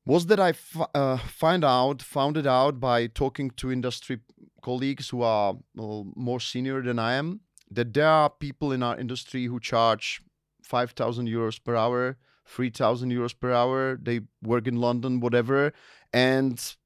[0.04, 4.20] Was that I f- uh, find out found it out by talking to industry
[4.62, 7.40] colleagues who are more senior than I am
[7.70, 10.22] that there are people in our industry who charge
[10.62, 13.98] five thousand euros per hour, three thousand euros per hour.
[14.00, 15.72] They work in London, whatever,
[16.12, 16.76] and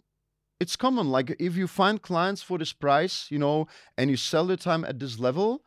[0.58, 1.10] it's common.
[1.10, 3.66] Like if you find clients for this price, you know,
[3.98, 5.62] and you sell the time at this level,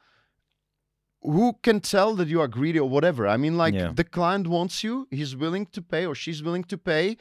[1.24, 3.28] who can tell that you are greedy or whatever?
[3.28, 3.92] I mean, like Yeah.
[3.96, 7.18] the client wants you, he's willing to pay or she's willing to pay,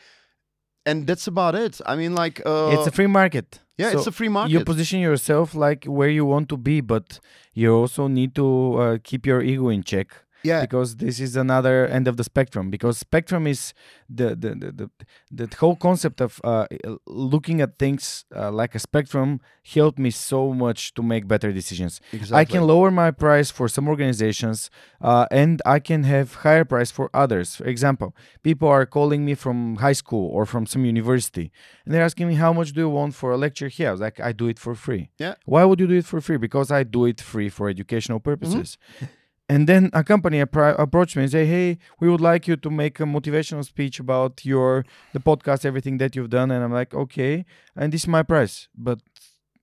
[0.84, 1.80] and that's about it.
[1.86, 3.60] I mean, like, uh, it's a free market.
[3.78, 4.52] yeah, it's a free market.
[4.52, 7.20] You position yourself like where you want to be, but
[7.54, 8.46] you also need to
[8.82, 10.08] uh, keep your ego in check
[10.44, 10.60] Yeah.
[10.60, 13.74] because this is another end of the spectrum because spectrum is
[14.08, 16.66] the the the, the, the whole concept of uh,
[17.06, 19.40] looking at things uh, like a spectrum
[19.74, 22.36] helped me so much to make better decisions Exactly.
[22.40, 24.70] I can lower my price for some organizations,
[25.00, 27.56] uh, and I can have higher price for others.
[27.56, 31.50] For example, people are calling me from high school or from some university,
[31.84, 33.88] and they're asking me how much do you want for a lecture here.
[33.88, 35.10] I was like, I do it for free.
[35.18, 35.34] Yeah.
[35.44, 36.36] Why would you do it for free?
[36.36, 38.78] Because I do it free for educational purposes.
[39.48, 42.70] And then a company appro- approached me and say, "Hey, we would like you to
[42.70, 46.94] make a motivational speech about your the podcast, everything that you've done." And I'm like,
[46.94, 47.44] "Okay,
[47.76, 49.00] and this is my price, but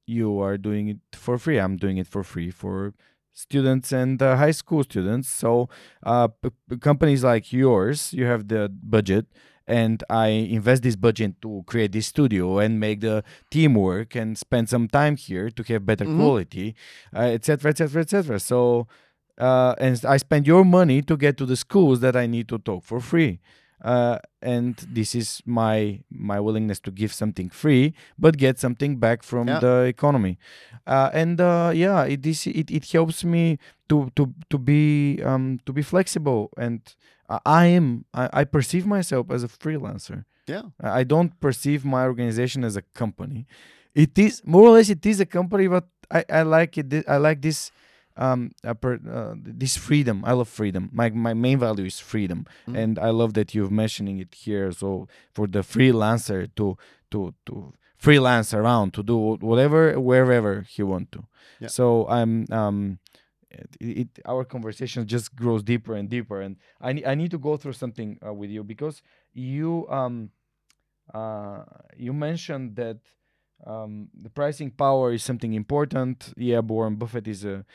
[0.05, 1.57] you are doing it for free.
[1.59, 2.93] I'm doing it for free for
[3.34, 5.30] students and uh, high school students.
[5.30, 5.69] So
[6.03, 9.27] uh, p- p- companies like yours, you have the budget,
[9.65, 14.67] and I invest this budget to create this studio and make the teamwork and spend
[14.67, 16.17] some time here to have better Mhm.
[16.17, 16.75] quality,
[17.13, 18.39] etc., etc., etc.
[18.39, 18.88] So.
[19.39, 22.57] Uh, and I spend your money to get to the schools that I need to
[22.57, 23.39] talk for free,
[23.83, 29.23] uh, and this is my my willingness to give something free, but get something back
[29.23, 29.59] from Yeah.
[29.59, 30.37] the economy.
[30.87, 35.59] Uh, and uh, yeah it, this it, it helps me to to to be um
[35.65, 36.49] to be flexible.
[36.57, 36.81] And
[37.45, 40.25] I- am I, I perceive myself as a freelancer.
[40.47, 40.63] Yeah.
[40.83, 43.45] i I don't perceive my organization as a company.
[43.95, 47.17] It is more or less it is a company but i, I like it i
[47.17, 47.71] like this
[48.26, 48.51] um
[48.82, 52.76] per, uh, this freedom i love freedom my my main value is freedom Mhm.
[52.82, 56.65] and i love that you're mentioning it here so for the freelancer to
[57.11, 57.53] to to
[57.97, 59.17] freelance around to do
[59.49, 61.22] whatever wherever he want to
[61.59, 61.70] Yeah.
[61.78, 61.86] so
[62.17, 62.78] i'm um
[63.51, 66.53] it, it our conversation just grows deeper and deeper and
[66.88, 68.95] i need i need to go through something uh, with you because
[69.34, 70.15] you um
[71.13, 71.63] uh
[71.97, 72.97] you mentioned that
[73.66, 76.34] um, the pricing power is something important.
[76.38, 77.66] Yeah, Warren Buffett is a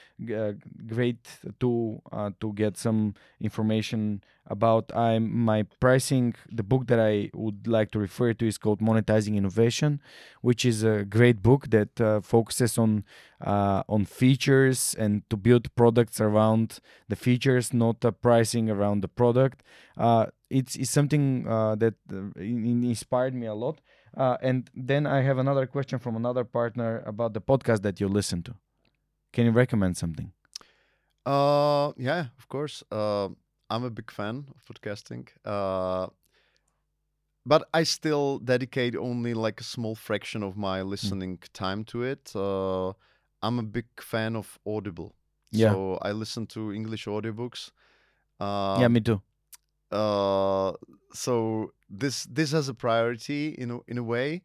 [0.86, 1.26] great
[1.60, 4.90] tool uh, to get some information about.
[4.94, 6.34] I'm my pricing.
[6.50, 10.00] The book that I would like to refer to is called Monetizing Innovation,
[10.40, 13.04] which is a great book that uh, focuses on
[13.40, 19.08] uh, on features and to build products around the features, not the pricing around the
[19.08, 19.62] product.
[19.96, 23.80] Uh, it's, it's something uh, that uh, in- in- inspired me a lot.
[24.16, 28.08] Uh, and then I have another question from another partner about the podcast that you
[28.08, 28.54] listen to.
[29.32, 30.32] Can you recommend something?
[31.26, 32.84] Uh, yeah, of course.
[32.90, 33.28] Uh,
[33.70, 35.28] I'm a big fan of podcasting.
[35.44, 36.08] Uh,
[37.46, 42.32] but I still dedicate only like a small fraction of my listening time to it.
[42.34, 42.92] Uh,
[43.42, 45.14] I'm a big fan of Audible.
[45.50, 45.70] Yeah.
[45.72, 47.70] So I listen to English audiobooks.
[48.40, 49.20] Um, yeah, me too.
[49.94, 50.72] Uh,
[51.12, 54.42] so this this has a priority in a, in a way.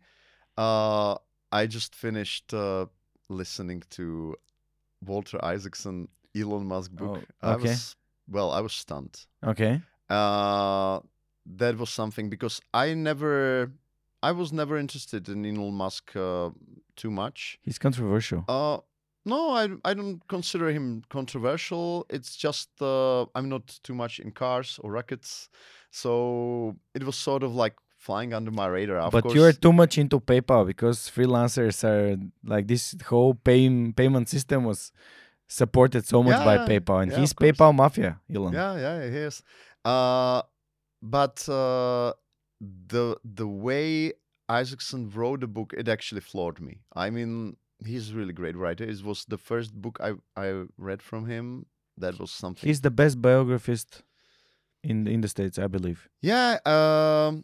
[0.58, 1.16] Uh,
[1.52, 2.86] I just finished uh,
[3.30, 4.36] listening to
[5.06, 7.24] Walter Isaacson Elon Musk book.
[7.24, 7.64] Oh, I okay.
[7.64, 7.96] was
[8.30, 9.26] well, I was stunned.
[9.44, 9.82] Okay.
[10.10, 11.00] Uh,
[11.46, 13.72] that was something because I never,
[14.22, 16.52] I was never interested in Elon Musk uh,
[16.96, 17.60] too much.
[17.62, 18.46] He's controversial.
[18.48, 18.80] Uh,
[19.26, 22.06] no, I I don't consider him controversial.
[22.10, 25.50] It's just uh, I'm not too much in cars or rockets,
[25.92, 28.98] so it was sort of like flying under my radar.
[28.98, 33.92] Of but course, you're too much into PayPal because freelancers are like this whole pay,
[33.92, 34.92] payment system was
[35.48, 37.34] supported so much by PayPal, and yeah, he's.
[37.34, 38.54] PayPal mafia, Elon.
[38.54, 39.44] yeah, yeah, he is.
[39.84, 40.42] Uh,
[41.02, 42.14] but uh,
[42.60, 44.14] the the way
[44.48, 46.80] Isaacson wrote the book, it actually floored me.
[46.94, 48.84] I mean, he's a really great writer.
[48.84, 51.66] It was the first book I I read from him.
[51.98, 52.68] That was something.
[52.68, 54.04] He's the best biographist
[54.84, 56.08] in in the states, I believe.
[56.22, 57.44] Yeah, um,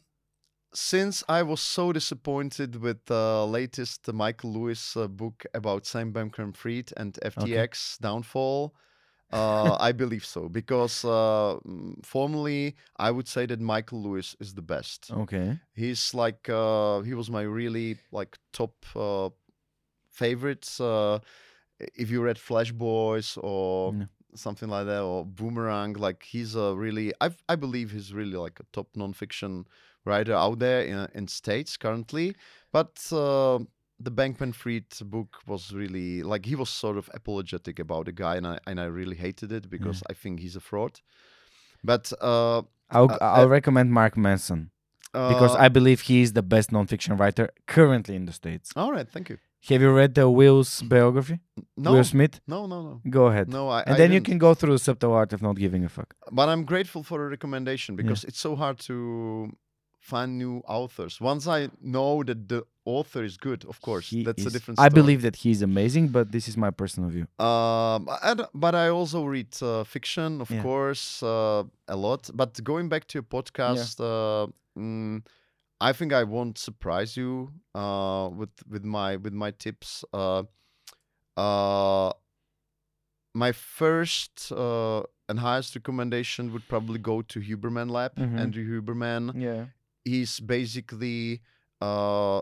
[0.74, 6.92] since I was so disappointed with the latest Michael Lewis uh, book about Sam Bankman-Fried
[6.98, 8.76] and FTX downfall,
[9.32, 14.54] uh, I believe so because uh, mm, formally I would say that Michael Lewis is
[14.54, 15.12] the best.
[15.12, 15.60] Okay.
[15.74, 19.30] He's like uh, he was my really like top uh,
[20.16, 20.80] favorites.
[20.80, 21.20] Uh,
[22.04, 24.06] if you read Flash Boys or No.
[24.36, 28.60] something like that or Boomerang, like he's a really I I believe he's really like
[28.60, 29.66] a top nonfiction
[30.06, 32.36] writer out there in in states currently.
[32.72, 33.60] But uh,
[34.06, 38.36] the Bankman Fried book was really like he was sort of apologetic about the guy,
[38.38, 41.02] and I and I really hated it because I think he's a fraud.
[41.84, 44.72] But uh, I'll Uh, I'll recommend Mark Manson
[45.14, 48.72] because uh, I believe he is the best nonfiction writer currently in the states.
[48.76, 49.38] all right, thank you.
[49.70, 51.40] Have you read the Will's biography?
[51.76, 52.40] No, Will Smith?
[52.48, 53.02] no, no, no.
[53.10, 53.50] Go ahead.
[53.50, 53.82] No, I.
[53.82, 54.26] and I then you didn't.
[54.28, 56.14] can go through the subtle art of not giving a fuck.
[56.32, 59.52] But I'm grateful for the recommendation because it's so hard to
[60.00, 61.20] find new authors.
[61.20, 64.80] Once I know that the author is good, of course, He that's a is- different.
[64.80, 67.26] I believe that he's amazing, but this is my personal view.
[67.44, 70.62] Um, and, but I also read uh, fiction, of Yeah.
[70.62, 72.30] course, uh, a lot.
[72.36, 74.46] But going back to your podcast, uh,
[74.78, 75.24] mm,
[75.82, 80.04] I think I won't surprise you uh, with with my with my tips.
[80.14, 80.44] Uh,
[81.38, 82.14] uh,
[83.34, 88.40] my first uh, and highest recommendation would probably go to Huberman Lab, Mhm.
[88.40, 89.66] Andrew Huberman Yeah.
[90.06, 91.42] he's basically
[91.82, 92.42] uh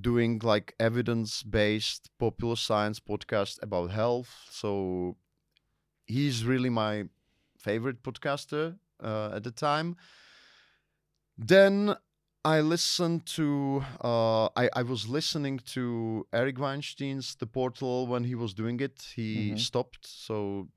[0.00, 5.16] doing like evidence-based popular science podcast about health so
[6.06, 7.04] he's really my
[7.58, 9.96] favorite podcaster uh, at the time
[11.38, 11.94] then
[12.44, 18.34] i listened to uh I, I was listening to eric weinstein's the portal when he
[18.34, 19.58] was doing it he Mhm.
[19.58, 20.68] stopped so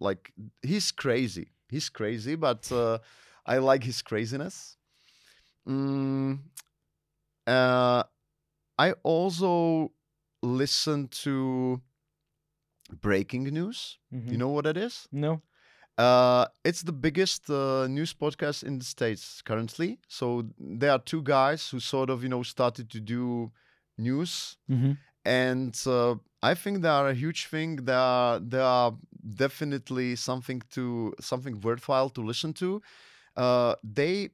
[0.00, 0.32] like
[0.62, 2.98] he's crazy he's crazy but uh
[3.46, 4.76] i like his craziness
[5.66, 6.40] Mm,
[7.46, 8.02] uh,
[8.78, 9.92] I also
[10.42, 11.80] listen to
[13.00, 13.98] breaking news.
[14.10, 15.08] You know what that is?
[15.10, 15.40] No.
[15.96, 19.98] Uh, it's the biggest uh, news podcast in the states currently.
[20.08, 23.52] So there are two guys who sort of you know started to do
[23.96, 24.92] news, Mm-hmm.
[25.24, 27.76] and uh, I think they are a huge thing.
[27.84, 28.92] They are they are
[29.36, 32.82] definitely something to something worthwhile to listen to.
[33.36, 34.30] Uh, they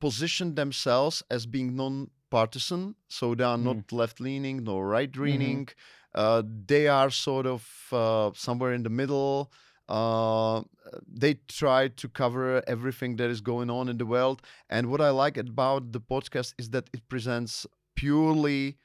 [0.00, 3.64] position themselves as being non-partisan, so they are Mm.
[3.64, 5.68] not left-leaning nor right-leaning.
[6.14, 7.62] Uh, they are sort of
[7.92, 9.52] uh, somewhere in the middle.
[9.90, 10.62] Uh,
[11.06, 14.42] they try to cover everything that is going on in the world.
[14.68, 18.76] And what I like about the podcast is that it presents purely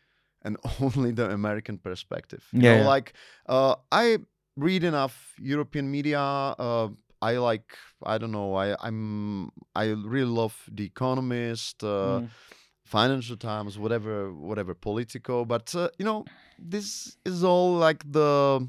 [0.43, 2.43] and only the American perspective.
[2.53, 3.13] You Yeah, know, like
[3.47, 4.17] uh, I
[4.57, 6.19] read enough European media.
[6.19, 6.89] Uh,
[7.21, 8.55] I like I don't know.
[8.55, 12.29] I I'm I really love The Economist, uh, Mm.
[12.85, 15.45] Financial Times, whatever whatever Politico.
[15.45, 16.25] But uh, you know,
[16.59, 18.67] this is all like the.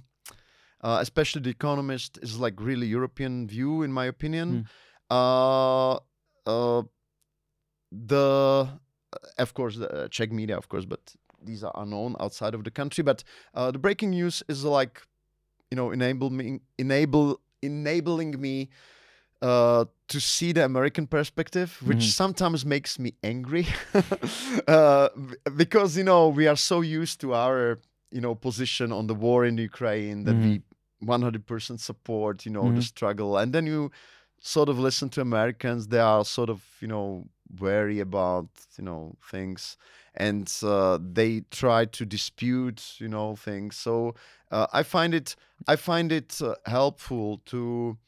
[0.83, 4.69] Uh, especially the Economist is like really European view, in my opinion.
[5.11, 5.95] Uh,
[6.47, 6.83] uh,
[7.91, 8.69] the
[9.39, 12.71] of course the uh, Czech media, of course, but these are unknown outside of the
[12.71, 13.03] country.
[13.05, 13.25] But
[13.55, 15.03] uh, the breaking news is like,
[15.71, 18.69] you know, enable me, enable enabling me
[19.43, 22.13] uh, to see the American perspective, which Mhm.
[22.13, 23.67] sometimes makes me angry,
[24.69, 25.09] uh,
[25.57, 27.79] because you know we are so used to our
[28.11, 30.63] you know position on the war in Ukraine that we
[31.01, 32.83] 100% support you know the Mhm.
[32.83, 33.91] struggle, and then you
[34.41, 37.27] sort of listen to Americans, they are sort of you know
[37.61, 39.77] wary about you know things,
[40.15, 43.77] and uh, they try to dispute you know things.
[43.77, 44.15] So
[44.51, 47.99] uh, I find it I find it uh, helpful to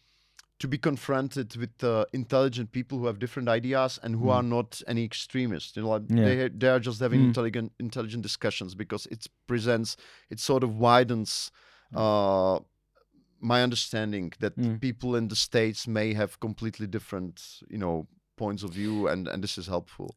[0.58, 4.32] to be confronted with uh, intelligent people who have different ideas and who Mm.
[4.34, 5.76] are not any extremists.
[5.76, 6.24] You know, like Yeah.
[6.24, 7.28] they they are just having Mm.
[7.28, 9.96] intelligent intelligent discussions because it presents
[10.30, 11.52] it sort of widens
[11.94, 12.58] uh,
[13.40, 14.80] my understanding that Mm.
[14.80, 18.06] people in the states may have completely different you know
[18.36, 20.16] points of view and and this is helpful.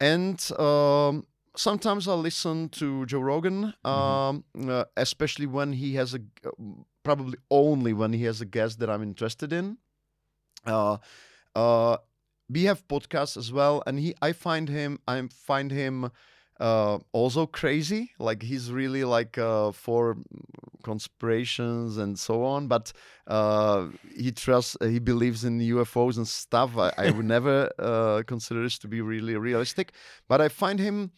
[0.00, 1.26] And um,
[1.56, 6.50] sometimes I listen to Joe Rogan, um, uh, especially when he has a uh,
[7.02, 9.78] probably only when he has a guest that I'm interested in.
[10.64, 10.98] Uh,
[11.54, 11.96] uh,
[12.48, 16.10] we have podcasts as well, and he I find him I find him
[16.60, 18.12] uh, also crazy.
[18.18, 20.18] Like he's really like uh, for
[20.84, 22.92] conspirations and so on, but
[23.26, 26.76] uh, he trusts he believes in UFOs and stuff.
[26.76, 29.92] I, I would never uh, consider this to be really realistic,
[30.28, 31.12] but I find him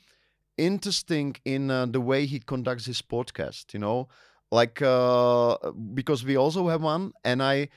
[0.57, 3.75] interesting in uh, the way he conducts his podcast.
[3.75, 4.09] You know,
[4.51, 5.57] like uh,
[5.95, 7.69] because we also have one, and I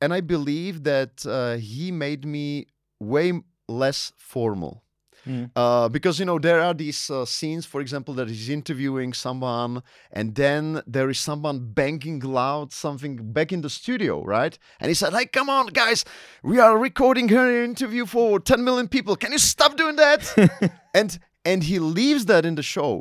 [0.00, 2.66] and I believe that uh, he made me
[3.00, 3.32] way
[3.68, 4.82] less formal.
[5.26, 5.50] Mm.
[5.54, 9.82] Uh, because you know there are these uh, scenes, for example, that he's interviewing someone,
[10.10, 14.56] and then there is someone banging loud something back in the studio, right?
[14.80, 16.04] And he said, "Hey, come on, guys,
[16.42, 19.16] we are recording her interview for 10 million people.
[19.16, 21.18] Can you stop doing that?" and
[21.48, 22.92] and he leaves that in the show,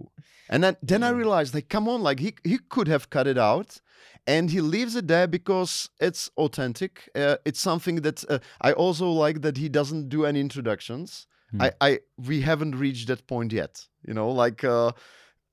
[0.50, 3.38] and then then I realized, like, come on, like he he could have cut it
[3.38, 3.82] out,
[4.26, 6.92] and he leaves it there because it's authentic.
[7.16, 11.28] Uh, it's something that uh, I also like that he doesn't do any introductions.
[11.52, 11.62] Hmm.
[11.62, 12.00] I, I
[12.30, 13.88] we haven't reached that point yet.
[14.08, 14.92] You know, like uh,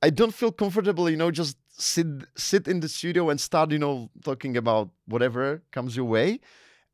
[0.06, 1.10] I don't feel comfortable.
[1.10, 2.06] You know, just sit
[2.36, 3.72] sit in the studio and start.
[3.72, 6.40] You know, talking about whatever comes your way.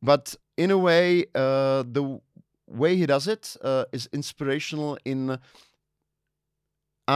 [0.02, 2.20] But in a way, uh, the
[2.66, 5.38] way he does it uh, is inspirational in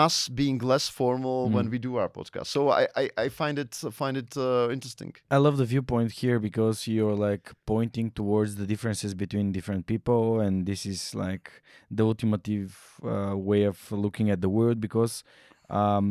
[0.04, 1.72] us being less formal when Mm.
[1.74, 2.46] we do our podcast.
[2.54, 5.12] So I I, I find it find it uh, interesting.
[5.36, 10.24] I love the viewpoint here because you're like pointing towards the differences between different people,
[10.44, 11.46] and this is like
[11.96, 12.70] the ultimative
[13.12, 15.14] uh, way of looking at the world because
[15.80, 16.06] um,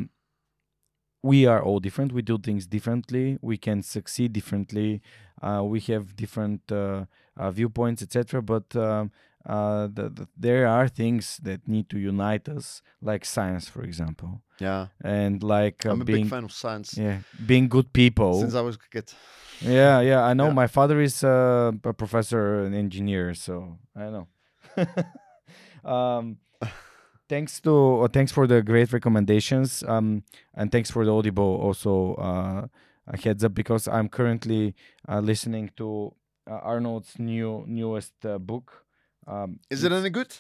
[1.22, 2.12] we are all different.
[2.12, 3.38] We do things differently.
[3.42, 5.02] We can succeed differently.
[5.42, 7.06] Uh, we have different uh,
[7.38, 8.42] uh, viewpoints, etc.
[8.42, 9.12] But um,
[9.46, 14.42] uh, the, the, there are things that need to unite us, like science, for example,
[14.60, 18.40] Yeah, and like uh, I'm a being big fan of science yeah being good people.
[18.40, 19.12] since I was a kid.
[19.62, 20.48] Yeah, yeah, I know.
[20.48, 20.54] Yeah.
[20.54, 24.28] My father is uh, a professor an engineer, so I know.
[25.90, 26.38] um,
[27.30, 29.84] thanks to uh, thanks for the great recommendations.
[29.88, 32.68] Um, and thanks for the Audible also uh,
[33.08, 34.76] a heads up because I'm currently
[35.08, 36.14] uh, listening to
[36.50, 38.83] uh, Arnold's new newest uh, book.
[39.28, 40.36] Um, Is it any good?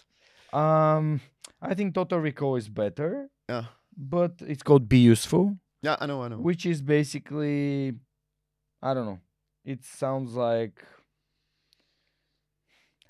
[0.52, 1.22] Um,
[1.62, 3.66] I think Total Recall is better, Yeah,
[3.98, 6.38] but it's called Be Useful yeah, I know, I know.
[6.38, 7.94] which is basically
[8.82, 9.20] i don't know
[9.66, 10.82] it sounds like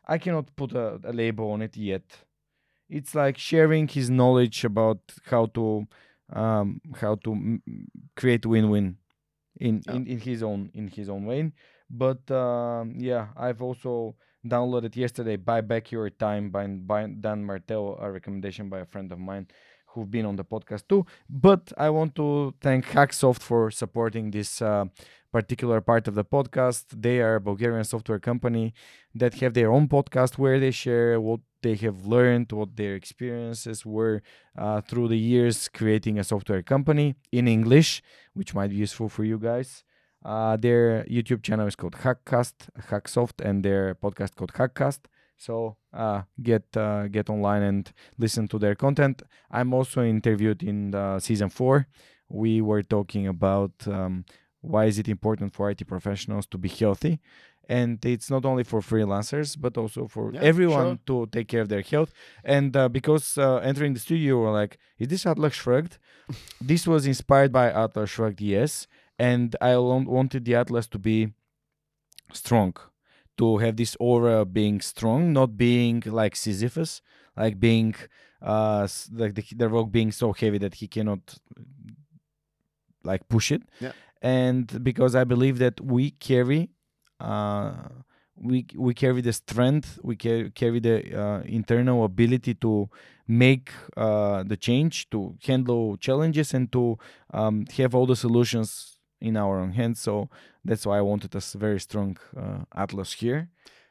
[0.06, 2.04] i cannot put a, a label on it yet
[2.90, 5.86] it's like sharing his knowledge about how to
[6.34, 7.64] um how to m-
[8.16, 8.98] create win-win
[9.60, 9.94] in, Yeah.
[9.96, 11.52] in in his own in his own way
[11.90, 14.16] but um yeah i've also
[14.48, 19.12] downloaded yesterday buy back your time by, by dan martell a recommendation by a friend
[19.12, 19.48] of mine
[19.88, 24.62] who've been on the podcast too but I want to thank Hacksoft for supporting this
[24.62, 24.86] uh,
[25.34, 26.86] particular part of the podcast.
[27.06, 28.74] They are a Bulgarian software company
[29.16, 33.86] that have their own podcast where they share what they have learned, what their experiences
[33.86, 34.22] were
[34.58, 38.04] uh, through the years creating a software company in English,
[38.34, 39.84] which might be useful for you guys.
[40.24, 45.00] Uh, their YouTube channel is called Hackcast, Hacksoft, and their podcast called Hackcast.
[45.38, 49.22] So uh, get uh, get online and listen to their content.
[49.52, 51.88] I'm also interviewed in the season four.
[52.30, 54.26] We were talking about um,
[54.62, 57.20] why is it important for IT professionals to be healthy,
[57.68, 61.70] and it's not only for freelancers but also for Yeah, everyone to take care of
[61.70, 62.14] their health.
[62.44, 65.98] And uh, because uh, entering the studio, we're like, is this Atlas Shrugged?
[66.62, 68.88] this was inspired by Atlas Shrugged, yes.
[69.30, 71.18] And I wanted the Atlas to be
[72.34, 72.72] strong,
[73.40, 77.02] to have this aura being strong, not being like Sisyphus,
[77.44, 77.96] like being
[78.42, 78.86] uh
[79.22, 81.24] like the, the rock being so heavy that he cannot
[83.04, 83.64] like push it.
[83.80, 83.94] Yeah.
[84.22, 86.62] And because I believe that we carry
[87.20, 87.74] uh
[88.36, 92.90] we we carry the strength, we ca- carry the uh, internal ability to
[93.28, 96.98] make uh, the change, to handle challenges, and to
[97.34, 98.93] um, have all the solutions
[99.24, 100.00] in our own hands.
[100.02, 100.30] So
[100.66, 103.48] that's why I wanted a very strong uh, atlas here.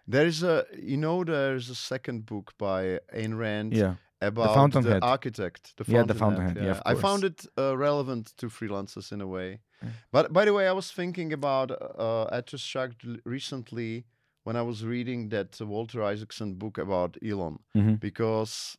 [0.07, 4.55] There is a, you know, there's a second book by Ayn Rand Yeah, about the,
[4.55, 5.03] Fountainhead.
[5.03, 5.63] architect.
[5.77, 6.57] The Yeah, the Fountainhead.
[6.57, 9.61] Yeah, of I found it uh, relevant to freelancers in a way.
[9.83, 9.89] Yeah.
[10.11, 12.77] But by the way, I was thinking about uh, Atlas
[13.25, 14.05] recently
[14.45, 17.99] when I was reading that Walter Isaacson book about Elon Mhm.
[18.01, 18.77] because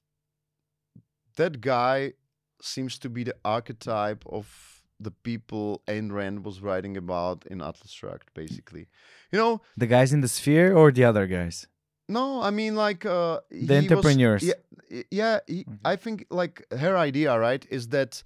[1.35, 2.13] that guy
[2.61, 7.91] seems to be the archetype of the people Ayn Rand was writing about in Atlas
[7.91, 8.87] Shrugged, basically.
[9.31, 11.67] You know, the guys in the sphere or the other guys,
[12.09, 14.43] no, I mean like uh, he the was- entrepreneurs.
[14.43, 15.39] yeah, yeah.
[15.47, 15.77] He, Okay.
[15.85, 18.23] I think like her idea, right, is that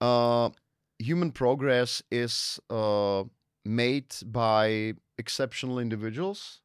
[0.00, 0.50] uh,
[0.98, 3.24] human progress is uh,
[3.64, 6.60] made by exceptional individuals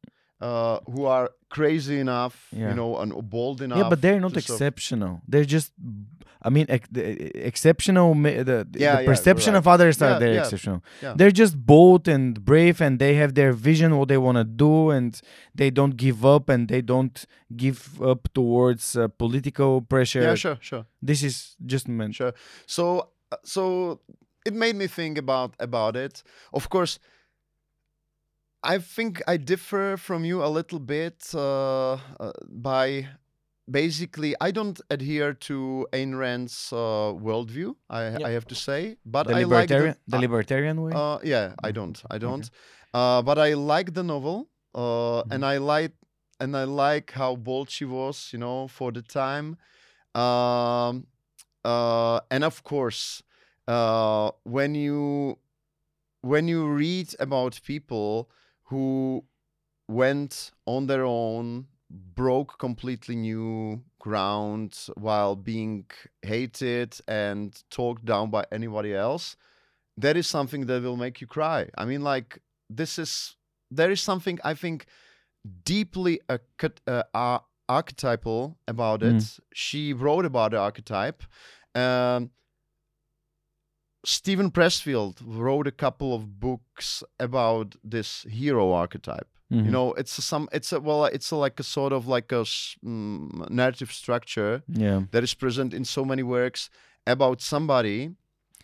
[0.48, 2.68] uh, who are crazy enough, Yeah.
[2.70, 3.78] you know, and bold enough.
[3.80, 5.12] yeah, but they're not to sort of- exceptional.
[5.30, 5.72] They're just,
[6.46, 7.04] I mean, ex- the,
[7.50, 8.08] exceptional.
[8.14, 8.42] The,
[8.72, 9.58] the Yeah, yeah, perception right.
[9.62, 10.80] of others are they're exceptional.
[11.18, 14.90] They're just bold and brave, and they have their vision, what they want to do,
[14.96, 15.10] and
[15.54, 17.16] they don't give up, and they don't
[17.62, 17.80] give
[18.12, 20.22] up towards uh, political pressure.
[20.22, 20.84] Yeah, sure, sure.
[21.08, 21.34] This is
[21.72, 22.14] just meant.
[22.14, 22.32] Sure.
[22.66, 22.84] So
[23.30, 23.62] uh, so
[24.48, 26.22] it made me think about about it.
[26.52, 26.98] Of course,
[28.62, 33.08] I think I differ from you a little bit uh, uh, by
[33.68, 37.74] basically I don't adhere to Ayn Rand's uh, worldview.
[37.90, 38.26] I Yeah.
[38.28, 40.92] I have to say, but The I like libertarian, the, the libertarian way.
[40.94, 42.02] uh, yeah, I Mm, don't.
[42.10, 42.50] I don't.
[42.94, 45.92] Uh, but I like the novel, uh, and I like
[46.40, 49.56] and I like how bold she was, you know, for the time.
[50.14, 51.06] Um,
[51.64, 53.22] uh, and of course,
[53.66, 55.38] uh, when you
[56.20, 58.30] when you read about people
[58.64, 59.24] who
[59.88, 65.84] went on their own, broke completely new ground while being
[66.22, 69.36] hated and talked down by anybody else,
[69.96, 71.68] that is something that will make you cry.
[71.76, 72.40] I mean, like
[72.70, 73.36] this is
[73.70, 74.86] there is something I think
[75.64, 79.16] deeply uh, ar- archetypal about it.
[79.16, 79.40] Mm.
[79.52, 81.22] She wrote about the archetype,
[81.74, 82.30] Um,
[84.04, 89.28] Steven Pressfield wrote a couple of books about this hero archetype.
[89.52, 89.66] Mhm.
[89.66, 92.32] You know, it's a, some, it's a well, it's a, like a sort of like
[92.32, 92.44] a
[92.84, 96.70] mm, narrative structure yeah, that is present in so many works
[97.06, 98.14] about somebody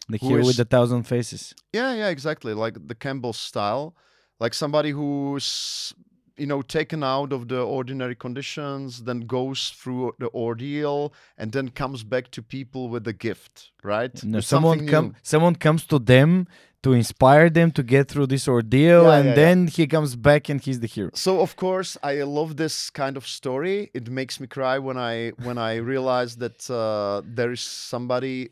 [0.09, 1.55] the hero with a thousand faces.
[1.73, 2.55] Yeah, yeah, exactly.
[2.55, 3.95] Like the Campbell style,
[4.41, 5.93] like somebody who's
[6.39, 11.69] you know taken out of the ordinary conditions, then goes through the ordeal, and then
[11.71, 14.15] comes back to people with a gift, right?
[14.25, 16.47] No, someone something come, someone comes to them
[16.83, 19.35] to inspire them to get through this ordeal, Yeah, and yeah, yeah.
[19.45, 21.11] then he comes back and he's the hero.
[21.15, 23.91] So of course I love this kind of story.
[23.95, 28.51] It makes me cry when I when I realize that uh, there is somebody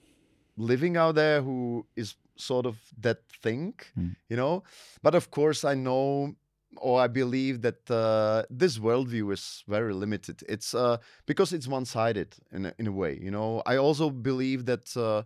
[0.57, 4.17] living out there who is sort of that thing, Mm.
[4.31, 4.63] you know.
[5.03, 6.35] But of course I know
[6.77, 10.43] or I believe that uh, this worldview is very limited.
[10.49, 13.63] It's uh, because it's one-sided in a, in a way, you know.
[13.67, 15.23] I also believe that uh,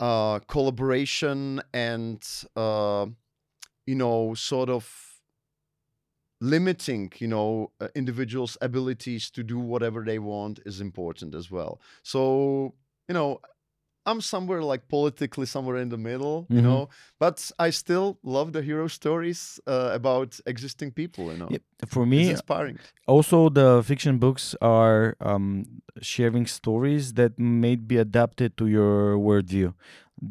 [0.00, 2.26] uh, collaboration and
[2.56, 3.06] uh,
[3.86, 5.08] you know sort of
[6.40, 12.74] limiting you know individuals abilities to do whatever they want is important as well so
[13.06, 13.40] you know
[14.06, 16.64] i'm somewhere like politically somewhere in the middle you Mhm.
[16.68, 16.88] know
[17.18, 21.62] but i still love the hero stories uh, about existing people you know Yep.
[21.92, 25.46] For it's me, inspiring also the fiction books are um,
[26.00, 29.74] sharing stories that may be adapted to your worldview.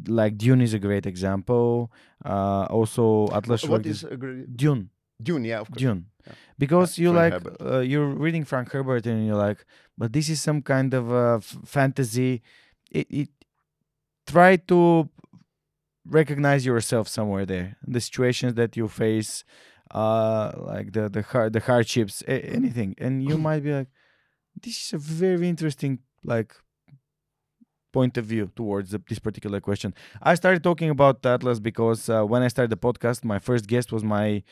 [0.07, 1.91] Like Dune is a great example.
[2.23, 4.89] Uh, also, Atlas what is a great Dune.
[5.21, 6.05] dune yeah of course Dune.
[6.25, 6.33] Yeah.
[6.57, 9.65] Because you like uh, you're reading Frank Herbert and you're like,
[9.97, 12.41] but this is some kind of uh, f- fantasy.
[12.91, 13.29] It, it
[14.27, 15.09] try to
[16.05, 17.77] recognize yourself somewhere there.
[17.85, 19.43] The situations that you face,
[19.91, 23.89] uh, like the the hard, the hardships, anything, and you might be like,
[24.61, 26.53] this is a very interesting like
[27.91, 29.93] point of view towards the, this particular question.
[30.21, 33.91] I started talking about Atlas because uh, when I started the podcast, my first guest
[33.91, 34.43] was my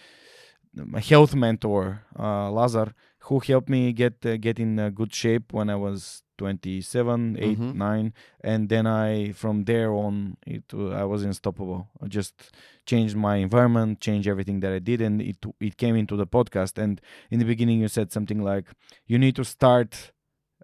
[0.75, 2.93] my health mentor, uh, Lazar,
[3.25, 7.59] who helped me get uh, get in uh, good shape when I was 27, 8,
[7.59, 7.75] Mhm.
[7.75, 8.13] 9,
[8.43, 11.89] and then I from there on it uh, I was unstoppable.
[12.01, 12.51] I just
[12.85, 16.77] changed my environment, changed everything that I did, and it it came into the podcast.
[16.77, 17.01] And
[17.31, 18.65] in the beginning, you said something like,
[19.07, 20.11] "You need to start."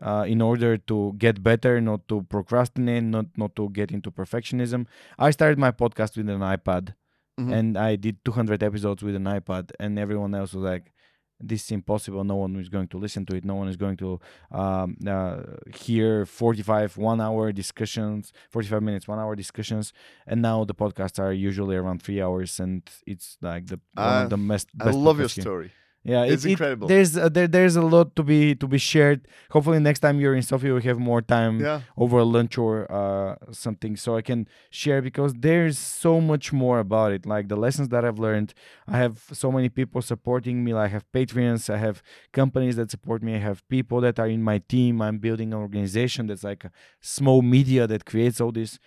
[0.02, 4.86] Uh, in order to get better, not to procrastinate, not not to get into perfectionism,
[5.18, 6.94] I started my podcast with an iPad,
[7.40, 7.53] Mhm.
[7.57, 10.91] and I did 200 episodes with an iPad, and everyone else was like,
[11.40, 12.24] "This is impossible.
[12.24, 13.44] No one is going to listen to it.
[13.45, 14.20] No one is going to
[14.52, 15.41] um, uh,
[15.76, 19.94] hear 45 one-hour discussions, 45 minutes, one-hour discussions."
[20.28, 24.28] And now the podcasts are usually around three hours, and it's like the one Uh,
[24.28, 24.68] the best.
[24.80, 25.41] i love your here.
[25.41, 25.72] story
[26.07, 26.88] Yeah, It's it- incredible.
[26.88, 29.19] there's uh, there, there's a lot to be to be shared.
[29.49, 33.36] Hopefully, next time you're in Sofia, we have more time yeah over lunch or uh,
[33.52, 37.26] something so I can share because there's so much more about it.
[37.26, 38.49] Like the lessons that I've learned,
[38.88, 40.69] I have so many people supporting me.
[40.77, 41.98] Like I have Patreons, I have
[42.40, 45.02] companies that support me, I have people that are in my team.
[45.02, 46.72] I'm building an organization that's like a
[47.02, 48.77] small media that creates all this.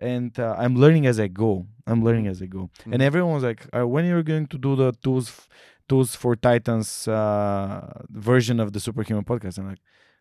[0.00, 1.66] And uh, I'm learning as I go.
[1.90, 2.70] I'm learning as I go.
[2.84, 3.08] And Mhm.
[3.08, 5.48] everyone was like, uh, "When you're going to do the tools, f-
[5.88, 9.80] tools for Titans uh, version of the Superhuman podcast?" I'm like,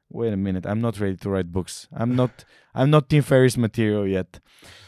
[0.09, 2.45] wait a minute i'm not ready to write books i'm not
[2.75, 4.39] i'm not tim ferriss material yet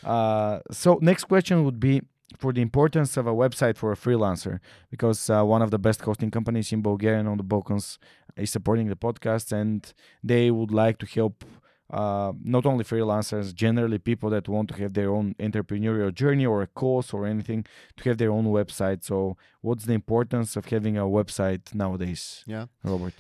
[0.04, 2.02] uh, so next question would be
[2.38, 6.02] for the importance of a website for a freelancer because uh, one of the best
[6.02, 8.00] hosting companies in bulgaria and on the balkans
[8.38, 9.94] is supporting the podcast and
[10.24, 11.44] they would like to help
[11.92, 16.62] uh, not only freelancers generally people that want to have their own entrepreneurial journey or
[16.62, 17.66] a course or anything
[17.98, 22.66] to have their own website so what's the importance of having a website nowadays yeah
[22.84, 23.14] robert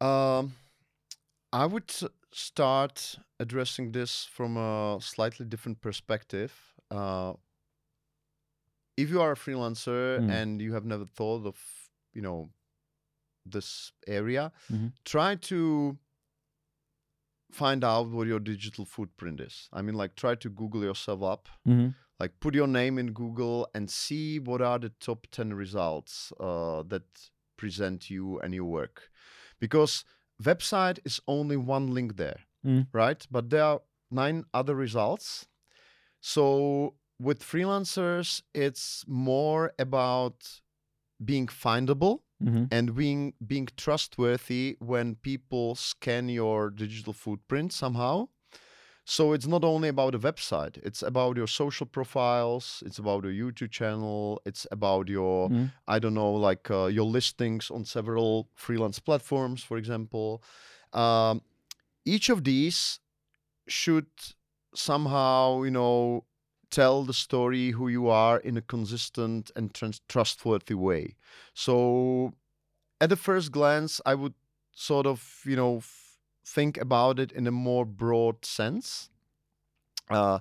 [0.00, 0.52] Um,
[1.52, 1.90] I would
[2.32, 6.52] start addressing this from a slightly different perspective.
[6.90, 7.34] Uh,
[8.96, 10.30] if you are a freelancer Mm.
[10.30, 11.56] and you have never thought of,
[12.12, 12.50] you know,
[13.46, 14.92] this area, Mhm.
[15.04, 15.96] try to
[17.54, 19.68] find out what your digital footprint is.
[19.72, 21.88] I mean, like, try to Google yourself up mm-hmm.
[22.20, 26.82] like put your name in google and see what are the top 10 results uh,
[26.88, 27.02] that
[27.56, 29.10] present you and your work
[29.60, 30.04] because
[30.42, 32.86] website is only one link there Mm.
[32.94, 35.46] right but there are nine other results
[36.20, 40.62] so with freelancers it's more about
[41.22, 42.64] being findable Mm-hmm.
[42.70, 48.28] and being being trustworthy when people scan your digital footprint somehow
[49.04, 53.32] so it's not only about a website it's about your social profiles it's about your
[53.32, 55.70] youtube channel it's about your Mm.
[55.86, 60.42] i don't know like uh, your listings on several freelance platforms for example
[60.92, 61.40] um,
[62.04, 62.98] each of these
[63.68, 64.06] should
[64.74, 66.24] somehow you know
[66.74, 71.16] tell the story who you are in a consistent and trans- trustworthy way.
[71.54, 72.34] So
[73.00, 74.34] at the first glance i would
[74.72, 79.10] sort of you know f- think about it in a more broad sense.
[80.10, 80.38] Uh,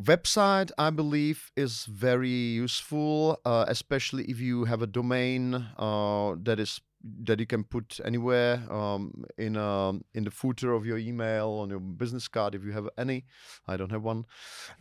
[0.00, 6.60] website i believe is very useful uh, especially if you have a domain uh, that
[6.60, 6.80] is
[7.24, 11.70] that you can put anywhere um, in a, in the footer of your email on
[11.70, 13.24] your business card if you have any.
[13.68, 14.24] I don't have one.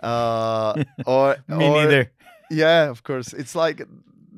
[0.02, 2.12] Uh, or Me or- neither.
[2.52, 3.34] yeah of course.
[3.34, 3.82] It's like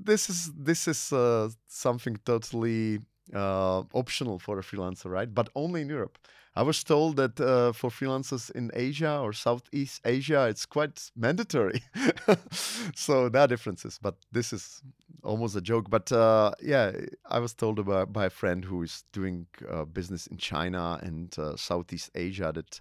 [0.09, 2.99] this is this is uh, something totally
[3.34, 5.34] uh, optional for a freelancer right?
[5.34, 6.18] But only in europe.
[6.55, 11.81] I was told that uh, for freelancers in asia or southeast asia it's quite mandatory.
[12.95, 14.81] So there are differences but this is
[15.28, 16.91] almost a joke but uh, yeah
[17.30, 21.38] i was told about by a friend who is doing uh, business in china and
[21.38, 22.80] uh, southeast asia that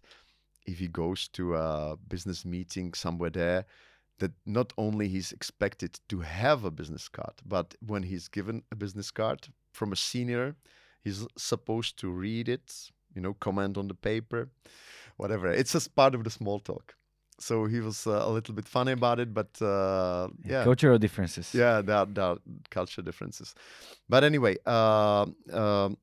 [0.67, 3.65] if he goes to a business meeting somewhere there
[4.19, 8.77] that not only he's expected to have a business card, but when he's given a
[8.77, 10.57] business card from a senior,
[11.03, 14.49] he's supposed to read it, you know, comment on the paper,
[15.17, 15.49] whatever.
[15.49, 16.95] It's just part of the small talk.
[17.39, 21.55] So he was uh, a little bit funny about it, but uh, yeah, Cultural differences.
[21.55, 22.39] yeah, there are, there are
[22.71, 23.55] culture differences.
[24.09, 25.99] But anyway, uh, um,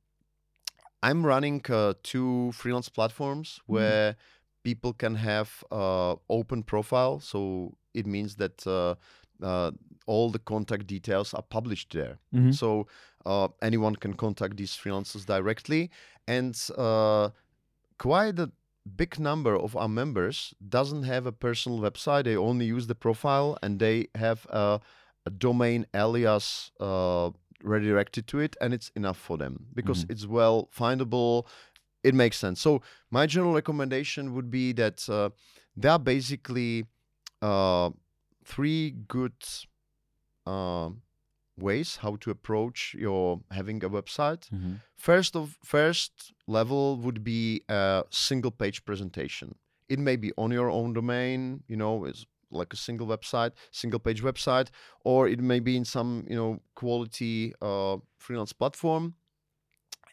[1.02, 4.16] I'm running uh, two freelance platforms where
[4.64, 7.20] people can have uh, open profile.
[7.20, 8.96] So it means that uh,
[9.44, 9.72] uh,
[10.06, 12.20] all the contact details are published there.
[12.34, 12.54] Mhm.
[12.54, 12.88] So
[13.26, 15.90] uh, anyone can contact these freelancers directly,
[16.28, 17.30] and uh,
[17.98, 18.52] quite a
[18.86, 22.26] big number of our members doesn't have a personal website.
[22.26, 24.80] They only use the profile, and they have a,
[25.26, 27.32] a domain alias uh,
[27.64, 30.12] redirected to it, and it's enough for them because Mhm.
[30.12, 31.46] it's well findable.
[32.04, 32.60] It makes sense.
[32.60, 35.30] So my general recommendation would be that uh,
[35.78, 36.86] there are basically
[37.42, 37.92] uh,
[38.46, 39.34] three good
[40.46, 40.90] uh,
[41.58, 44.50] ways how to approach your having a website.
[44.50, 44.82] Mhm.
[44.96, 49.56] First of first level would be a single page presentation.
[49.90, 54.00] It may be on your own domain, you know, is like a single website, single
[54.00, 54.70] page website,
[55.04, 59.16] or it may be in some, you know, quality uh, freelance platform.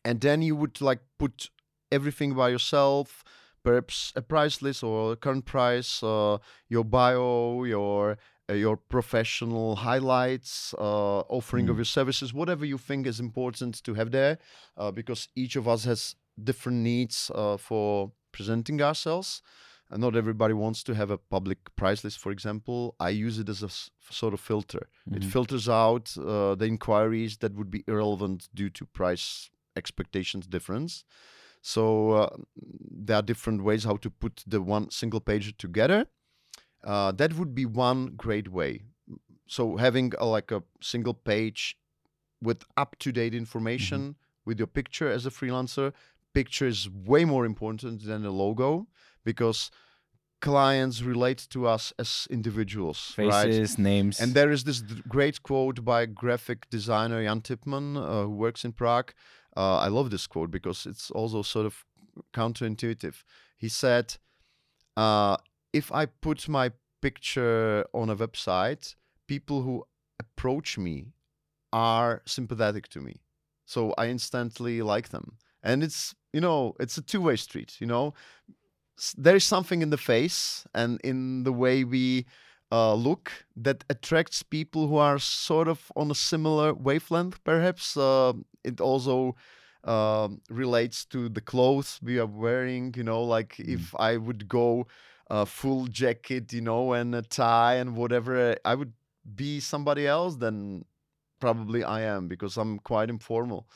[0.05, 1.51] And then you would like put
[1.93, 3.23] everything by yourself,
[3.63, 6.39] perhaps a price list or a current price, uh,
[6.69, 8.17] your bio, your
[8.55, 11.79] your professional highlights, uh, offering of Mm.
[11.79, 14.39] your services, whatever you think is important to have there,
[14.77, 19.43] uh, because each of us has different needs uh, for presenting ourselves.
[19.93, 22.95] And not everybody wants to have a public price list, for example.
[23.01, 24.89] I use it as a s- sort of filter.
[25.11, 25.31] It Mhm.
[25.33, 31.03] filters out uh, the inquiries that would be irrelevant due to price expectations difference.
[31.63, 32.37] So uh,
[33.05, 36.07] there are different ways how to put the one single page together.
[36.85, 38.83] Uh, that would be one great way.
[39.47, 41.77] So having a, like a single page
[42.43, 45.93] with up to date information with your picture as a freelancer.
[46.33, 48.87] Picture is way more important than a logo
[49.25, 49.71] because
[50.41, 53.31] clients relate to us as individuals, right?
[53.31, 54.21] Faces, names.
[54.21, 58.73] And there is this great quote by graphic designer Jan Tipman, uh, who works in
[58.73, 59.13] Prague.
[59.57, 61.85] Uh, I love this quote because it's also sort of
[62.33, 63.23] counterintuitive.
[63.57, 64.17] He said,
[64.97, 65.37] uh,
[65.73, 68.95] If I put my picture on a website,
[69.27, 69.85] people who
[70.19, 71.13] approach me
[71.73, 73.21] are sympathetic to me.
[73.65, 75.37] So I instantly like them.
[75.63, 78.15] And it's, you know, it's a two way street, you know.
[79.17, 82.27] There is something in the face and in the way we
[82.73, 87.97] uh, look that attracts people who are sort of on a similar wavelength, perhaps.
[87.97, 88.33] Uh,
[88.65, 89.37] it also
[89.85, 94.87] um, relates to the clothes we are wearing, you know, like if I would go
[95.31, 98.93] uh, full jacket, you know, and a tie and whatever, I would
[99.35, 100.85] be somebody else, then
[101.39, 103.69] probably I am because I'm quite informal.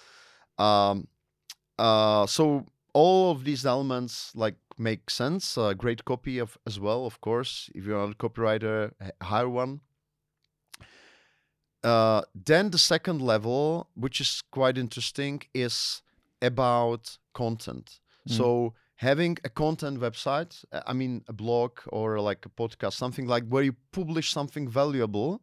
[0.58, 1.08] Um,
[1.78, 5.56] uh, so all of these elements like make sense.
[5.56, 7.70] Uh, great copy of as well, of course.
[7.74, 9.80] If you're not a copywriter, hire one.
[11.82, 16.02] Uh, then the second level, which is quite interesting, is
[16.40, 18.00] about content.
[18.28, 18.36] Mm.
[18.36, 23.26] So having a content website, uh, I mean a blog or like a podcast, something
[23.26, 25.42] like where you publish something valuable,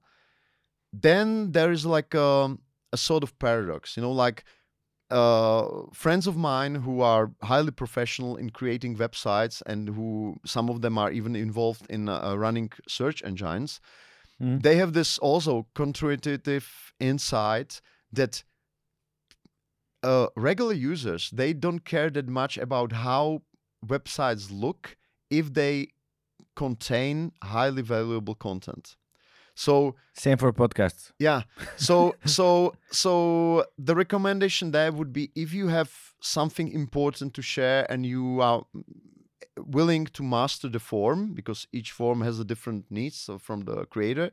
[0.94, 2.58] then there is like a,
[2.92, 4.44] a sort of paradox, you know, like
[5.10, 10.82] uh, friends of mine who are highly professional in creating websites and who some of
[10.82, 13.82] them are even involved in uh, running search engines
[14.42, 14.62] Mhm.
[14.64, 16.66] they have this also counterintuitive
[17.00, 18.44] insight that
[20.04, 23.42] uh, regular users they don't care that much about how
[23.86, 24.98] websites look
[25.30, 25.88] if they
[26.56, 28.96] contain highly valuable content.
[29.56, 31.12] So Same for podcasts.
[31.20, 31.44] yeah.
[31.78, 35.92] So so so the recommendation there would be if you have
[36.22, 38.64] something important to share and you are
[39.58, 43.86] willing to master the form because each form has a different needs so from the
[43.86, 44.32] creator.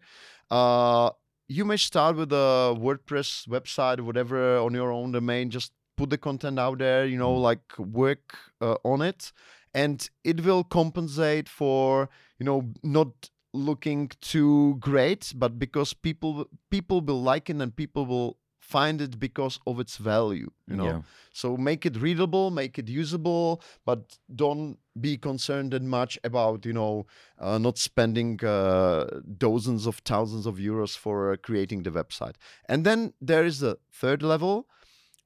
[0.51, 1.11] Uh,
[1.49, 5.51] you may start with a WordPress website, whatever on your own domain.
[5.51, 7.07] Just put the content out there.
[7.07, 9.33] You know, like work uh, on it,
[9.75, 12.09] and it will compensate for
[12.39, 18.05] you know not looking too great, but because people people will like it and people
[18.05, 18.37] will
[18.75, 20.51] find it because of its value.
[20.71, 21.01] You know, Yeah.
[21.33, 24.01] so make it readable, make it usable, but
[24.43, 27.07] don't be concerned that much about you know
[27.45, 29.05] uh, not spending uh,
[29.47, 32.37] dozens of thousands of euros for uh, creating the website.
[32.71, 33.01] And then
[33.31, 34.55] there is a third level,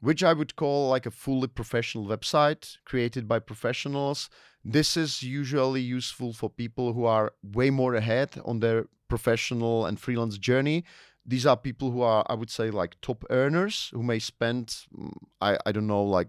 [0.00, 4.28] which I would call like a fully professional website created by professionals.
[4.64, 9.98] This is usually useful for people who are way more ahead on their professional and
[9.98, 10.84] freelance journey.
[11.24, 14.66] These are people who are, I would say, like top earners who may spend,
[14.98, 16.28] mm, I, I don't know, like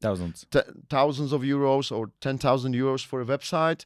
[0.00, 0.44] Thousands.
[0.50, 3.84] t- thousands of euros or 10,000 euros for a website.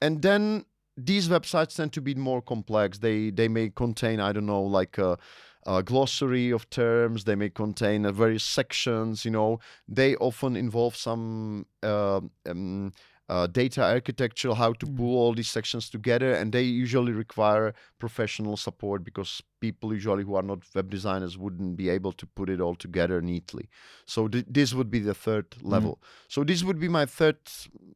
[0.00, 0.64] And then
[0.96, 2.98] these websites tend to be more complex.
[2.98, 5.18] They they may contain, I don't know, like a,
[5.66, 7.24] a glossary of terms.
[7.24, 9.24] They may contain uh, various sections.
[9.24, 12.92] You know, they often involve some uh, um,
[13.30, 14.96] uh, data architecture, how to Mm.
[14.96, 17.66] pull all these sections together, and they usually require
[17.98, 22.48] professional support because people usually who are not web designers wouldn't be able to put
[22.50, 23.68] it all together neatly.
[24.06, 25.94] So th- this would be the third level.
[26.28, 27.38] So this would be my third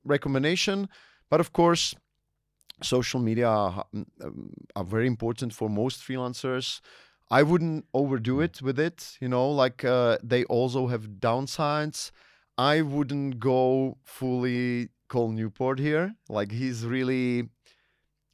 [0.04, 0.88] recommendation.
[1.30, 1.94] But of course,
[2.82, 6.80] social media are, mm, um, are very important for most freelancers.
[7.30, 9.16] I wouldn't overdo it with it.
[9.20, 12.10] You know, like uh, they also have downsides.
[12.56, 16.06] I wouldn't go fully Cal Newport here.
[16.28, 17.48] Like he's really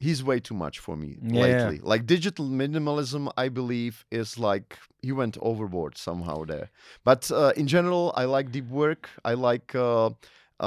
[0.06, 1.40] he's way too much for me Yeah.
[1.44, 1.78] lately.
[1.92, 4.68] Like digital minimalism, I believe, is like
[5.02, 6.68] he went overboard somehow there.
[7.04, 9.02] But uh, in general, I like deep work.
[9.30, 10.10] I like uh,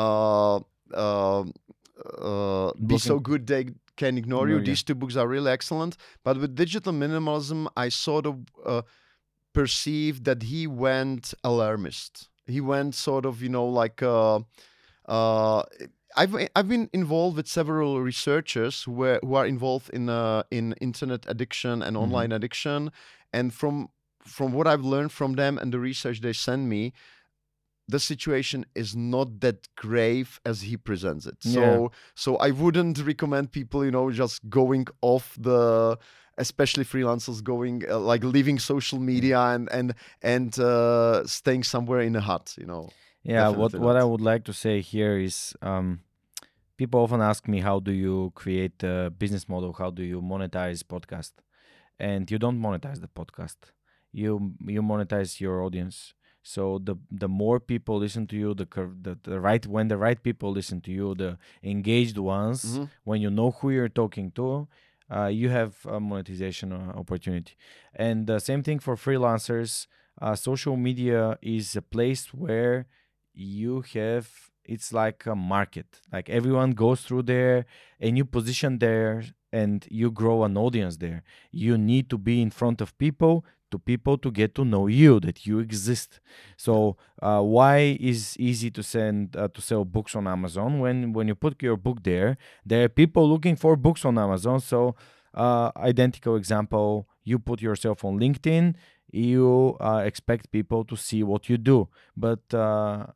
[0.01, 0.57] uh,
[1.03, 1.43] uh,
[2.29, 3.63] uh, be so good they
[3.95, 4.59] can ignore you.
[4.71, 5.97] These two books are really excellent.
[6.23, 8.35] But with digital minimalism, I sort of
[8.65, 8.81] uh,
[9.53, 12.29] perceived that he went alarmist.
[12.45, 14.01] He went sort of, you know, like.
[16.15, 20.73] I've I've been involved with several researchers who were who are involved in uh, in
[20.81, 22.01] internet addiction and Mhm.
[22.03, 22.91] online addiction,
[23.31, 23.89] and from
[24.25, 26.93] from what I've learned from them and the research they send me,
[27.87, 31.43] the situation is not that grave as he presents it.
[31.43, 31.87] So Yeah.
[32.15, 35.97] so I wouldn't recommend people, you know, just going off the
[36.37, 42.15] especially freelancers going uh, like leaving social media and and and uh, staying somewhere in
[42.15, 42.89] a hut, you know.
[43.23, 46.01] Yeah, what what I would like to say here is um,
[46.77, 50.83] people often ask me how do you create a business model, how do you monetize
[50.83, 51.31] podcast,
[51.99, 53.57] and you don't monetize the podcast,
[54.11, 56.13] you you monetize your audience.
[56.43, 58.67] So the the more people listen to you, the
[59.01, 62.89] the, the right when the right people listen to you, the engaged ones, Mhm.
[63.05, 64.67] when you know who you're talking to,
[65.09, 67.53] uh, you have a monetization uh, opportunity.
[67.95, 69.87] And the same thing for freelancers.
[70.21, 72.85] Uh, social media is a place where
[73.33, 74.29] you have
[74.65, 76.01] it's like a market.
[76.11, 77.65] Like everyone goes through there,
[77.99, 81.23] and you position there, and you grow an audience there.
[81.51, 85.19] You need to be in front of people to people to get to know you
[85.19, 86.19] that you exist
[86.55, 91.27] so uh, why is easy to send uh, to sell books on amazon when when
[91.27, 94.95] you put your book there there are people looking for books on amazon so
[95.33, 98.75] uh, identical example you put yourself on linkedin
[99.11, 103.07] you uh, expect people to see what you do but uh,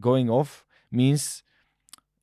[0.00, 1.42] going off means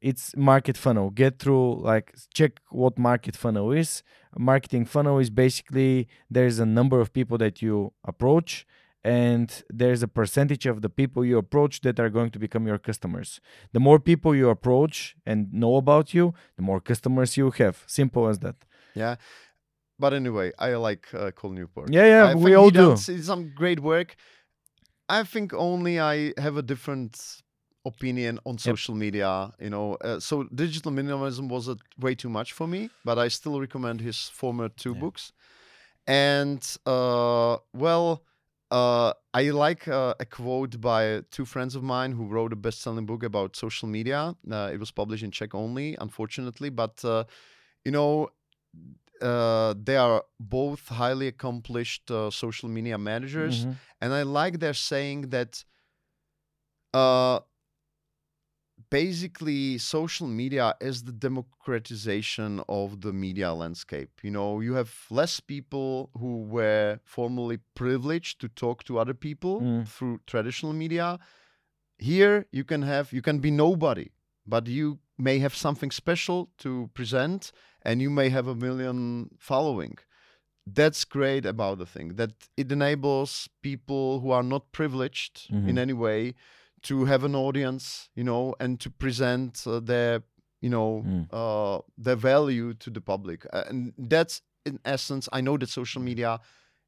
[0.02, 4.03] it's market funnel get through like check what market funnel is
[4.38, 8.65] marketing funnel is basically there's a number of people that you approach
[9.03, 12.77] and there's a percentage of the people you approach that are going to become your
[12.77, 13.39] customers
[13.73, 18.27] the more people you approach and know about you the more customers you have simple
[18.27, 18.56] as that
[18.93, 19.15] Yeah.
[19.99, 21.93] But anyway, I like uh, Cal Newport.
[21.93, 24.15] yeah yeah I we all do some great work.
[25.07, 27.43] I think only I have a different
[27.85, 29.51] opinion on social media.
[29.59, 33.27] You know, uh, so digital minimalism was a, way too much for me, but I
[33.29, 34.99] still recommend his former two Yeah.
[35.01, 35.33] books.
[36.07, 38.23] And uh, well,
[38.71, 43.05] uh, I like uh, a quote by two friends of mine who wrote a best-selling
[43.05, 44.35] book about social media.
[44.49, 47.23] Uh, it was published in Czech only, unfortunately, but uh,
[47.85, 48.29] you know,
[49.21, 53.75] uh, they are both highly accomplished uh, social media managers, Mhm.
[54.01, 55.63] and I like their saying that
[56.93, 57.39] uh,
[58.91, 65.39] basically social media is the democratization of the media landscape you know you have less
[65.39, 69.88] people who were formerly privileged to talk to other people Mm.
[69.93, 71.07] through traditional media
[72.11, 74.07] here you can have you can be nobody
[74.53, 77.51] but you may have something special to present
[77.88, 78.97] and you may have a million
[79.49, 79.95] following
[80.80, 83.31] that's great about the thing that it enables
[83.61, 85.84] people who are not privileged in Mhm.
[85.85, 86.19] any way
[86.83, 90.21] to have an audience you know and to present uh, their
[90.61, 91.27] you know Mm.
[91.31, 96.01] uh, their value to the public Uh, and that's in essence i know that social
[96.03, 96.39] media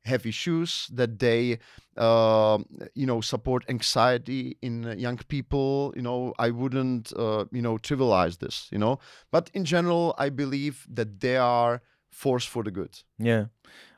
[0.06, 1.57] have issues that they
[1.98, 7.61] um you know support anxiety in uh, young people you know i wouldn't uh, you
[7.61, 8.99] know trivialize this you know
[9.32, 13.45] but in general i believe that they are force for the good Yeah,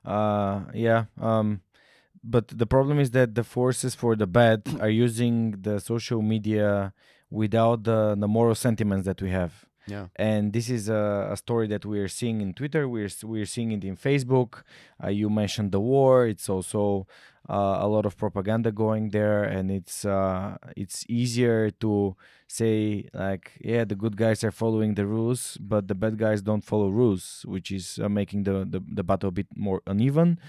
[0.05, 1.05] uh, yeah.
[1.19, 1.61] Um,
[2.25, 6.93] but the problem is that the forces for the bad are using the social media
[7.29, 9.53] without the, the moral sentiments that we have.
[9.87, 12.83] yeah And this is a, a story that we are seeing in Twitter.
[12.89, 14.63] We're we're seeing it in Facebook.
[15.03, 16.25] Uh, you mentioned the war.
[16.33, 17.05] It's also
[17.47, 22.15] uh, a lot of propaganda going there, and it's uh, it's easier to
[22.47, 26.63] say like, yeah, the good guys are following the rules, but the bad guys don't
[26.63, 30.39] follow rules, which is uh, making the, the the battle a bit more uneven.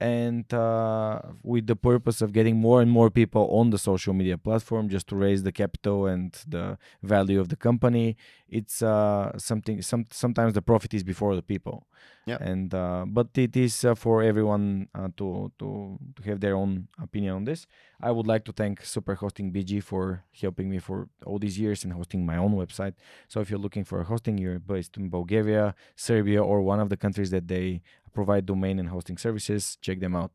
[0.00, 4.38] And uh, with the purpose of getting more and more people on the social media
[4.38, 8.16] platform, just to raise the capital and the value of the company,
[8.48, 9.82] it's uh, something.
[9.82, 11.86] Some sometimes the profit is before the people.
[12.26, 12.38] Yeah.
[12.40, 16.88] And uh, but it is uh, for everyone uh, to to to have their own
[17.02, 17.66] opinion on this.
[18.02, 21.84] I would like to thank Super Hosting BG for helping me for all these years
[21.84, 22.94] and hosting my own website.
[23.28, 26.88] So if you're looking for a hosting, you're based in Bulgaria, Serbia, or one of
[26.88, 27.82] the countries that they
[28.12, 30.32] provide domain and hosting services, check them out.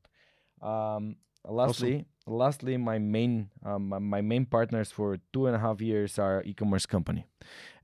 [0.61, 5.81] Um, lastly, lastly, my main um, my- my main partners for two and a half
[5.81, 7.26] years are e-commerce company,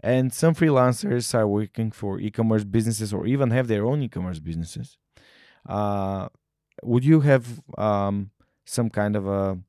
[0.02, 4.98] and some freelancers are working for e-commerce businesses or even have their own e-commerce businesses.
[5.68, 6.28] Uh,
[6.84, 8.32] would you have um,
[8.66, 9.60] some kind of a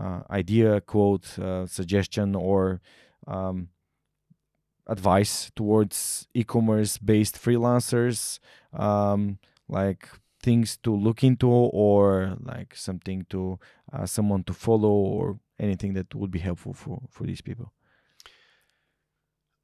[0.00, 2.80] uh, idea, quote, uh, suggestion, or
[3.26, 3.68] um,
[4.86, 8.38] advice towards e-commerce based freelancers,
[8.72, 9.38] um,
[9.68, 10.08] like
[10.42, 13.58] things to look into, or like something to
[13.92, 17.72] uh, someone to follow, or anything that would be helpful for for these people?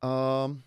[0.03, 0.65] Um,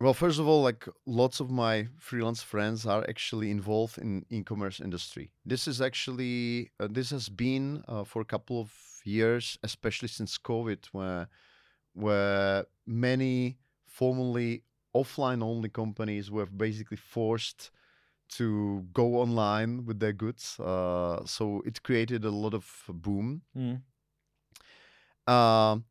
[0.00, 4.80] well, first of all, like lots of my freelance friends are actually involved in e-commerce
[4.80, 5.30] industry.
[5.44, 8.70] This is actually uh, this has been uh, for a couple of
[9.04, 11.28] years, especially since COVID, where
[11.94, 14.62] where many formerly
[14.94, 17.70] offline only companies were basically forced
[18.28, 20.58] to go online with their goods.
[20.60, 23.42] Uh, so it created a lot of boom.
[25.26, 25.84] Um,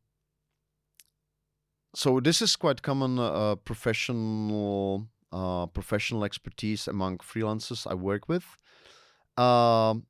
[1.94, 8.44] so this is quite common uh, professional uh, professional expertise among freelancers I work with.
[9.36, 10.06] Um,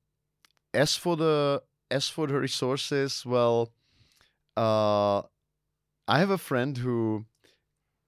[0.75, 3.73] as for the as for the resources, well,
[4.57, 5.23] uh,
[6.09, 7.27] I have a friend who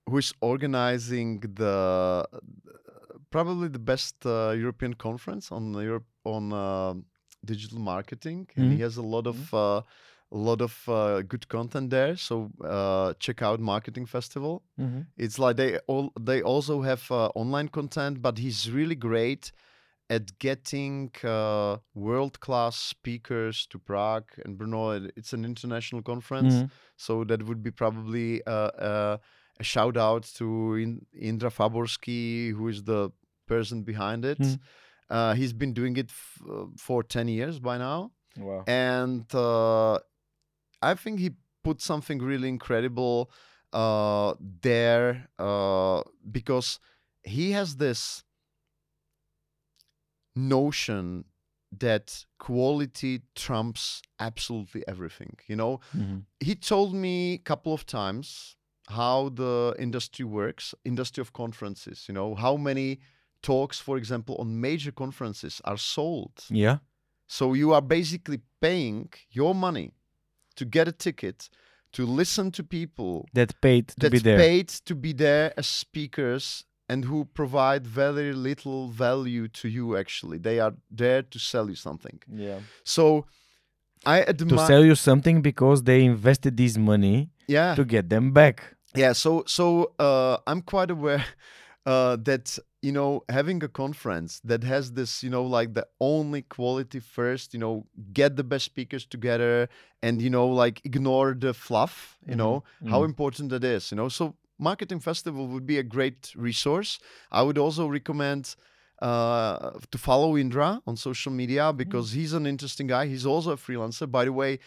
[0.09, 2.27] who is organizing the
[3.31, 6.95] probably the best uh, European conference on Europe on uh,
[7.45, 8.83] digital marketing, and he Mhm.
[8.83, 9.83] has a lot of uh,
[10.31, 12.17] a lot of uh, good content there.
[12.17, 14.63] So uh, check out Marketing Festival.
[14.81, 15.01] Mm-hmm.
[15.17, 19.53] It's like they all they also have uh, online content, but he's really great
[20.11, 25.11] at getting uh, world class speakers to Prague and Brno.
[25.17, 26.67] It's an international conference, Mm-hmm.
[26.97, 29.19] so that would be probably uh, uh,
[29.61, 33.11] a shout out to In- Indra Faborsky, who is the
[33.47, 34.39] person behind it.
[34.41, 34.59] Mhm.
[35.11, 38.63] Uh, he's been doing it f- uh, for ten years by now Wow.
[38.67, 39.95] and uh,
[40.91, 41.31] I think he
[41.65, 43.31] put something really incredible
[43.73, 46.79] uh, there uh, because
[47.25, 48.23] he has this
[50.37, 51.25] notion
[51.79, 55.37] that quality trumps absolutely everything.
[55.47, 56.25] You know, Mhm.
[56.41, 58.57] he told me a couple of times
[58.89, 62.07] how the industry works, industry of conferences.
[62.09, 63.01] You know, how many
[63.43, 66.33] talks, for example, on major conferences are sold.
[66.51, 66.79] Yeah.
[67.27, 69.93] So you are basically paying your money
[70.57, 71.49] to get a ticket
[71.93, 74.39] to listen to people That paid to that's be there.
[74.39, 80.39] paid to be there as speakers and who provide very little value to you actually.
[80.39, 82.21] They are there to sell you something.
[82.31, 82.61] Yeah.
[82.85, 83.27] So
[84.07, 87.75] I admire To sell you something because they invested this money yeah.
[87.75, 88.75] to get them back.
[88.95, 91.25] Yeah, so so uh, I'm quite aware
[91.87, 96.43] uh, that you know, having a conference that has this, you know, like the only
[96.43, 99.69] quality first, you know, get the best speakers together
[100.01, 103.05] and, you know, like ignore the fluff, you Mhm, know, how mhm.
[103.05, 104.09] important that is, you know.
[104.09, 107.01] So marketing festival would be a great resource.
[107.33, 108.55] I would also recommend
[109.03, 113.07] uh, to follow Indra on social media because he's an interesting guy.
[113.09, 114.09] He's also a freelancer.
[114.09, 114.61] By the way,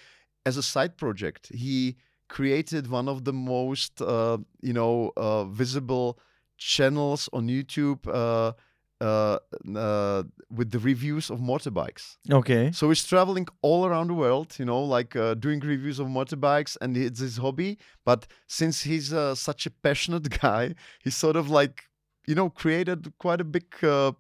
[0.46, 1.96] as a side project, he
[2.32, 6.18] created one of the most, uh, you know, uh, visible
[6.58, 8.54] channels on YouTube uh,
[9.02, 9.38] uh,
[9.76, 12.06] uh, with the reviews of motorbikes.
[12.32, 12.72] Okay.
[12.72, 16.78] So he's traveling all around the world, you know, like uh, doing reviews of motorbikes,
[16.80, 17.78] and it's his hobby.
[18.06, 21.84] But since he's uh, such a passionate guy, he's sort of like,
[22.28, 24.14] you know, created quite a big, uh,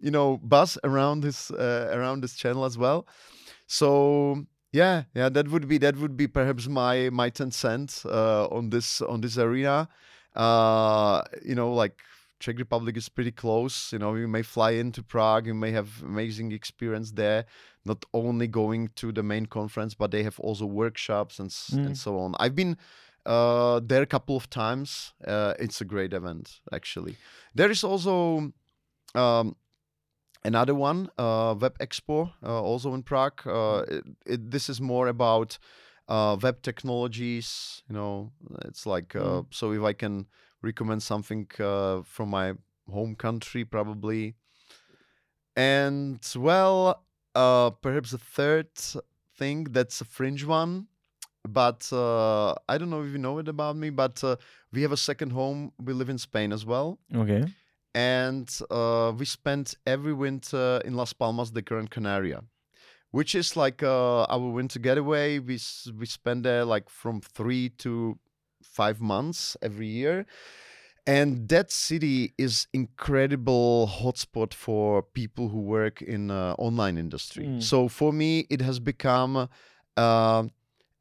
[0.00, 3.06] you know, buzz around his uh, around his channel as well.
[3.66, 8.46] So yeah, yeah, that would be that would be perhaps my my ten cents uh,
[8.50, 9.88] on this on this arena.
[10.34, 11.98] Uh, you know, like
[12.40, 13.92] Czech Republic is pretty close.
[13.92, 17.44] You know, you may fly into Prague, you may have amazing experience there.
[17.84, 21.86] Not only going to the main conference, but they have also workshops and Mm.
[21.86, 22.34] and so on.
[22.40, 22.76] I've been
[23.26, 25.12] uh, there a couple of times.
[25.26, 27.16] Uh, it's a great event, actually.
[27.54, 28.52] There is also
[29.14, 29.56] um,
[30.44, 33.40] another one, uh, Web Expo, uh, also in Prague.
[33.46, 35.58] Uh, it, it, this is more about
[36.08, 37.82] uh, web technologies.
[37.88, 38.32] You know,
[38.64, 39.72] it's like uh, so.
[39.72, 40.26] If I can
[40.62, 42.54] recommend something uh, from my
[42.90, 44.34] home country, probably.
[45.56, 47.04] And well,
[47.34, 48.68] uh, perhaps a third
[49.36, 50.86] thing that's a fringe one,
[51.46, 54.36] but uh, I don't know if you know it about me, but uh,
[54.72, 55.72] we have a second home.
[55.82, 57.44] We live in Spain as well Okay.
[57.94, 62.42] And uh, we spent every winter in Las Palmas de Gran Canaria,
[63.10, 65.38] which is like uh, our winter getaway.
[65.38, 65.58] We
[65.98, 68.18] we spend there like from three to
[68.62, 70.26] five months every year,
[71.06, 77.46] and that city is incredible hotspot for people who work in uh, online industry.
[77.46, 77.62] Mm.
[77.62, 79.48] So for me, it has become.
[79.96, 80.44] Uh,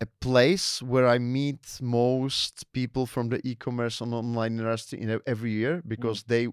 [0.02, 5.52] a place where I meet most people from the e-commerce and online industry in every
[5.52, 6.48] year because they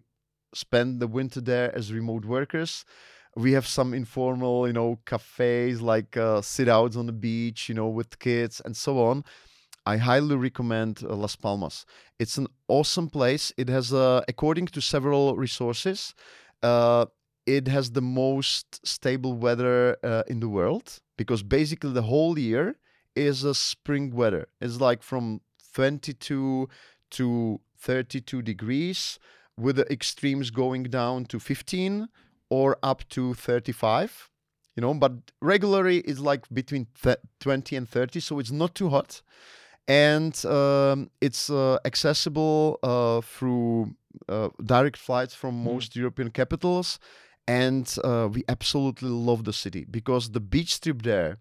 [0.55, 2.85] spend the winter there as remote workers.
[3.37, 7.75] We have some informal, you know, cafes like uh, sit outs on the beach, you
[7.75, 9.25] know, with kids and so on.
[9.87, 11.87] I highly recommend uh, Las Palmas.
[12.19, 13.53] It's an awesome place.
[13.57, 16.15] It has, uh, according to several resources,
[16.63, 17.07] uh,
[17.47, 22.77] it has the most stable weather uh, in the world because basically the whole year
[23.17, 24.49] is a spring weather.
[24.61, 25.41] It's like from
[25.75, 26.69] 22
[27.13, 29.19] to 32 degrees
[29.59, 32.09] with the extremes going down to 15
[32.51, 34.31] or up to 35
[34.77, 35.13] you know but
[35.43, 39.23] regularly it's like between th- 20 and 30 so it's not too hot
[39.89, 43.95] and um, it's uh, accessible uh, through
[44.29, 45.65] uh, direct flights from Mm.
[45.73, 46.99] most european capitals
[47.47, 51.39] and uh, we absolutely love the city because the beach strip there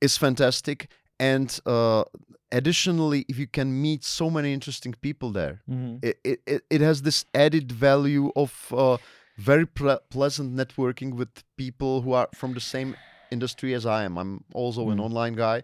[0.00, 0.88] is fantastic
[1.20, 2.04] and uh,
[2.52, 5.98] additionally if you can meet so many interesting people there Mhm.
[6.02, 8.96] it, it, it- has this added value of uh,
[9.36, 12.94] very ple- pleasant networking with people who are from the same
[13.30, 14.16] industry as I am.
[14.18, 15.04] I'm also an Mm.
[15.04, 15.62] online guy.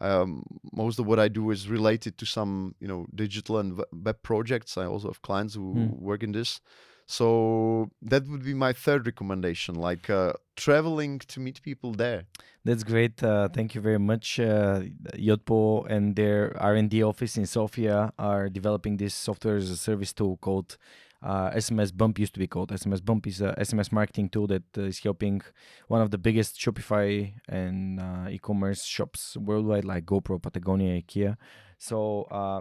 [0.00, 4.18] Um, most of what I do is related to some, you know, digital and web
[4.22, 4.76] projects.
[4.76, 6.00] I also have clients who Mm.
[6.00, 6.60] work in this.
[7.06, 12.24] So that would be my third recommendation, like uh, traveling to meet people there.
[12.64, 13.22] That's great.
[13.22, 14.40] Uh, thank you very much.
[14.40, 14.82] Uh,
[15.14, 20.38] Yotpo and their R&D office in Sofia are developing this software as a service tool
[20.38, 20.78] called
[21.22, 22.18] uh, SMS Bump.
[22.18, 23.26] Used to be called SMS Bump.
[23.26, 25.42] is a SMS marketing tool that uh, is helping
[25.88, 31.36] one of the biggest Shopify and uh, e-commerce shops worldwide, like GoPro, Patagonia, IKEA.
[31.78, 32.60] So uh,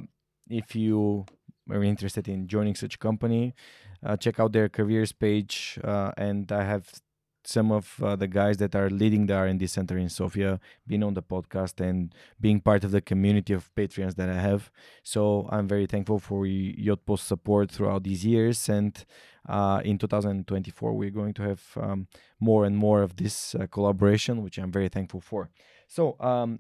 [0.50, 1.26] if you
[1.70, 3.54] are interested in joining such a company,
[4.06, 5.80] uh, check out their careers page.
[5.84, 6.92] Uh, and I have
[7.46, 11.14] some of uh, the guys that are leading the R&D center in Sofia being on
[11.14, 14.72] the podcast and being part of the community of Patreons that I have.
[15.04, 18.70] So I'm very thankful for Yotpo's support throughout these years.
[18.70, 19.04] And
[19.48, 22.08] uh, in 2024, we're going to have um,
[22.40, 25.50] more and more of this uh, collaboration, which I'm very thankful for.
[25.88, 26.60] So um,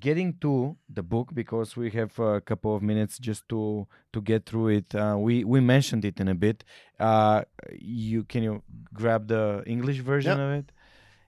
[0.00, 4.46] getting to the book because we have a couple of minutes just to to get
[4.46, 4.94] through it.
[4.94, 6.64] Uh, we we mentioned it in a bit.
[6.98, 7.42] Uh
[7.78, 8.62] you can you
[8.94, 10.44] grab the english version Yeah.
[10.46, 10.72] of it?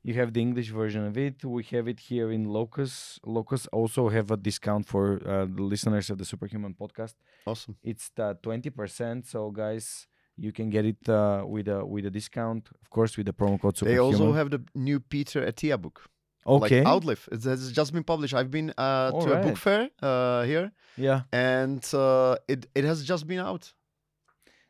[0.03, 1.45] You have the english version of it.
[1.45, 3.19] We have it here in locus.
[3.25, 7.15] Locus also have a discount for uh, the listeners of the superhuman podcast.
[7.47, 7.77] Awesome.
[7.83, 12.63] it's the 20% so guys you can get it uh, with a with a discount
[12.83, 15.97] of course with the promo code superhuman They also have the new Peter Attia book.
[16.47, 17.29] Okay Like Outlive.
[17.33, 18.35] It has just been published.
[18.35, 23.05] I've been uh, to a book fair uh, here yeah and uh, it, it has
[23.05, 23.73] just been out.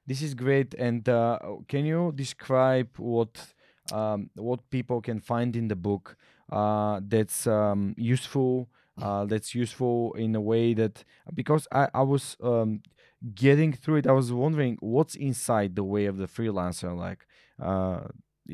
[0.06, 0.74] this is great.
[0.74, 1.38] And uh,
[1.68, 3.32] can you describe what
[3.92, 6.16] um, what people can find in the book
[6.52, 8.68] uh, that's um, useful?
[9.01, 12.80] Uh, that's useful in a way that because I I was um,
[13.34, 17.26] getting through it, I was wondering what's inside the way of the freelancer, like
[17.60, 18.02] uh,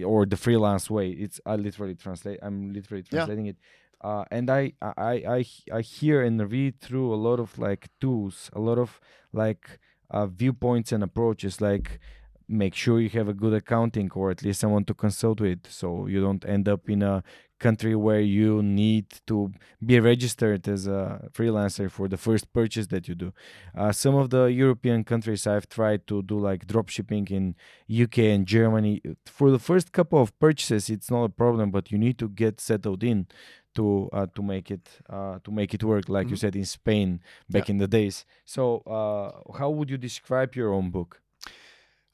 [0.05, 1.11] or the freelance way.
[1.11, 2.39] It's I literally translate.
[2.43, 3.53] I'm literally translating yeah.
[3.53, 3.57] it.
[4.03, 8.51] Uh, and I, I I I hear and read through a lot of like tools,
[8.55, 9.01] a lot of
[9.33, 9.79] like
[10.11, 11.61] uh, viewpoints and approaches.
[11.61, 12.01] Like
[12.49, 16.07] make sure you have a good accounting or at least someone to consult with, so
[16.07, 17.23] you don't end up in a
[17.61, 19.53] country where you need to
[19.85, 23.33] be registered as a freelancer for the first purchase that you do.
[23.77, 27.55] Uh, some of the European countries I've tried to do like drop shipping in
[28.03, 29.03] UK and Germany.
[29.27, 32.61] For the first couple of purchases, it's not a problem, but you need to get
[32.61, 33.29] settled in
[33.77, 36.09] to uh, to make it uh, to make it work.
[36.09, 36.33] Like mm-hmm.
[36.33, 37.73] you said in Spain back yeah.
[37.73, 38.25] in the days.
[38.45, 41.21] So uh, how would you describe your own book?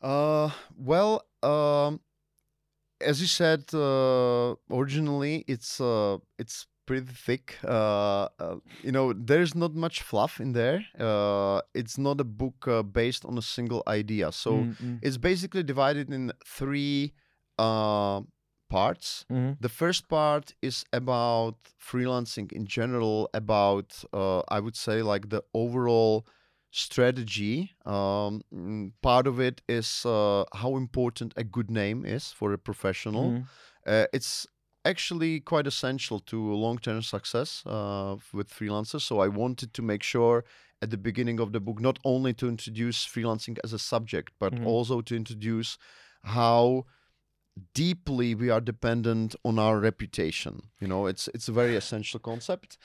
[0.03, 2.01] Uh, well, um,
[3.01, 7.59] as you said uh, originally, it's uh, it's pretty thick.
[7.65, 10.87] Uh, uh, you know, there's not much fluff in there.
[10.99, 14.33] Uh, it's not a book uh, based on a single idea.
[14.33, 14.97] So mm-hmm.
[15.03, 17.13] it's basically divided in three
[17.59, 18.21] uh,
[18.71, 19.25] parts.
[19.31, 19.53] Mm-hmm.
[19.61, 25.43] The first part is about freelancing in general, about uh, I would say like the
[25.53, 26.27] overall
[26.77, 27.73] strategy.
[27.87, 32.59] Um, mm, part of it is uh, how important a good name is for a
[32.59, 33.31] professional.
[33.31, 33.45] Mm.
[33.87, 34.47] Uh, it's
[34.85, 39.03] actually quite essential to long-term success uh, with freelancers.
[39.03, 40.45] So I wanted to make sure
[40.83, 44.53] at the beginning of the book not only to introduce freelancing as a subject, but
[44.53, 44.67] mm-hmm.
[44.67, 45.79] also to introduce
[46.25, 46.85] how
[47.75, 50.61] deeply we are dependent on our reputation.
[50.81, 52.77] You know, it's it's a very essential concept.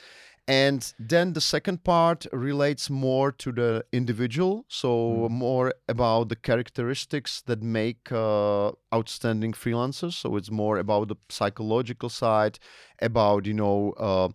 [0.48, 5.30] And then the second part relates more to the individual, so mm.
[5.30, 10.14] more about the characteristics that make uh, outstanding freelancers.
[10.14, 12.60] So it's more about the psychological side,
[13.02, 13.94] about you know.
[13.98, 14.30] Uh,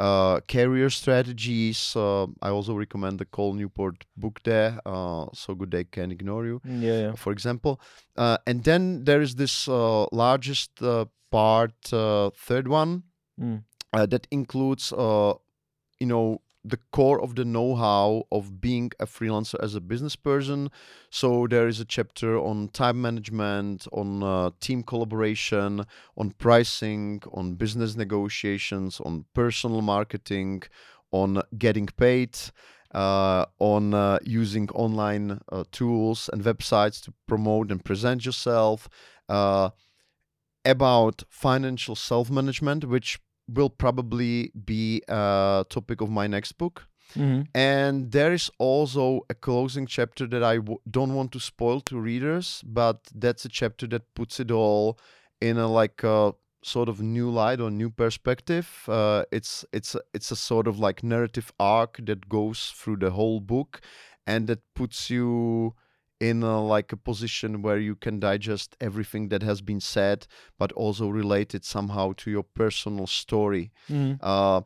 [0.00, 1.94] uh, career strategies.
[1.94, 6.46] Uh, I also recommend the Cal Newport book there, uh, So Good They Can Ignore
[6.46, 7.12] You, mm, yeah, yeah.
[7.12, 7.80] for example.
[8.16, 13.02] Uh, and then there is this uh, largest uh, part, third one,
[13.38, 13.62] mm.
[13.92, 14.90] that includes
[16.00, 20.70] you know the core of the know-how of being a freelancer as a business person.
[21.10, 25.86] So there is a chapter on time management on uh, team collaboration
[26.18, 30.62] on pricing on business negotiations on personal marketing
[31.12, 32.38] on getting paid
[32.94, 38.88] uh, on uh, using online uh, tools and websites to promote and present yourself
[39.28, 39.70] uh,
[40.64, 43.18] about financial self-management which
[43.52, 46.86] will probably be a topic of my next book.
[47.14, 47.42] Mm-hmm.
[47.54, 51.98] And there is also a closing chapter that I w- don't want to spoil to
[51.98, 54.98] readers, but that's a chapter that puts it all
[55.40, 58.84] in a like a sort of new light or new perspective.
[58.86, 63.40] Uh, it's it's it's a sort of like narrative arc that goes through the whole
[63.40, 63.80] book,
[64.26, 65.74] and that puts you
[66.20, 70.26] in a, like a position where you can digest everything that has been said,
[70.58, 73.72] but also relate it somehow to your personal story.
[73.88, 74.18] Mm.
[74.22, 74.60] Uh,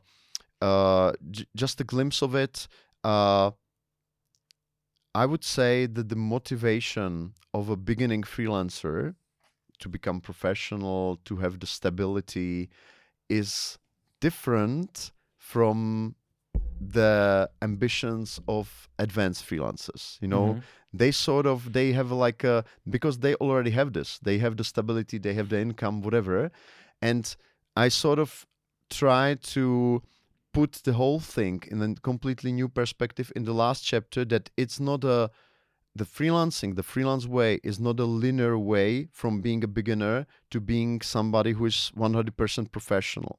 [0.60, 2.66] uh, j- just a glimpse of it.
[3.04, 3.52] Uh,
[5.14, 9.14] I would say that the motivation of a beginning freelancer
[9.78, 12.68] to become professional, to have the stability,
[13.28, 13.78] is
[14.20, 16.16] different from
[16.80, 20.20] the ambitions of advanced freelancers.
[20.20, 20.60] You know, mm-hmm
[20.94, 24.64] they sort of they have like a because they already have this they have the
[24.64, 26.50] stability they have the income whatever
[27.02, 27.36] and
[27.76, 28.46] i sort of
[28.88, 30.00] try to
[30.52, 34.78] put the whole thing in a completely new perspective in the last chapter that it's
[34.78, 35.30] not a
[35.96, 40.60] the freelancing the freelance way is not a linear way from being a beginner to
[40.60, 43.38] being somebody who is 100% professional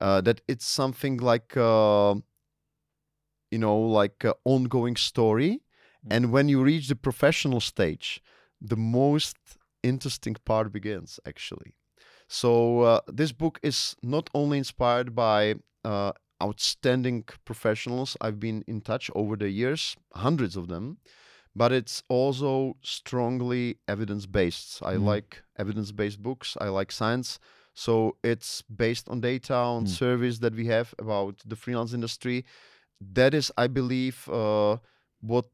[0.00, 2.14] uh, that it's something like uh,
[3.50, 5.60] you know like an ongoing story
[6.10, 8.22] and when you reach the professional stage,
[8.60, 9.36] the most
[9.82, 11.74] interesting part begins, actually.
[12.28, 16.12] So, uh, this book is not only inspired by uh,
[16.42, 20.98] outstanding professionals I've been in touch over the years, hundreds of them,
[21.54, 24.82] but it's also strongly evidence based.
[24.82, 25.04] I mm.
[25.04, 27.38] like evidence based books, I like science.
[27.74, 29.88] So, it's based on data, on mm.
[29.88, 32.44] surveys that we have about the freelance industry.
[33.00, 34.78] That is, I believe, uh,
[35.20, 35.46] what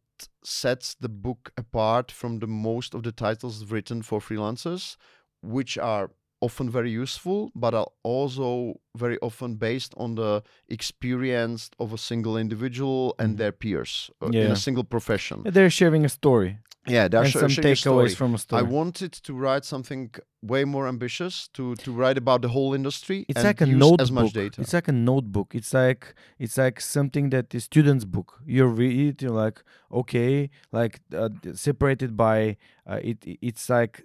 [0.44, 4.96] sets the book apart from the most of the titles written for freelancers,
[5.42, 6.10] which are
[6.40, 12.36] often very useful, but are also very often based on the experience of a single
[12.36, 13.38] individual and mm.
[13.38, 14.44] their peers uh, yeah.
[14.44, 15.42] in a single profession.
[15.44, 16.58] They're sharing a story.
[16.86, 18.06] Yeah, and sh- some sharing a story.
[18.08, 18.60] takeaways from a I story.
[18.60, 20.10] I wanted to write something
[20.42, 23.24] way more ambitious to to write about the whole industry.
[23.28, 24.00] it's and like a use notebook.
[24.02, 24.60] as much data.
[24.60, 25.54] It's like a notebook.
[25.54, 28.40] It's like it's like something that the student's book.
[28.46, 32.56] You read it, you're like, okay, like uh, separated by
[32.90, 33.24] uh, it.
[33.26, 34.04] it- It's like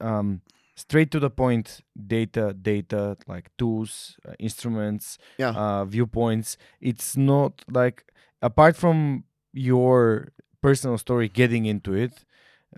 [0.00, 0.40] um,
[0.76, 1.80] straight to the point.
[2.06, 6.56] Data, data, like tools, uh, instruments, yeah, uh, viewpoints.
[6.80, 8.04] It's not like
[8.40, 10.32] apart from your
[10.62, 12.24] personal story getting into it.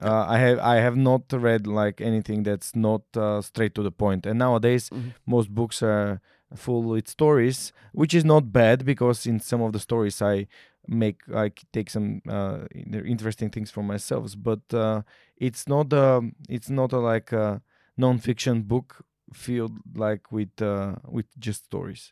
[0.03, 3.93] Uh, I have I have not read like anything that's not uh, straight to the
[3.93, 4.27] point.
[4.27, 5.13] And nowadays, Mhm.
[5.27, 6.21] most books are
[6.57, 10.47] full with stories, which is not bad because in some of the stories I
[10.89, 14.35] make I take some uh, interesting things for myself.
[14.37, 15.03] But uh,
[15.37, 17.63] it's not um it's not a, like a
[17.97, 22.11] non-fiction book filled like with uh, with just stories.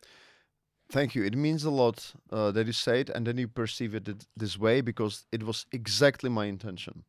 [0.93, 1.23] Thank you.
[1.23, 4.27] It means a lot uh, that you say it and then you perceive it th-
[4.37, 7.03] this way because it was exactly my intention.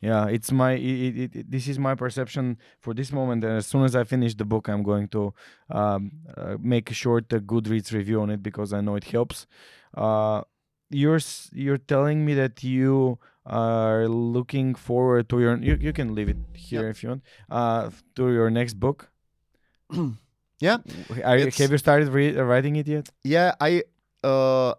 [0.00, 3.44] Yeah, it's my it, it, it, this is my perception for this moment.
[3.44, 5.34] And as soon as I finish the book, I'm going to
[5.68, 9.46] um, uh, make a short uh, Goodreads review on it because I know it helps.
[9.94, 10.40] Uh,
[10.88, 11.20] you're
[11.52, 16.40] you're telling me that you are looking forward to your you, you can leave it
[16.54, 19.10] here if you want uh to your next book.
[20.60, 20.78] Yeah,
[21.24, 23.10] Are, you- have you started re- uh, writing it yet?
[23.24, 23.82] Yeah, I
[24.24, 24.74] uh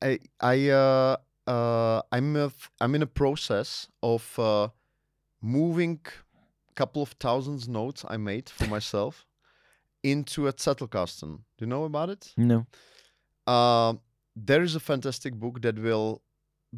[0.00, 1.16] I I uh
[1.46, 2.50] uh I'm a
[2.80, 4.68] I'm in a process of uh
[5.42, 6.00] moving
[6.70, 9.26] a couple of thousands notes I made for myself
[10.02, 11.36] into a Zettelkasten.
[11.58, 12.32] Do you know about it?
[12.36, 12.66] No.
[13.46, 13.94] Uh,
[14.36, 16.22] there is a fantastic book that will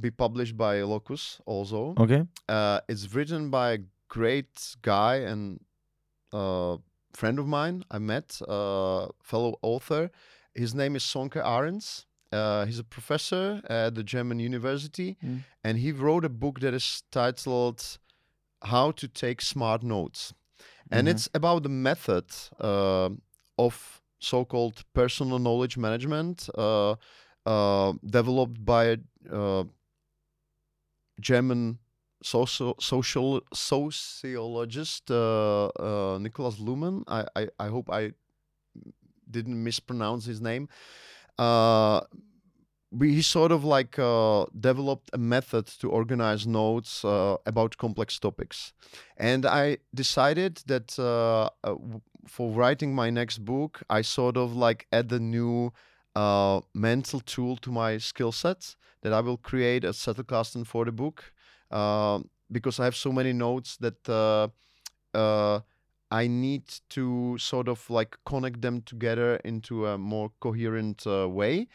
[0.00, 1.94] be published by Locus also.
[1.98, 2.26] Okay.
[2.48, 5.60] Uh, it's written by a great guy and
[6.32, 6.76] uh,
[7.14, 10.10] friend of mine I met, uh, fellow author.
[10.54, 12.06] His name is Sönke Ahrens.
[12.32, 15.44] Uh, he's a professor at the German university, Mm.
[15.62, 17.98] and he wrote a book that is titled
[18.62, 20.34] "How to Take Smart Notes,"
[20.90, 21.10] and Mhm.
[21.12, 22.24] it's about the method
[22.60, 23.10] uh,
[23.56, 26.96] of so-called personal knowledge management uh,
[27.46, 28.96] uh, developed by a
[29.30, 29.64] uh,
[31.20, 31.78] German
[32.24, 37.04] social social sociologist uh, uh, Nicholas Luhmann.
[37.06, 38.12] I, I I hope I
[39.30, 40.68] didn't mispronounce his name.
[41.38, 42.00] Uh,
[42.90, 48.18] we, he sort of like uh, developed a method to organize notes uh, about complex
[48.18, 48.72] topics,
[49.16, 51.74] and I decided that uh, uh,
[52.26, 55.72] for writing my next book, I sort of like add a new
[56.16, 60.92] uh, mental tool to my skill set that I will create a Zettelkasten for the
[60.92, 61.33] book
[62.50, 64.48] because I have so many notes that uh,
[65.16, 65.60] uh,
[66.10, 71.66] I need to sort of like connect them together into a more coherent uh, way.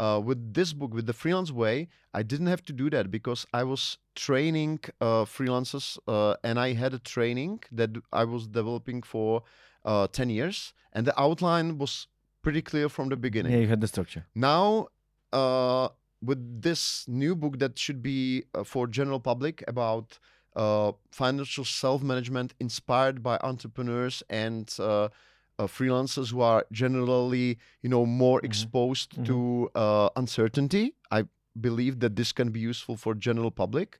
[0.00, 3.46] Uh, with this book, with the freelance way, I didn't have to do that because
[3.52, 9.02] I was training uh, freelancers uh, and I had a training that I was developing
[9.02, 9.42] for
[9.84, 12.06] uh, 10 years, and the outline was
[12.42, 14.24] pretty clear from the beginning Yeah, you had the structure.
[14.36, 14.86] now
[15.32, 15.88] uh,
[16.22, 20.18] with this new book that should be uh, for general public about
[20.56, 25.08] uh, financial self-management inspired by entrepreneurs and uh,
[25.58, 28.44] uh, freelancers who are generally you know more Mhm.
[28.44, 29.24] exposed Mhm.
[29.26, 31.24] to uh, uncertainty i
[31.60, 33.98] believe that this can be useful for general public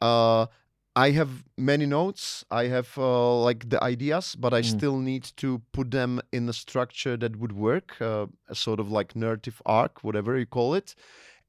[0.00, 0.46] uh,
[0.94, 4.68] i have many notes i have uh, like the ideas but i Mm.
[4.76, 8.90] still need to put them in a structure that would work uh, a sort of
[8.90, 10.94] like narrative arc whatever you call it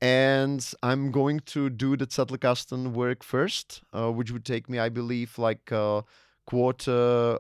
[0.03, 4.89] and i'm going to do the Zettelkasten work first uh, which would take me i
[4.89, 6.03] believe like a
[6.45, 7.39] quarter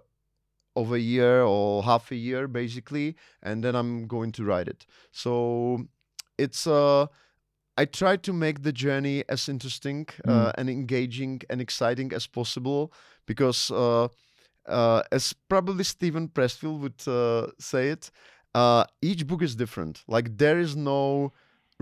[0.75, 4.85] of a year or half a year basically and then i'm going to write it.
[5.11, 5.85] So
[6.37, 7.07] it's uh
[7.77, 12.93] i try to make the journey as interesting uh, and engaging and exciting as possible
[13.25, 14.07] because uh,
[14.67, 18.09] uh, as probably steven pressfield would uh, say it
[18.55, 20.03] uh, each book is different.
[20.07, 21.33] Like there is no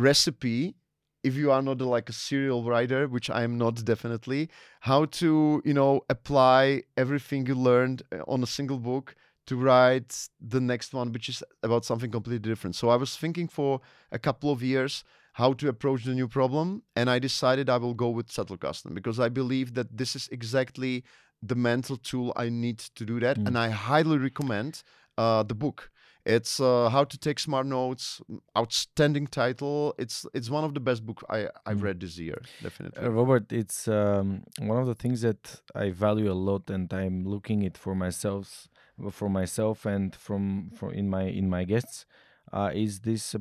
[0.02, 0.76] recipe
[1.24, 4.50] if you are not a, like a serial writer which i am not definitely
[4.82, 9.16] how to you know apply everything you learned uh, on a single book
[9.48, 10.12] to write
[10.54, 13.80] the next one which is about something completely different so i was thinking for
[14.12, 15.04] a couple of years
[15.34, 19.20] how to approach the new problem and i decided i will go with Zettelkasten because
[19.20, 21.04] i believe that this is exactly
[21.52, 23.48] the mental tool i need to do that Mm.
[23.48, 24.74] and i highly recommend
[25.18, 25.80] uh, the book
[26.26, 28.22] it's uh, how to take smart notes
[28.58, 31.84] outstanding title it's it's one of the best books i i've Mm.
[31.84, 36.32] read this year definitely Uh, Robert, it's um, one of the things that I value
[36.32, 38.68] a lot, and I'm looking it for myself,
[39.12, 42.06] for myself, and from from in my in my guests,
[42.52, 43.40] uh, is this uh,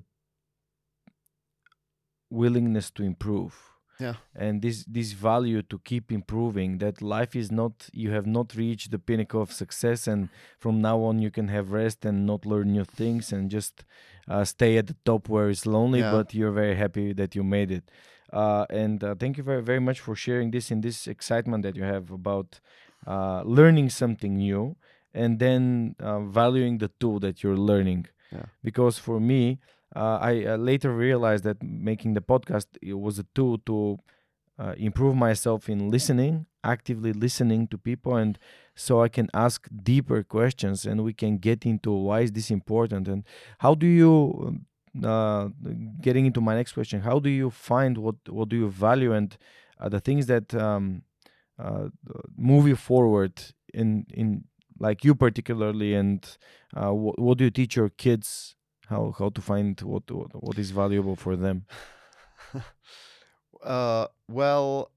[2.31, 3.55] willingness to improve.
[4.01, 4.15] Yeah.
[4.35, 8.91] and this this value to keep improving that life is not you have not reached
[8.91, 10.29] the pinnacle of success and
[10.59, 13.75] from now on you can have rest and not learn new things and just
[14.29, 16.13] uh, stay at the top where it's lonely Yeah.
[16.17, 17.85] but you're very happy that you made it
[18.33, 21.75] uh, and uh, thank you very very much for sharing this in this excitement that
[21.77, 22.61] you have about
[23.07, 24.77] uh, learning something new
[25.13, 28.47] and then uh, valuing the tool that you're learning Yeah.
[28.63, 29.59] because for me
[29.97, 33.99] uh, i uh, later realized that making the podcast was a tool to
[34.59, 38.39] uh, improve myself in listening actively listening to people and
[38.75, 43.09] so i can ask deeper questions and we can get into why is this important
[43.09, 43.25] and
[43.59, 44.13] how do you
[44.47, 44.67] um,
[45.05, 45.49] uh,
[46.01, 49.39] getting into my next question how do you find what what do you value and
[49.79, 51.03] uh, the things that um,
[51.59, 51.89] uh,
[52.37, 53.33] move you forward
[53.73, 54.45] in in
[54.79, 56.37] like you particularly and
[56.77, 58.57] uh, what, what do you teach your kids
[58.91, 61.65] how how to find what what, what is valuable for them
[63.63, 64.91] Uh, well,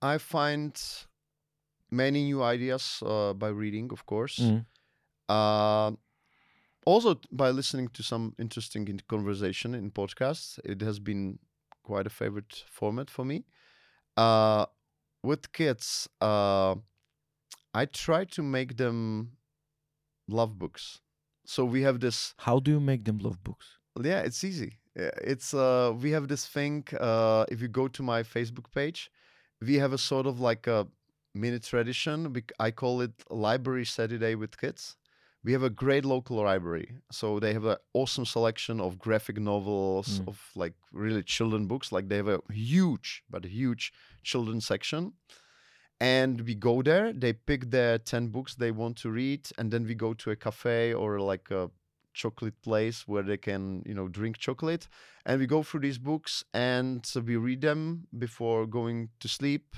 [0.00, 0.80] I find
[1.90, 4.38] many new ideas uh, by reading, of course.
[4.38, 4.64] Mhm.
[5.28, 5.92] Uh,
[6.86, 10.58] also by listening to some interesting in- conversation in podcasts.
[10.64, 11.38] It has been
[11.82, 13.44] quite a favorite format for me.
[14.16, 14.66] Uh,
[15.24, 16.74] with kids, uh,
[17.74, 19.36] I try to make them
[20.28, 21.00] love books.
[21.54, 22.18] So we have this
[22.48, 23.66] how do you make them love books
[24.02, 24.78] yeah, it's easy.
[24.94, 29.10] It's uh we have this thing uh if you go to my Facebook page,
[29.60, 30.86] we have a sort of like a
[31.34, 32.34] mini tradition.
[32.58, 34.96] I call it Library Saturday with Kids.
[35.42, 36.88] We have a great local library.
[37.10, 40.28] So they have an awesome selection of graphic novels, Mm.
[40.28, 41.92] of like really children books.
[41.92, 45.12] Like they have a huge, but a huge children section.
[46.00, 49.86] And we go there, they pick their 10 books they want to read, and then
[49.86, 51.70] we go to a cafe or like a
[52.12, 54.88] chocolate place where they can you know drink chocolate.
[55.26, 59.76] And we go through these books and so we read them before going to sleep.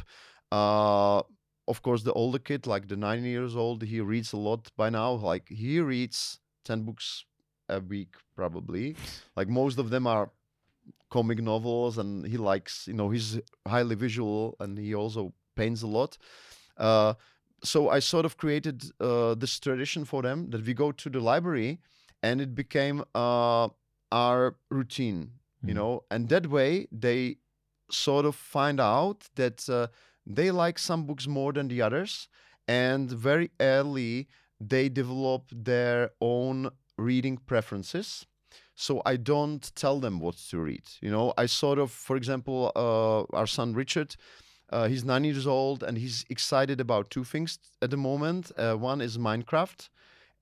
[0.51, 1.23] Uh
[1.69, 4.91] of course the older kid like the nine years old he reads a lot by
[4.91, 5.13] now.
[5.13, 7.25] Like he reads 10 books
[7.69, 8.97] a week probably.
[9.37, 10.31] Like most of them are
[11.11, 13.39] comic novels and he likes you know he's
[13.69, 16.19] highly visual and he also paints a lot.
[16.77, 17.15] Uh
[17.65, 21.21] so i sort of created uh, this tradition for them that we go to the
[21.21, 21.79] library
[22.23, 23.69] and it became uh,
[24.11, 25.31] our routine
[25.65, 25.77] you Mm.
[25.77, 26.05] know?
[26.11, 27.37] And that way they
[27.91, 29.87] sort of find out that uh,
[30.27, 32.29] they like some books more than the others
[32.67, 34.27] and very early
[34.61, 38.27] they develop their own reading preferences.
[38.75, 41.33] So i don't tell them what to read you know?
[41.39, 44.17] I sort of for example uh, our son richard
[44.73, 48.75] uh, he's nine years old and he's excited about two things at the moment uh,
[48.75, 49.89] one is minecraft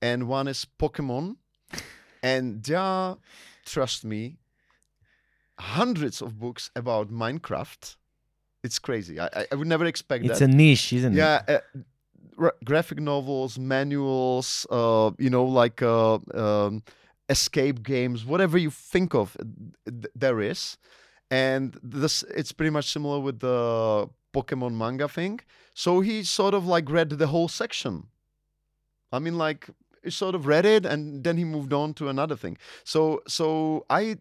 [0.01, 1.35] and one is pokemon
[2.23, 3.17] and there are,
[3.65, 4.37] trust me,
[5.59, 7.95] hundreds of books about Minecraft.
[8.63, 9.19] It's crazy.
[9.19, 10.45] I, I- would never expect it's that.
[10.45, 16.19] It's a niche isn't it yeah, uh, graphic novels, manuals, uh, you know, like uh,
[16.33, 16.83] um,
[17.29, 19.43] escape games, whatever you think of, uh,
[19.89, 20.77] th- there is.
[21.31, 25.39] And this, it's pretty much similar with the Pokemon manga thing.
[25.73, 28.07] So he sort of like read the whole section.
[29.13, 29.69] I mean, like
[30.03, 32.57] he sort of read it, and then he moved on to another thing.
[32.83, 34.17] So, so I,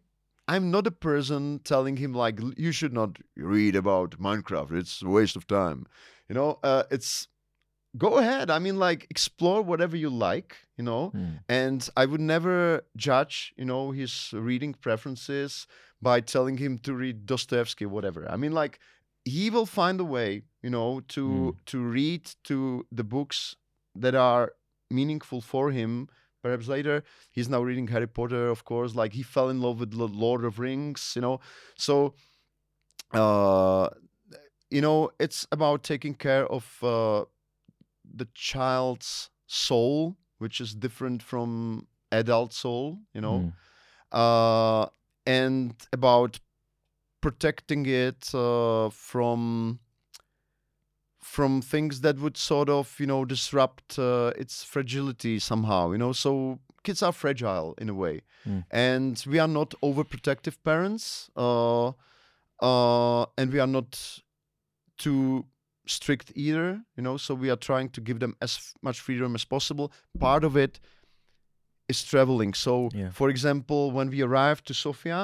[0.47, 4.73] I'm not a person telling him like you should not read about Minecraft.
[4.73, 5.87] It's a waste of time.
[6.29, 7.27] You know, uh, it's
[7.97, 8.51] go ahead.
[8.51, 10.57] I mean, like explore whatever you like.
[10.77, 11.41] You know, Mm.
[11.49, 15.67] and I would never judge, you know, his reading preferences
[16.03, 18.31] by telling him to read Dostoevsky, whatever.
[18.31, 18.79] I mean, like
[19.25, 21.57] he will find a way, you know, to Mm.
[21.67, 23.57] to read to the books
[23.95, 24.53] that are
[24.91, 26.09] meaningful for him.
[26.43, 28.95] Perhaps later, he's now reading Harry Potter, of course.
[28.95, 31.39] Like he fell in love with the Lord of Rings, you know.
[31.77, 32.15] So,
[33.13, 33.89] uh,
[34.71, 37.25] you know, it's about taking care of uh,
[38.05, 43.53] the child's soul, which is different from adult soul, you know, Mm.
[44.13, 44.87] uh,
[45.27, 46.41] and about
[47.21, 49.81] protecting it uh, from
[51.23, 56.13] from things that would sort of you know disrupt uh, its fragility somehow you know?
[56.13, 58.23] So kids are fragile in a way.
[58.47, 58.65] Mm.
[58.71, 61.89] and we are not overprotective parents uh,
[62.63, 64.21] uh, and we are not
[64.97, 65.45] too
[65.87, 67.17] strict either you know?
[67.19, 69.93] So we are trying to give them as much freedom as possible.
[70.19, 70.81] Part of it
[71.91, 72.55] is traveling.
[72.55, 73.11] So Yeah.
[73.19, 75.21] for example when we arrived to sofia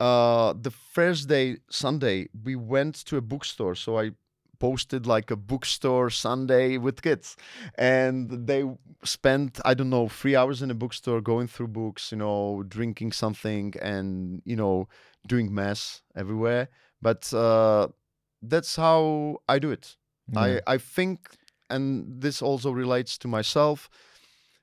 [0.00, 3.74] uh, the first day sunday we went to a bookstore.
[3.74, 4.10] So i
[4.58, 7.36] posted like a bookstore sunday with kids.
[7.78, 8.62] And they
[9.04, 13.12] spent i don't know three hours in a bookstore going through books you know drinking
[13.12, 14.86] something and you know
[15.26, 16.68] doing mass everywhere.
[17.02, 17.88] But uh,
[18.52, 19.96] that's how I do it.
[20.36, 21.18] I I think,
[21.68, 23.88] and this also relates to myself,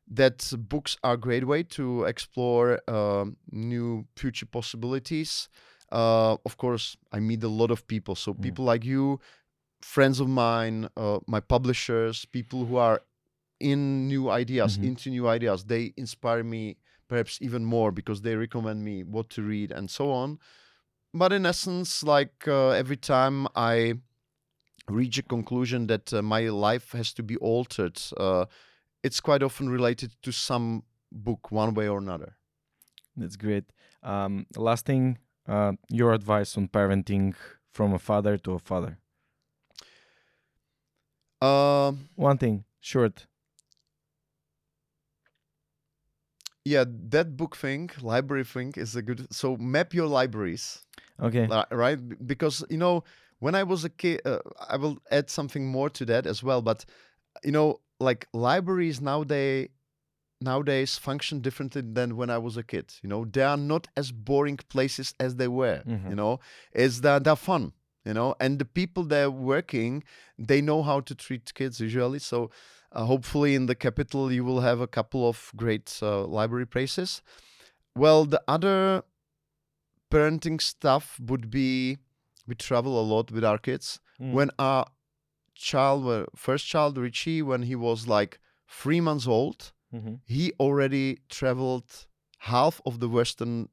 [0.10, 5.50] that books are a great way to explore um, new future possibilities.
[5.92, 8.16] Uh, of course, I meet a lot of people.
[8.16, 8.42] So Mm.
[8.42, 9.20] people like you,
[9.82, 13.02] friends of mine, uh, my publishers, people who are
[13.60, 14.84] in new ideas, Mhm.
[14.84, 16.78] into new ideas, they inspire me
[17.08, 20.40] perhaps even more because they recommend me what to read and so on.
[21.14, 23.96] But in essence, like uh, every time I
[24.90, 28.46] reach a conclusion that uh, my life has to be altered, uh,
[29.04, 32.38] it's quite often related to some book, one way or another.
[33.16, 33.66] That's great.
[34.04, 35.18] Um, last thing,
[35.48, 37.34] uh, your advice on parenting
[37.74, 39.00] from a father to a father.
[41.42, 43.28] Um, One thing, short.
[46.66, 49.34] yeah, that book thing, library thing, is a good.
[49.34, 50.84] So map your libraries.
[51.22, 51.48] Okay.
[51.72, 53.04] Right because you know
[53.40, 56.62] when i was a kid uh, i will add something more to that as well
[56.62, 56.86] but
[57.44, 59.70] you know like libraries nowadays
[60.40, 63.26] nowadays function differently than when i was a kid you know?
[63.26, 66.10] They are not as boring places as they were Mhm.
[66.12, 66.40] you know?
[66.74, 67.74] Is that they're fun
[68.06, 68.36] you know?
[68.40, 70.04] And the people they're working
[70.38, 72.52] they know how to treat kids usually so
[72.92, 77.22] uh, hopefully in the capital you will have a couple of great uh, library places.
[77.96, 79.04] Well the other
[80.12, 81.98] parenting stuff would be
[82.48, 84.00] we travel a lot with our kids.
[84.20, 84.32] Mm.
[84.34, 84.86] when our
[85.58, 90.20] child first child richie when he was like three months old Mhm.
[90.26, 91.90] he already traveled
[92.40, 93.68] half of the western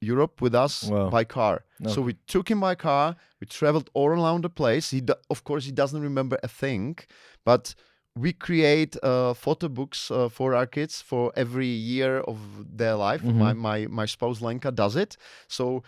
[0.00, 1.08] europe with us Wow.
[1.10, 5.00] by car so we took him by car we traveled all around the place he
[5.00, 6.96] do- of course he doesn't remember a thing
[7.44, 7.74] but
[8.16, 12.38] we create uh, photo books uh, for our kids for every year of
[12.78, 13.24] their life.
[13.24, 13.56] My, Mhm.
[13.56, 15.16] my my spouse Lenka does it.
[15.48, 15.82] So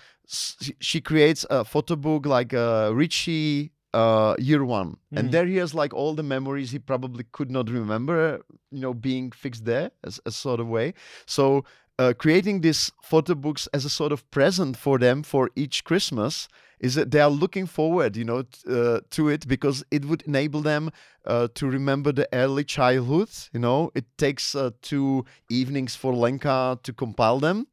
[0.81, 5.19] she creates a photo book like uh, Richie uh, year one, Mhm.
[5.19, 8.41] and there he has like all the memories he probably could not remember,
[8.71, 10.93] you know, being fixed there as a sort of way.
[11.27, 11.65] So
[11.99, 16.47] uh, creating these photo books as a sort of present for them for each Christmas
[16.79, 20.21] is that they are looking forward, you know, t- uh, to it because it would
[20.27, 20.91] enable them
[21.25, 23.31] uh, to remember the early childhood.
[23.55, 27.67] You know, it takes uh, two evenings for Lenka to compile them.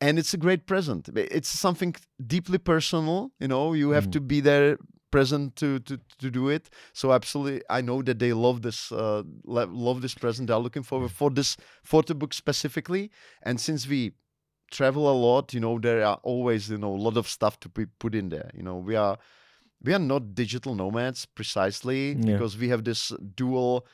[0.00, 1.08] And it's a great present.
[1.16, 3.32] It's something deeply personal.
[3.40, 4.12] You know, you have Mm.
[4.12, 4.76] to be there
[5.14, 6.64] present to, to to do it.
[6.92, 10.48] So absolutely, I know that they love this uh, love this present.
[10.48, 13.10] They're looking forward for this photo book specifically.
[13.46, 14.12] And since we
[14.70, 17.68] travel a lot, you know, there are always you know a lot of stuff to
[17.68, 18.50] be put in there.
[18.54, 19.16] You know, we are
[19.86, 22.32] we are not digital nomads precisely Yeah.
[22.32, 23.86] because we have this dual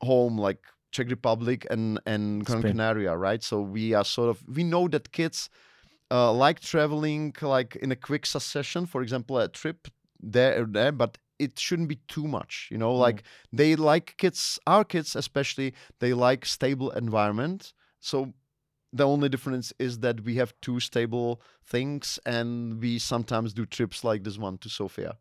[0.00, 0.60] home like
[0.92, 3.42] Czech Republic and and Gran Canaria, right?
[3.42, 5.50] So we are sort of we know that kids
[6.10, 8.86] uh, like traveling like in a quick succession.
[8.86, 9.88] For example, a trip
[10.32, 12.68] there or there, but it shouldn't be too much.
[12.70, 12.98] You know, Mm.
[12.98, 13.22] like
[13.52, 17.72] they like kids, our kids especially, they like stable environment.
[18.00, 18.34] So
[18.92, 24.04] the only difference is that we have two stable things, and we sometimes do trips
[24.04, 25.18] like this one to Sofia.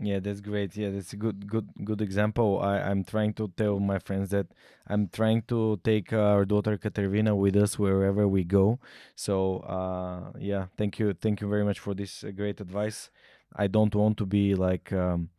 [0.00, 0.76] Yeah, that's great.
[0.76, 2.60] Yeah, that's a good, good, good example.
[2.62, 4.46] I, I'm trying to tell my friends that
[4.86, 8.78] I'm trying to take our daughter Katerina with us wherever we go.
[9.16, 13.10] So, uh, yeah, thank you, thank you very much for this uh, great advice.
[13.56, 15.30] I don't want to be like um,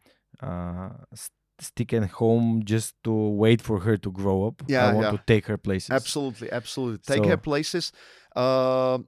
[0.42, 4.64] uh, s- stick at home just to wait for her to grow up.
[4.68, 5.12] Yeah, I want yeah.
[5.12, 5.92] to take her places.
[5.92, 7.00] Absolutely, absolutely.
[7.16, 7.92] Take her places.
[8.36, 9.00] Uh,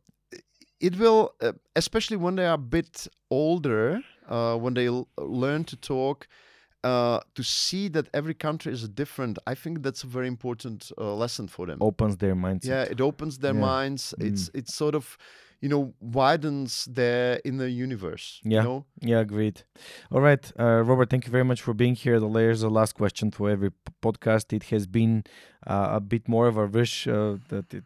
[0.80, 5.64] it will, uh, especially when they are a bit older, uh, when they l- learn
[5.66, 6.28] to talk,
[6.84, 9.38] uh, to see that every country is different.
[9.46, 11.78] I think that's a very important uh, lesson for them.
[11.82, 12.68] Opens their minds.
[12.68, 13.60] Yeah, it opens their Yeah.
[13.60, 14.14] minds.
[14.20, 15.18] It's it's sort of,
[15.62, 18.42] you know, widens their inner universe.
[18.44, 18.62] Yeah.
[18.62, 18.86] You know?
[19.02, 19.64] Yeah, great.
[20.12, 22.20] All right, uh, Robert, thank you very much for being here.
[22.20, 23.72] The There's the last question for every
[24.02, 24.52] podcast.
[24.54, 25.24] It has been
[25.68, 27.84] uh, a bit more of a rush uh, that it,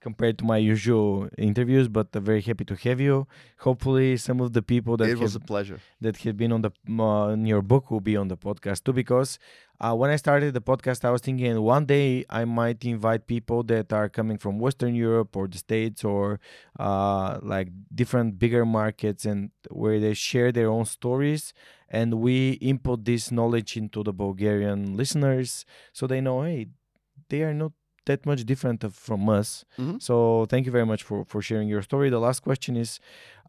[0.00, 3.26] compared to my usual interviews, but uh, very happy to have you.
[3.58, 5.80] Hopefully, some of the people that It was a have, pleasure.
[6.00, 8.92] that have been on the uh, on your book will be on the podcast too.
[8.92, 9.38] Because
[9.80, 13.62] uh, when I started the podcast, I was thinking one day I might invite people
[13.64, 16.40] that are coming from Western Europe or the States or
[16.80, 21.52] uh, like different bigger markets and where they share their own stories.
[21.88, 26.68] And we input this knowledge into the Bulgarian listeners so they know hey
[27.30, 27.72] they are not
[28.06, 29.64] that much different from us.
[29.78, 30.00] Mhm.
[30.02, 32.08] so thank you very much for for sharing your story.
[32.10, 33.00] The last question is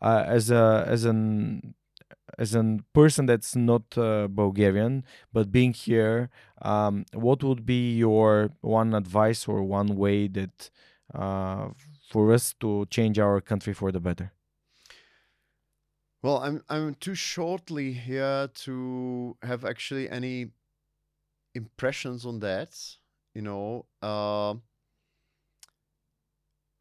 [0.01, 1.73] uh, as a as an
[2.37, 5.03] as a person that's not uh, Bulgarian
[5.33, 6.29] but being here
[6.61, 10.69] um, what would be your one advice or one way that
[11.13, 11.69] uh,
[12.09, 14.31] for us to change our country for the better
[16.21, 20.51] Well, I'm I'm too shortly here to have actually any
[21.53, 22.75] impressions on that.
[23.33, 24.55] You know, uh,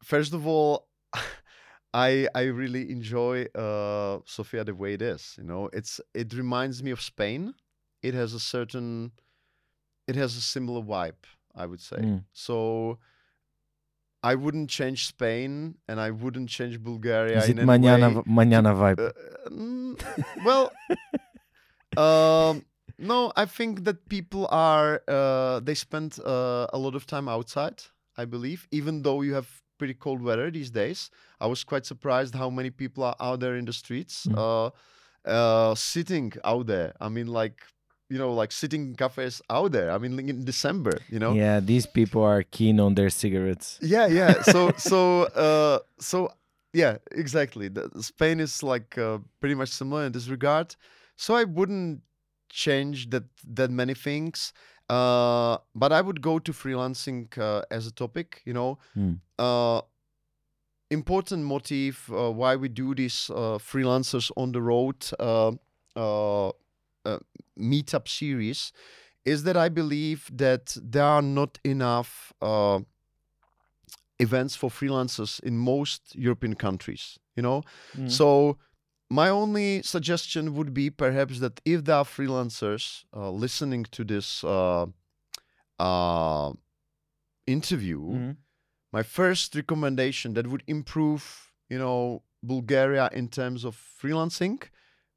[0.03, 0.87] first of all,
[1.93, 5.35] I I really enjoy uh, Sofia the way it is.
[5.37, 7.53] You know, it's it reminds me of Spain.
[8.01, 9.11] It has a certain,
[10.07, 11.23] it has a similar vibe.
[11.55, 12.23] I would say Mm.
[12.31, 12.99] so.
[14.21, 18.23] I wouldn't change Spain, and I wouldn't change Bulgaria Is it in any manana, way.
[18.25, 18.99] manana vibe?
[18.99, 19.13] Uh,
[19.49, 19.95] mm,
[20.43, 20.71] well,
[21.97, 22.65] um,
[22.97, 27.81] no, I think that people are uh, they spend uh, a lot of time outside.
[28.17, 29.47] I believe, even though you have
[29.79, 33.55] pretty cold weather these days, I was quite surprised how many people are out there
[33.61, 34.37] in the streets, Mm.
[34.37, 34.69] uh,
[35.35, 36.93] uh, sitting out there.
[37.01, 37.57] I mean, like
[38.11, 39.91] you know, like sitting in cafes out there.
[39.91, 41.33] I mean, like in December, you know.
[41.33, 43.77] Yeah, these people are keen on their cigarettes.
[43.81, 44.33] Yeah, yeah.
[44.53, 44.99] So, so,
[45.45, 46.17] uh, so,
[46.73, 47.67] yeah, exactly.
[47.69, 50.75] The, Spain is like uh, pretty much similar in this regard.
[51.17, 52.01] So I wouldn't
[52.49, 53.23] change that
[53.55, 54.53] that many things,
[54.89, 58.41] uh, but I would go to freelancing uh, as a topic.
[58.45, 59.19] You know, Mm.
[59.37, 59.81] uh,
[60.91, 65.51] important motive uh, why we do this uh, freelancers on the road uh,
[65.95, 66.49] uh,
[67.05, 67.19] uh,
[67.57, 68.71] meetup series
[69.25, 72.79] is that I believe that there are not enough uh,
[74.19, 77.17] events for freelancers in most European countries.
[77.35, 77.61] You know,
[77.95, 78.09] Mm.
[78.11, 78.57] so
[79.09, 84.43] my only suggestion would be perhaps that if there are freelancers uh, listening to this
[84.43, 84.85] uh,
[85.79, 86.51] uh,
[87.47, 88.37] interview, Mhm.
[88.91, 94.59] my first recommendation that would improve, you know, Bulgaria in terms of freelancing,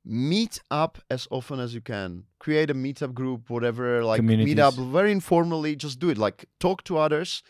[0.05, 2.25] meet up as often as you can.
[2.39, 5.77] Create a meetup group, whatever, like meet up very informally.
[5.77, 6.19] Just do it.
[6.19, 7.43] Like talk to others.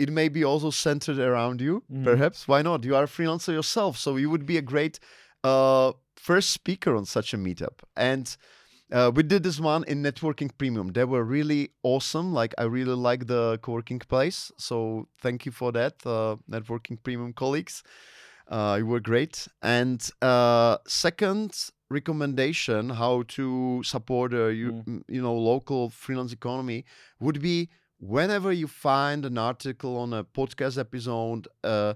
[0.00, 2.04] Uh, it may be also centered around you, Mhm.
[2.04, 2.48] perhaps.
[2.48, 2.84] Why not?
[2.84, 4.98] You are a freelancer yourself, so you would be a great
[5.42, 7.80] uh, first speaker on such a meetup.
[7.96, 8.36] And
[8.92, 10.92] uh, we did this one in Networking Premium.
[10.92, 12.34] They were really awesome.
[12.34, 14.52] Like I really like the co-working place.
[14.58, 17.82] So thank you for that, uh, Networking Premium colleagues.
[18.48, 19.48] Uh, you were great.
[19.62, 25.02] And uh, second recommendation, how to support a you, Mm.
[25.08, 26.84] you know local freelance economy,
[27.18, 27.68] would be
[28.00, 31.46] whenever you find an article on a podcast episode.
[31.62, 31.94] Uh,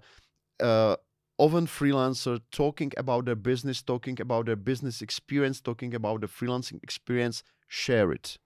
[0.60, 0.96] uh,
[1.38, 6.28] of a freelancer talking about their business, talking about their business experience, talking about the
[6.28, 8.38] freelancing experience, share it.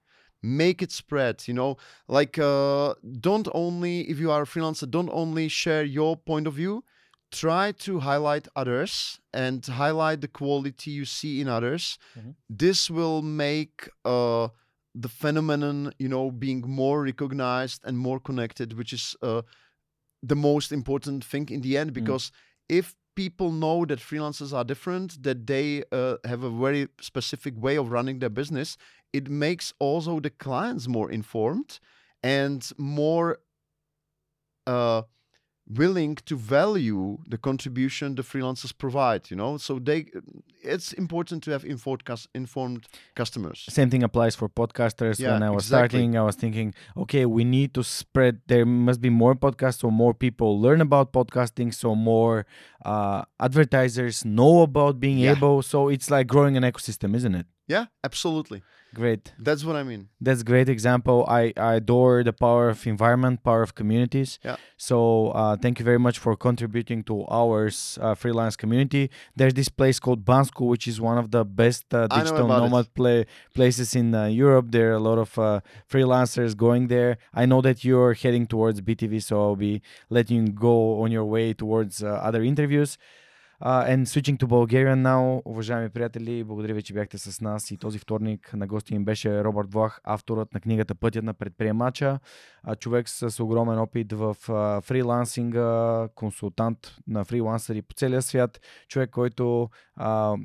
[0.42, 1.76] Make it spread, you know,
[2.06, 6.54] like uh, don't only, if you are a freelancer, don't only share your point of
[6.54, 6.84] view,
[7.32, 11.98] try to highlight others and highlight the quality you see in others.
[12.16, 12.34] Mhm.
[12.48, 14.48] This will make uh,
[15.00, 19.42] the phenomenon, you know, being more recognized and more connected, which is uh,
[20.22, 22.32] the most important thing in the end because
[22.68, 27.76] if people know that freelancers are different that they uh, have a very specific way
[27.76, 28.76] of running their business
[29.12, 31.78] it makes also the clients more informed
[32.22, 33.38] and more
[34.66, 35.02] uh,
[35.76, 40.06] willing to value the contribution the freelancers provide you know so they
[40.62, 42.02] it's important to have informed
[42.34, 45.18] informed customers Same thing applies for podcasters.
[45.18, 46.00] Yeah, when I was exactly.
[46.00, 48.40] starting, I was thinking, okay, we need to spread.
[48.46, 52.44] There must be more podcasts, so more people learn about podcasting, so more
[52.84, 55.32] uh, advertisers know about being Yeah.
[55.36, 55.62] able.
[55.62, 57.46] So it's like growing an ecosystem, isn't it?
[57.76, 58.62] yeah absolutely
[58.94, 59.32] Great.
[59.38, 61.18] that's what i mean That's great example.
[61.28, 64.30] I, I adore the power of environment, power of communities.
[64.44, 64.56] Yeah.
[64.76, 69.10] So uh, thank you very much for contributing to ours uh, freelance community.
[69.36, 73.26] There's this place called Bansko, which is one of the best uh, digital nomad play,
[73.54, 74.66] places in uh, Europe.
[74.70, 75.60] There are a lot of uh,
[75.92, 77.18] freelancers going there.
[77.32, 81.24] I know that you're heading towards BTV, so I'll be letting you go on your
[81.24, 82.98] way towards uh, other interviews.
[83.60, 87.76] Uh, and switching to Bulgarian now, уважаеми приятели, благодаря ви, че бяхте с нас и
[87.76, 92.18] този вторник на гости им беше Робърт Влах, авторът на книгата Пътят на предприемача,
[92.62, 99.10] а, човек с огромен опит в а, фрилансинга, консултант на фрилансъри по целия свят, човек,
[99.10, 100.36] който а,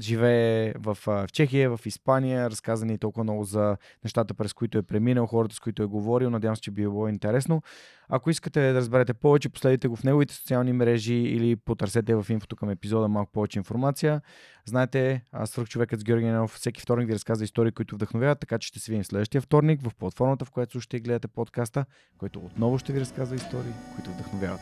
[0.00, 4.82] живее в, в Чехия, в Испания, разказа ни толкова много за нещата, през които е
[4.82, 6.30] преминал, хората, с които е говорил.
[6.30, 7.62] Надявам се, че би било интересно.
[8.08, 12.56] Ако искате да разберете повече, последите го в неговите социални мрежи или потърсете в инфото
[12.56, 14.20] към епизода малко повече информация.
[14.64, 18.58] Знаете, аз свърх човекът с Георги Ненов всеки вторник ви разказва истории, които вдъхновяват, така
[18.58, 21.84] че ще се видим следващия вторник в платформата, в която и гледате подкаста,
[22.18, 24.60] който отново ще ви разказва истории, които вдъхновяват.